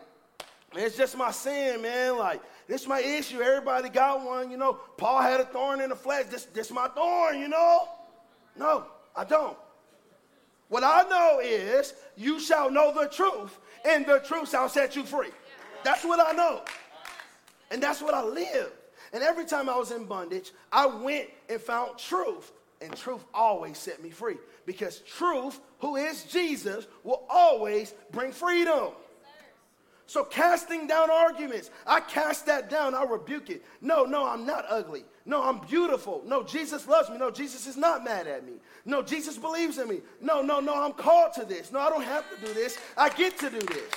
it's 0.74 0.98
just 0.98 1.16
my 1.16 1.30
sin, 1.30 1.84
man. 1.84 2.18
Like, 2.18 2.42
this 2.68 2.82
is 2.82 2.88
my 2.88 3.02
issue. 3.02 3.40
Everybody 3.40 3.90
got 3.90 4.26
one, 4.26 4.50
you 4.50 4.58
know. 4.58 4.80
Paul 4.98 5.22
had 5.22 5.42
a 5.42 5.46
thorn 5.46 5.80
in 5.80 5.90
the 5.90 5.96
flesh. 5.96 6.26
This, 6.32 6.46
this 6.46 6.72
my 6.72 6.88
thorn, 6.88 7.40
you 7.40 7.50
know. 7.50 7.88
No, 8.58 8.88
I 9.16 9.26
don't. 9.26 9.56
What 10.70 10.84
I 10.84 11.04
know 11.04 11.40
is 11.42 11.94
you 12.16 12.40
shall 12.40 12.70
know 12.70 12.94
the 12.94 13.08
truth, 13.08 13.58
and 13.86 14.06
the 14.06 14.20
truth 14.20 14.50
shall 14.50 14.70
set 14.70 14.96
you 14.96 15.04
free. 15.04 15.32
That's 15.84 16.04
what 16.04 16.20
I 16.20 16.34
know. 16.34 16.64
And 17.72 17.82
that's 17.82 18.02
what 18.02 18.14
I 18.14 18.24
live. 18.24 18.72
And 19.14 19.24
every 19.24 19.46
time 19.46 19.70
I 19.70 19.78
was 19.78 19.92
in 19.92 20.06
bondage, 20.06 20.52
I 20.72 20.86
went 20.86 21.30
and 21.50 21.62
found 21.62 21.98
truth. 21.98 22.52
And 22.82 22.96
truth 22.96 23.24
always 23.34 23.78
set 23.78 24.04
me 24.04 24.10
free. 24.10 24.36
Because 24.66 25.00
truth, 25.00 25.60
who 25.80 25.96
is 25.96 26.24
Jesus, 26.26 26.88
will 27.04 27.24
always 27.30 27.94
bring 28.12 28.32
freedom. 28.32 28.90
So 30.06 30.24
casting 30.24 30.88
down 30.88 31.10
arguments, 31.10 31.70
I 31.86 32.00
cast 32.00 32.46
that 32.46 32.70
down, 32.70 32.96
I 32.96 33.04
rebuke 33.04 33.50
it. 33.50 33.66
No, 33.82 34.04
no, 34.06 34.26
I'm 34.28 34.46
not 34.46 34.66
ugly. 34.70 35.04
No, 35.28 35.44
I'm 35.44 35.60
beautiful. 35.68 36.24
No, 36.26 36.42
Jesus 36.42 36.88
loves 36.88 37.10
me. 37.10 37.18
No, 37.18 37.30
Jesus 37.30 37.68
is 37.68 37.76
not 37.76 38.02
mad 38.02 38.28
at 38.28 38.46
me. 38.46 38.54
No, 38.86 39.02
Jesus 39.02 39.38
believes 39.38 39.78
in 39.78 39.90
me. 39.90 40.00
No, 40.22 40.42
no, 40.42 40.62
no, 40.62 40.82
I'm 40.82 40.94
called 40.94 41.34
to 41.34 41.44
this. 41.44 41.70
No, 41.70 41.80
I 41.80 41.90
don't 41.90 42.04
have 42.04 42.24
to 42.34 42.46
do 42.46 42.54
this. 42.54 42.80
I 42.96 43.10
get 43.10 43.38
to 43.40 43.50
do 43.50 43.60
this. 43.60 43.92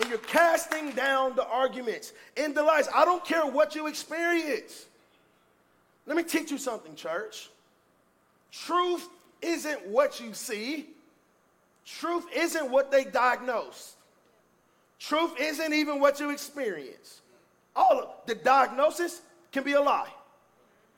And 0.00 0.08
you're 0.08 0.18
casting 0.18 0.92
down 0.92 1.34
the 1.34 1.44
arguments 1.44 2.12
in 2.36 2.54
the 2.54 2.62
lies. 2.62 2.88
I 2.94 3.04
don't 3.04 3.24
care 3.24 3.44
what 3.44 3.74
you 3.74 3.88
experience. 3.88 4.86
Let 6.06 6.16
me 6.16 6.22
teach 6.22 6.52
you 6.52 6.58
something, 6.58 6.94
church. 6.94 7.50
Truth 8.52 9.08
isn't 9.40 9.84
what 9.88 10.20
you 10.20 10.32
see. 10.32 10.86
Truth 11.84 12.26
isn't 12.32 12.70
what 12.70 12.92
they 12.92 13.02
diagnose. 13.02 13.96
Truth 15.00 15.40
isn't 15.40 15.74
even 15.74 15.98
what 15.98 16.20
you 16.20 16.30
experience. 16.30 17.21
All 17.74 18.00
of 18.00 18.08
the 18.26 18.34
diagnosis 18.34 19.22
can 19.50 19.64
be 19.64 19.72
a 19.72 19.80
lie. 19.80 20.10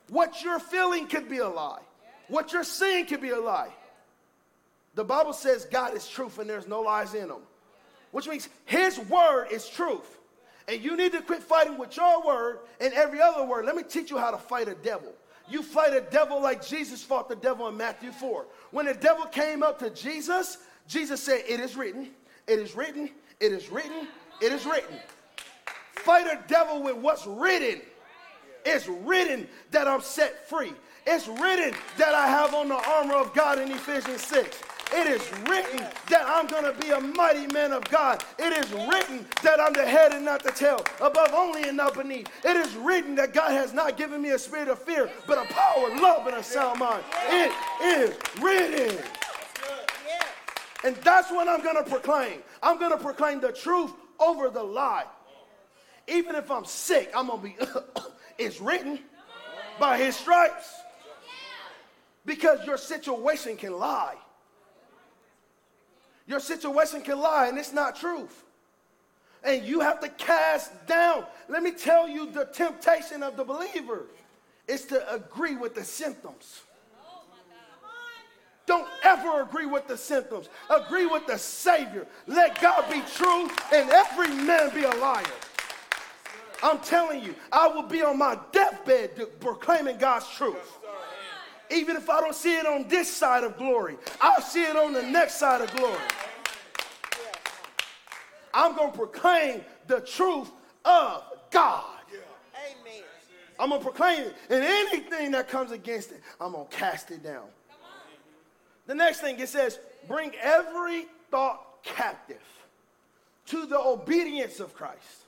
What 0.08 0.42
you're 0.42 0.58
feeling 0.58 1.06
could 1.06 1.28
be 1.28 1.38
a 1.38 1.48
lie. 1.48 1.80
What 2.28 2.52
you're 2.52 2.64
seeing 2.64 3.06
could 3.06 3.20
be 3.20 3.30
a 3.30 3.40
lie. 3.40 3.70
The 4.94 5.04
Bible 5.04 5.32
says 5.32 5.66
God 5.66 5.94
is 5.94 6.08
truth 6.08 6.38
and 6.38 6.48
there's 6.48 6.68
no 6.68 6.80
lies 6.80 7.14
in 7.14 7.28
him. 7.28 7.42
Which 8.12 8.28
means 8.28 8.48
his 8.64 8.98
word 8.98 9.48
is 9.50 9.68
truth. 9.68 10.18
And 10.68 10.82
you 10.82 10.96
need 10.96 11.12
to 11.12 11.20
quit 11.20 11.42
fighting 11.42 11.76
with 11.76 11.96
your 11.96 12.24
word 12.24 12.60
and 12.80 12.94
every 12.94 13.20
other 13.20 13.44
word. 13.44 13.66
Let 13.66 13.76
me 13.76 13.82
teach 13.82 14.10
you 14.10 14.18
how 14.18 14.30
to 14.30 14.38
fight 14.38 14.68
a 14.68 14.74
devil. 14.74 15.12
You 15.48 15.62
fight 15.62 15.92
a 15.92 16.00
devil 16.00 16.40
like 16.40 16.64
Jesus 16.64 17.02
fought 17.02 17.28
the 17.28 17.36
devil 17.36 17.68
in 17.68 17.76
Matthew 17.76 18.12
4. 18.12 18.46
When 18.70 18.86
the 18.86 18.94
devil 18.94 19.26
came 19.26 19.62
up 19.62 19.78
to 19.80 19.90
Jesus, 19.90 20.58
Jesus 20.88 21.22
said, 21.22 21.42
It 21.46 21.60
is 21.60 21.76
written, 21.76 22.10
it 22.46 22.58
is 22.58 22.74
written, 22.74 23.10
it 23.40 23.52
is 23.52 23.68
written, 23.68 24.08
it 24.40 24.52
is 24.52 24.64
written. 24.64 24.96
Fight 26.04 26.26
a 26.26 26.38
devil 26.48 26.82
with 26.82 26.96
what's 26.96 27.26
written. 27.26 27.80
It's 28.66 28.86
written 28.88 29.48
that 29.70 29.88
I'm 29.88 30.02
set 30.02 30.46
free. 30.48 30.74
It's 31.06 31.28
written 31.28 31.74
that 31.96 32.14
I 32.14 32.28
have 32.28 32.54
on 32.54 32.68
the 32.68 32.90
armor 32.90 33.14
of 33.14 33.32
God 33.32 33.58
in 33.58 33.70
Ephesians 33.70 34.22
6. 34.26 34.62
It 34.92 35.06
is 35.06 35.32
written 35.48 35.78
that 36.10 36.24
I'm 36.26 36.46
going 36.46 36.64
to 36.64 36.78
be 36.78 36.90
a 36.90 37.00
mighty 37.00 37.46
man 37.46 37.72
of 37.72 37.84
God. 37.90 38.22
It 38.38 38.52
is 38.52 38.70
written 38.86 39.26
that 39.42 39.58
I'm 39.60 39.72
the 39.72 39.86
head 39.86 40.12
and 40.12 40.26
not 40.26 40.42
the 40.42 40.52
tail, 40.52 40.84
above 41.00 41.32
only 41.32 41.64
and 41.64 41.76
not 41.76 41.94
beneath. 41.94 42.28
It 42.44 42.56
is 42.56 42.74
written 42.76 43.14
that 43.14 43.32
God 43.32 43.52
has 43.52 43.72
not 43.72 43.96
given 43.96 44.20
me 44.20 44.30
a 44.30 44.38
spirit 44.38 44.68
of 44.68 44.78
fear, 44.78 45.10
but 45.26 45.38
a 45.38 45.52
power, 45.52 45.88
love, 45.96 46.26
and 46.26 46.36
a 46.36 46.42
sound 46.42 46.80
mind. 46.80 47.02
It 47.28 47.50
is 47.82 48.14
written. 48.42 49.02
And 50.84 50.96
that's 50.96 51.30
what 51.30 51.48
I'm 51.48 51.62
going 51.62 51.82
to 51.82 51.90
proclaim. 51.90 52.42
I'm 52.62 52.78
going 52.78 52.92
to 52.92 53.02
proclaim 53.02 53.40
the 53.40 53.52
truth 53.52 53.92
over 54.20 54.50
the 54.50 54.62
lie. 54.62 55.06
Even 56.06 56.34
if 56.34 56.50
I'm 56.50 56.64
sick, 56.64 57.12
I'm 57.14 57.28
going 57.28 57.40
to 57.40 57.44
be, 57.44 57.56
it's 58.38 58.60
written 58.60 58.98
by 59.78 59.98
his 59.98 60.16
stripes. 60.16 60.72
Because 62.26 62.64
your 62.66 62.78
situation 62.78 63.56
can 63.56 63.78
lie. 63.78 64.16
Your 66.26 66.40
situation 66.40 67.02
can 67.02 67.18
lie 67.18 67.48
and 67.48 67.58
it's 67.58 67.72
not 67.72 67.96
truth. 67.96 68.44
And 69.42 69.62
you 69.62 69.80
have 69.80 70.00
to 70.00 70.08
cast 70.08 70.86
down. 70.86 71.24
Let 71.48 71.62
me 71.62 71.70
tell 71.70 72.08
you 72.08 72.30
the 72.30 72.46
temptation 72.46 73.22
of 73.22 73.36
the 73.36 73.44
believer 73.44 74.06
is 74.66 74.86
to 74.86 75.12
agree 75.12 75.56
with 75.56 75.74
the 75.74 75.84
symptoms. 75.84 76.62
Don't 78.66 78.88
ever 79.02 79.42
agree 79.42 79.66
with 79.66 79.86
the 79.86 79.96
symptoms. 79.98 80.48
Agree 80.70 81.04
with 81.04 81.26
the 81.26 81.36
Savior. 81.36 82.06
Let 82.26 82.58
God 82.62 82.90
be 82.90 83.02
true 83.14 83.50
and 83.72 83.90
every 83.90 84.28
man 84.28 84.74
be 84.74 84.84
a 84.84 84.90
liar. 84.96 85.24
I'm 86.64 86.78
telling 86.78 87.22
you, 87.22 87.34
I 87.52 87.68
will 87.68 87.82
be 87.82 88.02
on 88.02 88.18
my 88.18 88.38
deathbed 88.50 89.38
proclaiming 89.38 89.98
God's 89.98 90.26
truth. 90.30 90.78
Even 91.70 91.94
if 91.94 92.08
I 92.08 92.20
don't 92.20 92.34
see 92.34 92.56
it 92.56 92.66
on 92.66 92.88
this 92.88 93.14
side 93.14 93.44
of 93.44 93.58
glory, 93.58 93.98
I'll 94.18 94.40
see 94.40 94.64
it 94.64 94.74
on 94.74 94.94
the 94.94 95.02
next 95.02 95.34
side 95.34 95.60
of 95.60 95.70
glory. 95.76 96.00
I'm 98.54 98.74
going 98.74 98.92
to 98.92 98.96
proclaim 98.96 99.60
the 99.88 100.00
truth 100.00 100.50
of 100.86 101.24
God. 101.50 101.84
Amen. 102.54 103.02
I'm 103.58 103.68
going 103.68 103.80
to 103.82 103.84
proclaim 103.84 104.20
it. 104.20 104.36
And 104.48 104.64
anything 104.64 105.32
that 105.32 105.48
comes 105.48 105.70
against 105.70 106.12
it, 106.12 106.22
I'm 106.40 106.52
going 106.52 106.66
to 106.66 106.74
cast 106.74 107.10
it 107.10 107.22
down. 107.22 107.44
The 108.86 108.94
next 108.94 109.20
thing 109.20 109.38
it 109.38 109.48
says, 109.50 109.80
bring 110.08 110.32
every 110.40 111.06
thought 111.30 111.82
captive 111.82 112.42
to 113.46 113.66
the 113.66 113.78
obedience 113.78 114.60
of 114.60 114.74
Christ. 114.74 115.23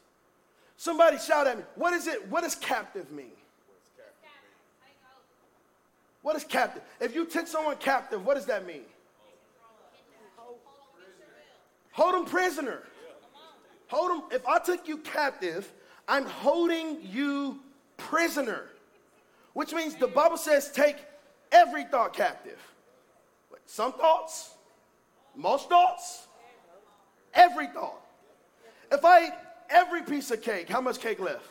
Somebody 0.76 1.18
shout 1.18 1.46
at 1.46 1.56
me. 1.58 1.64
What 1.74 1.92
is 1.94 2.06
it? 2.06 2.28
What 2.28 2.42
does 2.42 2.54
captive 2.54 3.10
mean? 3.10 3.32
What 6.22 6.36
is 6.36 6.44
captive? 6.44 6.82
If 7.00 7.14
you 7.14 7.24
take 7.24 7.46
someone 7.46 7.76
captive, 7.76 8.24
what 8.26 8.34
does 8.34 8.46
that 8.46 8.66
mean? 8.66 8.82
Hold 11.92 12.14
them 12.14 12.24
prisoner. 12.26 12.82
Hold 13.88 14.10
them. 14.10 14.22
If 14.32 14.46
I 14.46 14.58
took 14.58 14.86
you 14.88 14.98
captive, 14.98 15.72
I'm 16.08 16.26
holding 16.26 16.98
you 17.02 17.60
prisoner. 17.96 18.64
Which 19.54 19.72
means 19.72 19.94
the 19.94 20.08
Bible 20.08 20.36
says 20.36 20.70
take 20.70 20.96
every 21.52 21.84
thought 21.84 22.12
captive. 22.12 22.58
Some 23.64 23.92
thoughts, 23.92 24.54
most 25.34 25.68
thoughts, 25.68 26.26
every 27.32 27.68
thought. 27.68 28.00
If 28.92 29.04
I 29.04 29.32
every 29.70 30.02
piece 30.02 30.30
of 30.30 30.42
cake, 30.42 30.68
how 30.68 30.80
much 30.80 31.00
cake 31.00 31.20
left? 31.20 31.46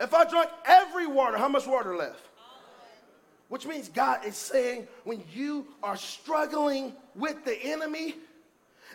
If 0.00 0.12
I 0.12 0.28
drank 0.28 0.50
every 0.64 1.06
water, 1.06 1.38
how 1.38 1.48
much 1.48 1.66
water 1.66 1.96
left? 1.96 2.20
Which 3.48 3.66
means 3.66 3.88
God 3.88 4.24
is 4.24 4.36
saying 4.36 4.88
when 5.04 5.22
you 5.32 5.66
are 5.82 5.96
struggling 5.96 6.94
with 7.14 7.44
the 7.44 7.56
enemy 7.62 8.16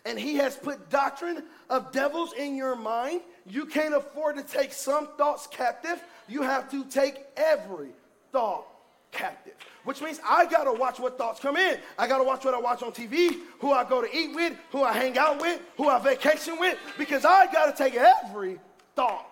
and 0.06 0.20
he 0.20 0.36
has 0.36 0.56
put 0.56 0.90
doctrine 0.90 1.44
of 1.70 1.92
devils 1.92 2.34
in 2.34 2.56
your 2.56 2.76
mind, 2.76 3.22
you 3.46 3.66
can't 3.66 3.94
afford 3.94 4.36
to 4.38 4.44
take 4.44 4.74
some 4.74 5.08
thoughts 5.18 5.48
captive. 5.48 6.02
You 6.28 6.42
have 6.42 6.70
to 6.72 6.84
take 6.86 7.26
every 7.38 7.90
thought 8.32 8.66
captive. 9.12 9.54
Which 9.84 10.02
means 10.02 10.20
I 10.28 10.46
gotta 10.46 10.74
watch 10.74 11.00
what 11.00 11.18
thoughts 11.18 11.40
come 11.40 11.58
in. 11.58 11.80
I 11.98 12.08
gotta 12.08 12.24
watch 12.24 12.46
what 12.46 12.54
I 12.54 12.60
watch 12.60 12.84
on 12.84 12.92
TV, 12.92 13.40
who 13.60 13.72
I 13.72 13.84
go 13.84 14.02
to 14.02 14.16
eat 14.16 14.36
with, 14.36 14.54
who 14.72 14.84
I 14.84 14.94
hang 14.94 15.18
out 15.18 15.42
with, 15.42 15.60
who 15.78 15.88
I 15.88 16.00
vacation 16.00 16.60
with, 16.60 16.78
because 16.98 17.26
I 17.26 17.52
gotta 17.52 17.76
take 17.76 17.96
every 17.96 18.60
thought 18.96 19.26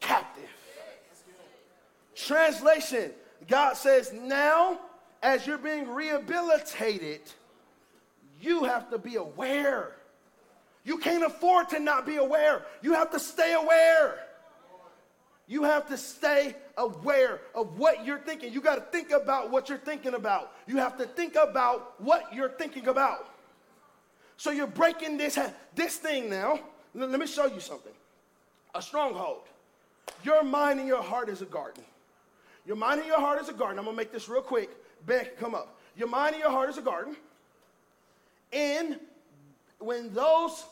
captive. 0.00 0.44
Translation 2.14 3.12
God 3.48 3.76
says, 3.76 4.12
now 4.12 4.80
as 5.22 5.46
you're 5.46 5.58
being 5.58 5.88
rehabilitated, 5.88 7.20
you 8.40 8.64
have 8.64 8.90
to 8.90 8.98
be 8.98 9.16
aware. 9.16 9.92
You 10.84 10.98
can't 10.98 11.24
afford 11.24 11.68
to 11.70 11.80
not 11.80 12.06
be 12.06 12.16
aware. 12.16 12.64
You 12.82 12.94
have 12.94 13.10
to 13.12 13.18
stay 13.18 13.54
aware. 13.54 14.18
You 15.48 15.62
have 15.62 15.86
to 15.88 15.96
stay 15.96 16.56
aware 16.76 17.40
of 17.54 17.78
what 17.78 18.04
you're 18.04 18.18
thinking. 18.18 18.52
You 18.52 18.60
got 18.60 18.74
to 18.76 18.80
think 18.80 19.12
about 19.12 19.50
what 19.50 19.68
you're 19.68 19.78
thinking 19.78 20.14
about. 20.14 20.52
You 20.66 20.78
have 20.78 20.98
to 20.98 21.04
think 21.04 21.36
about 21.36 22.00
what 22.00 22.34
you're 22.34 22.50
thinking 22.50 22.88
about. 22.88 23.28
So 24.36 24.50
you're 24.50 24.66
breaking 24.66 25.16
this, 25.16 25.38
this 25.74 25.96
thing 25.96 26.28
now. 26.28 26.60
Let 26.94 27.18
me 27.18 27.26
show 27.26 27.46
you 27.46 27.60
something. 27.60 27.92
A 28.74 28.82
stronghold. 28.82 29.42
Your 30.24 30.42
mind 30.42 30.80
and 30.80 30.88
your 30.88 31.02
heart 31.02 31.28
is 31.28 31.42
a 31.42 31.46
garden. 31.46 31.84
Your 32.66 32.76
mind 32.76 33.00
and 33.00 33.08
your 33.08 33.20
heart 33.20 33.40
is 33.40 33.48
a 33.48 33.52
garden. 33.52 33.78
I'm 33.78 33.84
gonna 33.84 33.96
make 33.96 34.12
this 34.12 34.28
real 34.28 34.42
quick. 34.42 34.70
Ben, 35.06 35.26
come 35.38 35.54
up. 35.54 35.78
Your 35.96 36.08
mind 36.08 36.34
and 36.34 36.42
your 36.42 36.50
heart 36.50 36.68
is 36.68 36.78
a 36.78 36.82
garden. 36.82 37.16
And 38.52 38.98
when 39.78 40.12
those 40.12 40.64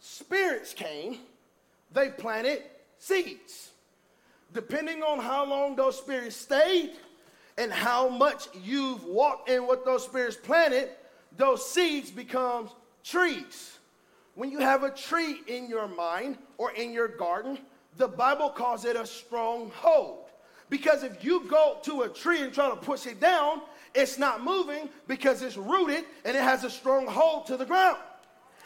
spirits 0.00 0.74
came, 0.74 1.18
they 1.92 2.08
planted 2.08 2.62
seeds. 2.98 3.71
Depending 4.52 5.02
on 5.02 5.18
how 5.18 5.46
long 5.46 5.76
those 5.76 5.96
spirits 5.96 6.36
stayed 6.36 6.92
and 7.56 7.72
how 7.72 8.08
much 8.08 8.48
you've 8.62 9.04
walked 9.04 9.48
in 9.48 9.66
what 9.66 9.84
those 9.84 10.04
spirits 10.04 10.36
planted, 10.36 10.90
those 11.36 11.68
seeds 11.68 12.10
become 12.10 12.68
trees. 13.02 13.78
When 14.34 14.50
you 14.50 14.58
have 14.58 14.82
a 14.82 14.90
tree 14.90 15.40
in 15.46 15.68
your 15.68 15.88
mind 15.88 16.38
or 16.58 16.72
in 16.72 16.92
your 16.92 17.08
garden, 17.08 17.58
the 17.96 18.08
Bible 18.08 18.50
calls 18.50 18.84
it 18.84 18.96
a 18.96 19.06
stronghold. 19.06 20.30
Because 20.70 21.02
if 21.02 21.22
you 21.22 21.44
go 21.48 21.78
to 21.82 22.02
a 22.02 22.08
tree 22.08 22.40
and 22.40 22.52
try 22.52 22.70
to 22.70 22.76
push 22.76 23.06
it 23.06 23.20
down, 23.20 23.60
it's 23.94 24.18
not 24.18 24.42
moving 24.42 24.88
because 25.06 25.42
it's 25.42 25.58
rooted 25.58 26.04
and 26.24 26.34
it 26.34 26.42
has 26.42 26.64
a 26.64 26.70
strong 26.70 27.06
hold 27.06 27.46
to 27.46 27.58
the 27.58 27.66
ground. 27.66 27.98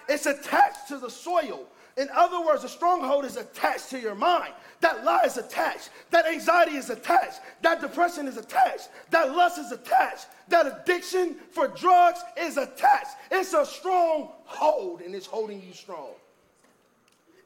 It's 0.08 0.26
attached 0.26 0.86
to 0.88 0.98
the 0.98 1.10
soil. 1.10 1.66
In 1.96 2.10
other 2.14 2.44
words, 2.44 2.62
a 2.62 2.68
stronghold 2.68 3.24
is 3.24 3.36
attached 3.36 3.88
to 3.90 3.98
your 3.98 4.14
mind. 4.14 4.52
That 4.80 5.04
lie 5.04 5.22
is 5.24 5.38
attached. 5.38 5.88
That 6.10 6.26
anxiety 6.26 6.76
is 6.76 6.90
attached. 6.90 7.40
That 7.62 7.80
depression 7.80 8.28
is 8.28 8.36
attached. 8.36 8.90
That 9.10 9.34
lust 9.34 9.58
is 9.58 9.72
attached. 9.72 10.26
That 10.48 10.66
addiction 10.66 11.36
for 11.50 11.68
drugs 11.68 12.20
is 12.38 12.58
attached. 12.58 13.12
It's 13.30 13.54
a 13.54 13.64
strong 13.64 14.30
hold 14.44 15.00
and 15.00 15.14
it's 15.14 15.24
holding 15.24 15.62
you 15.62 15.72
strong. 15.72 16.10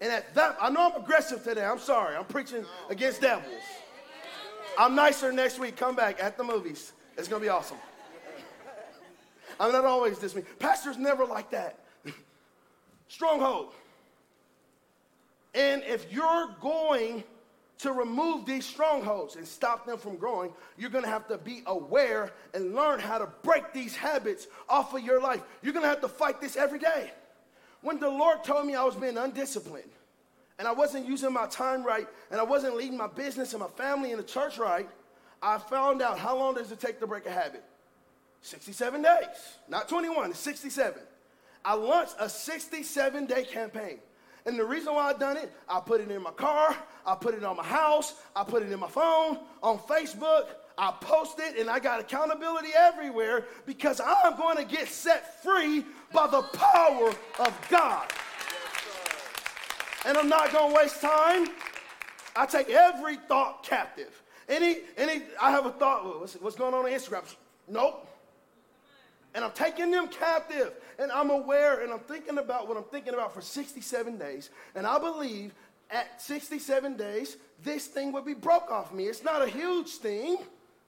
And 0.01 0.11
at 0.11 0.34
that, 0.34 0.57
I 0.61 0.68
know 0.70 0.90
I'm 0.92 1.01
aggressive 1.01 1.44
today. 1.44 1.64
I'm 1.64 1.78
sorry. 1.78 2.16
I'm 2.16 2.24
preaching 2.24 2.64
against 2.88 3.20
devils. 3.20 3.62
I'm 4.76 4.96
nicer 4.96 5.30
next 5.32 5.61
week. 5.61 5.76
Come 5.76 5.94
back 5.94 6.20
at 6.20 6.36
the 6.36 6.44
movies. 6.44 6.92
It's 7.16 7.28
going 7.28 7.40
to 7.40 7.46
be 7.46 7.51
awesome. 7.51 7.76
I'm 9.61 9.70
not 9.72 9.84
always 9.84 10.18
this 10.18 10.34
mean. 10.34 10.46
Pastor's 10.59 10.96
never 10.96 11.24
like 11.24 11.51
that. 11.51 11.78
Stronghold. 13.09 13.74
And 15.55 15.82
if 15.84 16.12
you're 16.12 16.48
going 16.61 17.24
to 17.78 17.92
remove 17.92 18.44
these 18.44 18.66
strongholds 18.66 19.36
and 19.36 19.46
stop 19.46 19.86
them 19.86 19.96
from 19.96 20.16
growing, 20.16 20.53
you're 20.76 20.90
gonna 20.90 21.09
have 21.09 21.26
to 21.28 21.38
be 21.38 21.62
aware 21.66 22.30
and 22.53 22.74
learn 22.74 23.01
how 23.01 23.18
to 23.18 23.26
break 23.42 23.72
these 23.72 23.96
habits 23.96 24.48
off 24.68 24.94
of 24.94 25.03
your 25.03 25.20
life. 25.20 25.40
You're 25.62 25.72
gonna 25.72 25.86
have 25.86 26.03
to 26.03 26.09
fight 26.09 26.40
this 26.40 26.57
every 26.57 26.78
day. 26.78 27.11
When 27.80 27.98
the 27.98 28.11
Lord 28.11 28.44
told 28.44 28.66
me 28.66 28.74
I 28.74 28.84
was 28.84 28.94
being 28.94 29.16
undisciplined 29.16 29.90
and 30.59 30.68
I 30.68 30.72
wasn't 30.72 31.07
using 31.07 31.32
my 31.32 31.46
time 31.46 31.82
right 31.82 32.07
and 32.30 32.38
I 32.38 32.44
wasn't 32.44 32.76
leading 32.76 32.98
my 32.98 33.07
business 33.07 33.55
and 33.55 33.61
my 33.61 33.68
family 33.68 34.11
and 34.11 34.20
the 34.20 34.26
church 34.26 34.59
right, 34.59 34.88
I 35.42 35.57
found 35.57 36.03
out 36.03 36.18
how 36.18 36.36
long 36.36 36.55
does 36.55 36.70
it 36.70 36.80
take 36.80 37.01
to 37.01 37.07
break 37.07 37.24
a 37.24 37.30
habit? 37.30 37.64
67 38.42 39.01
days, 39.01 39.59
not 39.68 39.88
21, 39.88 40.34
67. 40.34 41.01
I 41.64 41.74
launched 41.74 42.14
a 42.18 42.28
67 42.28 43.26
day 43.26 43.44
campaign. 43.44 44.01
And 44.47 44.59
the 44.59 44.64
reason 44.64 44.95
why 44.95 45.11
I 45.11 45.12
done 45.12 45.36
it, 45.36 45.53
I 45.68 45.80
put 45.80 46.01
it 46.01 46.11
in 46.11 46.22
my 46.22 46.30
car, 46.30 46.76
I 47.07 47.14
put 47.14 47.34
it 47.34 47.45
on 47.45 47.57
my 47.57 47.64
house, 47.64 48.14
I 48.34 48.45
put 48.45 48.62
it 48.62 48.72
in 48.72 48.80
my 48.80 48.88
phone, 48.88 49.38
on 49.62 49.78
Facebook, 49.78 50.47
I 50.78 50.93
post 51.01 51.38
it, 51.38 51.59
and 51.59 51.68
I 51.68 51.78
got 51.78 52.01
accountability 52.01 52.70
everywhere 52.74 53.45
because 53.66 54.01
I'm 54.01 54.36
going 54.36 54.57
to 54.57 54.64
get 54.64 54.88
set 54.88 55.43
free 55.43 55.84
by 56.12 56.26
the 56.26 56.43
power 56.43 57.12
of 57.38 57.66
God. 57.68 58.09
And 60.07 60.16
I'm 60.16 60.28
not 60.28 60.51
going 60.53 60.72
to 60.72 60.76
waste 60.76 61.03
time. 61.03 61.49
I 62.34 62.47
take 62.47 62.70
every 62.70 63.16
thought 63.16 63.62
captive. 63.62 64.22
Any, 64.49 64.78
any, 64.97 65.22
I 65.41 65.51
have 65.51 65.66
a 65.66 65.70
thought, 65.70 66.20
what's, 66.20 66.34
what's 66.34 66.57
going 66.57 66.72
on 66.72 66.86
on 66.86 66.91
Instagram? 66.91 67.22
Nope. 67.68 68.10
And 69.35 69.45
I'm 69.45 69.53
taking 69.53 69.91
them 69.91 70.09
captive. 70.09 70.72
And 70.99 71.11
I'm 71.12 71.31
aware 71.31 71.83
and 71.83 71.93
I'm 71.93 72.01
thinking 72.01 72.39
about 72.39 72.68
what 72.68 72.76
I'm 72.76 72.85
thinking 72.85 73.14
about 73.14 73.33
for 73.33 73.41
67 73.41 74.18
days. 74.18 74.51
And 74.74 74.87
I 74.87 74.99
believe 74.99 75.53
at 75.91 76.20
67 76.20 76.97
days, 76.97 77.37
this 77.62 77.87
thing 77.87 78.12
would 78.12 78.24
be 78.24 78.35
broke 78.35 78.70
off 78.70 78.93
me. 78.93 79.05
It's 79.05 79.24
not 79.24 79.43
a 79.43 79.49
huge 79.49 79.89
thing, 79.97 80.39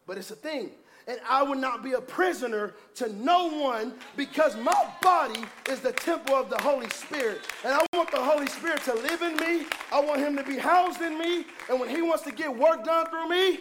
but 0.06 0.16
it's 0.18 0.30
a 0.30 0.36
thing. 0.36 0.70
And 1.08 1.18
I 1.28 1.42
would 1.42 1.58
not 1.58 1.82
be 1.82 1.94
a 1.94 2.00
prisoner 2.00 2.74
to 2.94 3.12
no 3.12 3.48
one 3.48 3.94
because 4.16 4.56
my 4.56 4.88
body 5.02 5.42
is 5.68 5.80
the 5.80 5.92
temple 5.92 6.36
of 6.36 6.48
the 6.48 6.58
Holy 6.58 6.88
Spirit. 6.90 7.40
And 7.64 7.74
I 7.74 7.84
want 7.92 8.12
the 8.12 8.22
Holy 8.22 8.46
Spirit 8.46 8.82
to 8.84 8.94
live 8.94 9.22
in 9.22 9.36
me. 9.36 9.66
I 9.90 10.00
want 10.00 10.20
him 10.20 10.36
to 10.36 10.44
be 10.44 10.56
housed 10.56 11.00
in 11.00 11.18
me. 11.18 11.44
And 11.68 11.80
when 11.80 11.88
he 11.88 12.02
wants 12.02 12.22
to 12.24 12.32
get 12.32 12.56
work 12.56 12.84
done 12.84 13.06
through 13.06 13.28
me, 13.28 13.60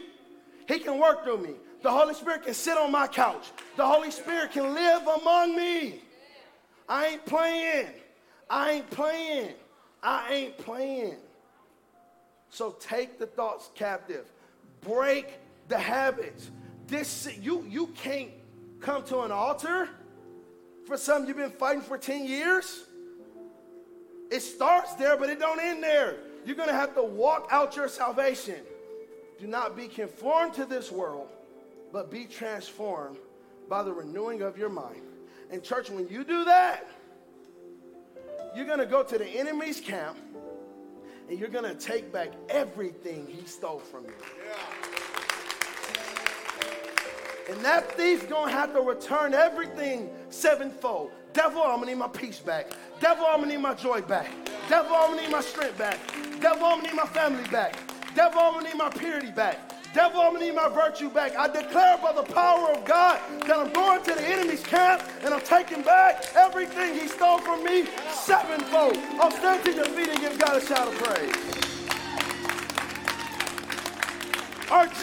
he 0.68 0.78
can 0.80 1.00
work 1.00 1.24
through 1.24 1.40
me. 1.40 1.54
The 1.82 1.92
Holy 1.92 2.14
Spirit 2.14 2.44
can 2.44 2.54
sit 2.54 2.78
on 2.78 2.92
my 2.92 3.08
couch. 3.08 3.52
The 3.76 3.86
Holy 3.86 4.12
Spirit 4.12 4.52
can 4.52 4.74
live 4.74 5.08
among 5.08 5.56
me. 5.56 6.02
I 6.88 7.08
ain't 7.08 7.26
playing. 7.26 7.88
I 8.50 8.72
ain't 8.72 8.90
playing. 8.90 9.54
I 10.04 10.34
ain't 10.34 10.58
playing. 10.58 11.18
So 12.50 12.72
take 12.80 13.18
the 13.18 13.26
thoughts 13.26 13.70
captive. 13.76 14.26
Break 14.82 15.40
the 15.70 15.78
habits. 15.78 16.52
This 16.88 17.30
you 17.40 17.66
you 17.70 17.88
can't 17.88 18.32
come 18.82 19.04
to 19.06 19.22
an 19.22 19.32
altar 19.32 19.88
for 20.86 20.98
something 20.98 21.28
you've 21.28 21.38
been 21.38 21.52
fighting 21.52 21.82
for 21.82 21.98
10 21.98 22.26
years. 22.26 22.86
It 24.30 24.42
starts 24.42 24.96
there, 24.96 25.16
but 25.18 25.30
it 25.30 25.40
don't 25.40 25.60
end 25.60 25.82
there. 25.82 26.18
You're 26.46 26.56
gonna 26.56 26.74
have 26.74 26.96
to 26.96 27.04
walk 27.04 27.48
out 27.52 27.76
your 27.76 27.88
salvation. 27.88 28.58
Do 29.40 29.48
not 29.48 29.76
be 29.78 29.88
conformed 29.88 30.54
to 30.56 30.66
this 30.66 30.92
world, 30.92 31.30
but 31.92 32.10
be 32.10 32.26
transformed 32.26 33.18
by 33.70 33.84
the 33.84 33.92
renewing 33.92 34.42
of 34.42 34.58
your 34.58 34.70
mind. 34.70 35.02
And, 35.50 35.64
church, 35.64 35.90
when 35.90 36.08
you 36.08 36.24
do 36.24 36.46
that, 36.46 36.88
you're 38.56 38.66
going 38.66 38.80
to 38.80 38.86
go 38.86 39.04
to 39.04 39.18
the 39.18 39.28
enemy's 39.28 39.80
camp 39.80 40.18
and 41.30 41.40
you're 41.40 41.50
going 41.50 41.64
to 41.64 41.76
take 41.76 42.12
back 42.12 42.32
everything 42.50 43.26
he 43.28 43.46
stole 43.46 43.80
from 43.80 44.06
you. 44.06 44.14
And 47.50 47.60
that 47.66 47.92
thief's 47.98 48.26
going 48.26 48.50
to 48.50 48.56
have 48.56 48.74
to 48.74 48.82
return 48.82 49.34
everything 49.34 50.10
sevenfold. 50.30 51.12
Devil, 51.34 51.62
I'm 51.62 51.78
going 51.78 51.88
to 51.88 51.94
need 51.94 52.00
my 52.00 52.08
peace 52.08 52.40
back. 52.40 52.72
Devil, 53.00 53.26
I'm 53.26 53.38
going 53.38 53.50
to 53.50 53.56
need 53.56 53.62
my 53.62 53.74
joy 53.74 54.02
back. 54.02 54.30
Devil, 54.70 54.96
I'm 54.96 55.12
going 55.12 55.20
to 55.20 55.24
need 55.26 55.32
my 55.32 55.42
strength 55.42 55.78
back. 55.78 56.00
Devil, 56.40 56.66
I'm 56.66 56.80
going 56.80 56.82
to 56.82 56.88
need 56.88 56.96
my 56.96 57.08
family 57.08 57.48
back. 57.50 57.78
Devil, 58.16 58.42
I'm 58.42 58.54
going 58.54 58.66
to 58.66 58.72
need 58.72 58.78
my 58.78 58.90
purity 58.90 59.32
back. 59.32 59.81
Devil, 59.94 60.22
I'm 60.22 60.34
gonna 60.34 60.46
need 60.46 60.56
my 60.56 60.70
virtue 60.70 61.10
back. 61.10 61.36
I 61.36 61.48
declare 61.48 61.98
by 61.98 62.14
the 62.14 62.24
power 62.24 62.72
of 62.72 62.86
God 62.86 63.20
that 63.46 63.58
I'm 63.58 63.74
going 63.74 64.02
to 64.04 64.14
the 64.14 64.26
enemy's 64.26 64.64
camp 64.64 65.04
and 65.22 65.34
I'm 65.34 65.42
taking 65.42 65.82
back 65.82 66.34
everything 66.34 66.98
he 66.98 67.10
stole 67.10 67.40
from 67.40 67.62
me 67.66 67.84
sevenfold. 68.10 68.98
I'll 69.20 69.32
stand 69.32 69.66
to 69.66 69.74
your 69.74 69.86
feet 69.86 70.08
and 70.08 70.20
give 70.22 70.40
God 70.40 70.56
a 70.56 70.66
shout 70.66 70.88
of 70.88 70.94
praise. 70.94 71.36
Our 74.72 74.88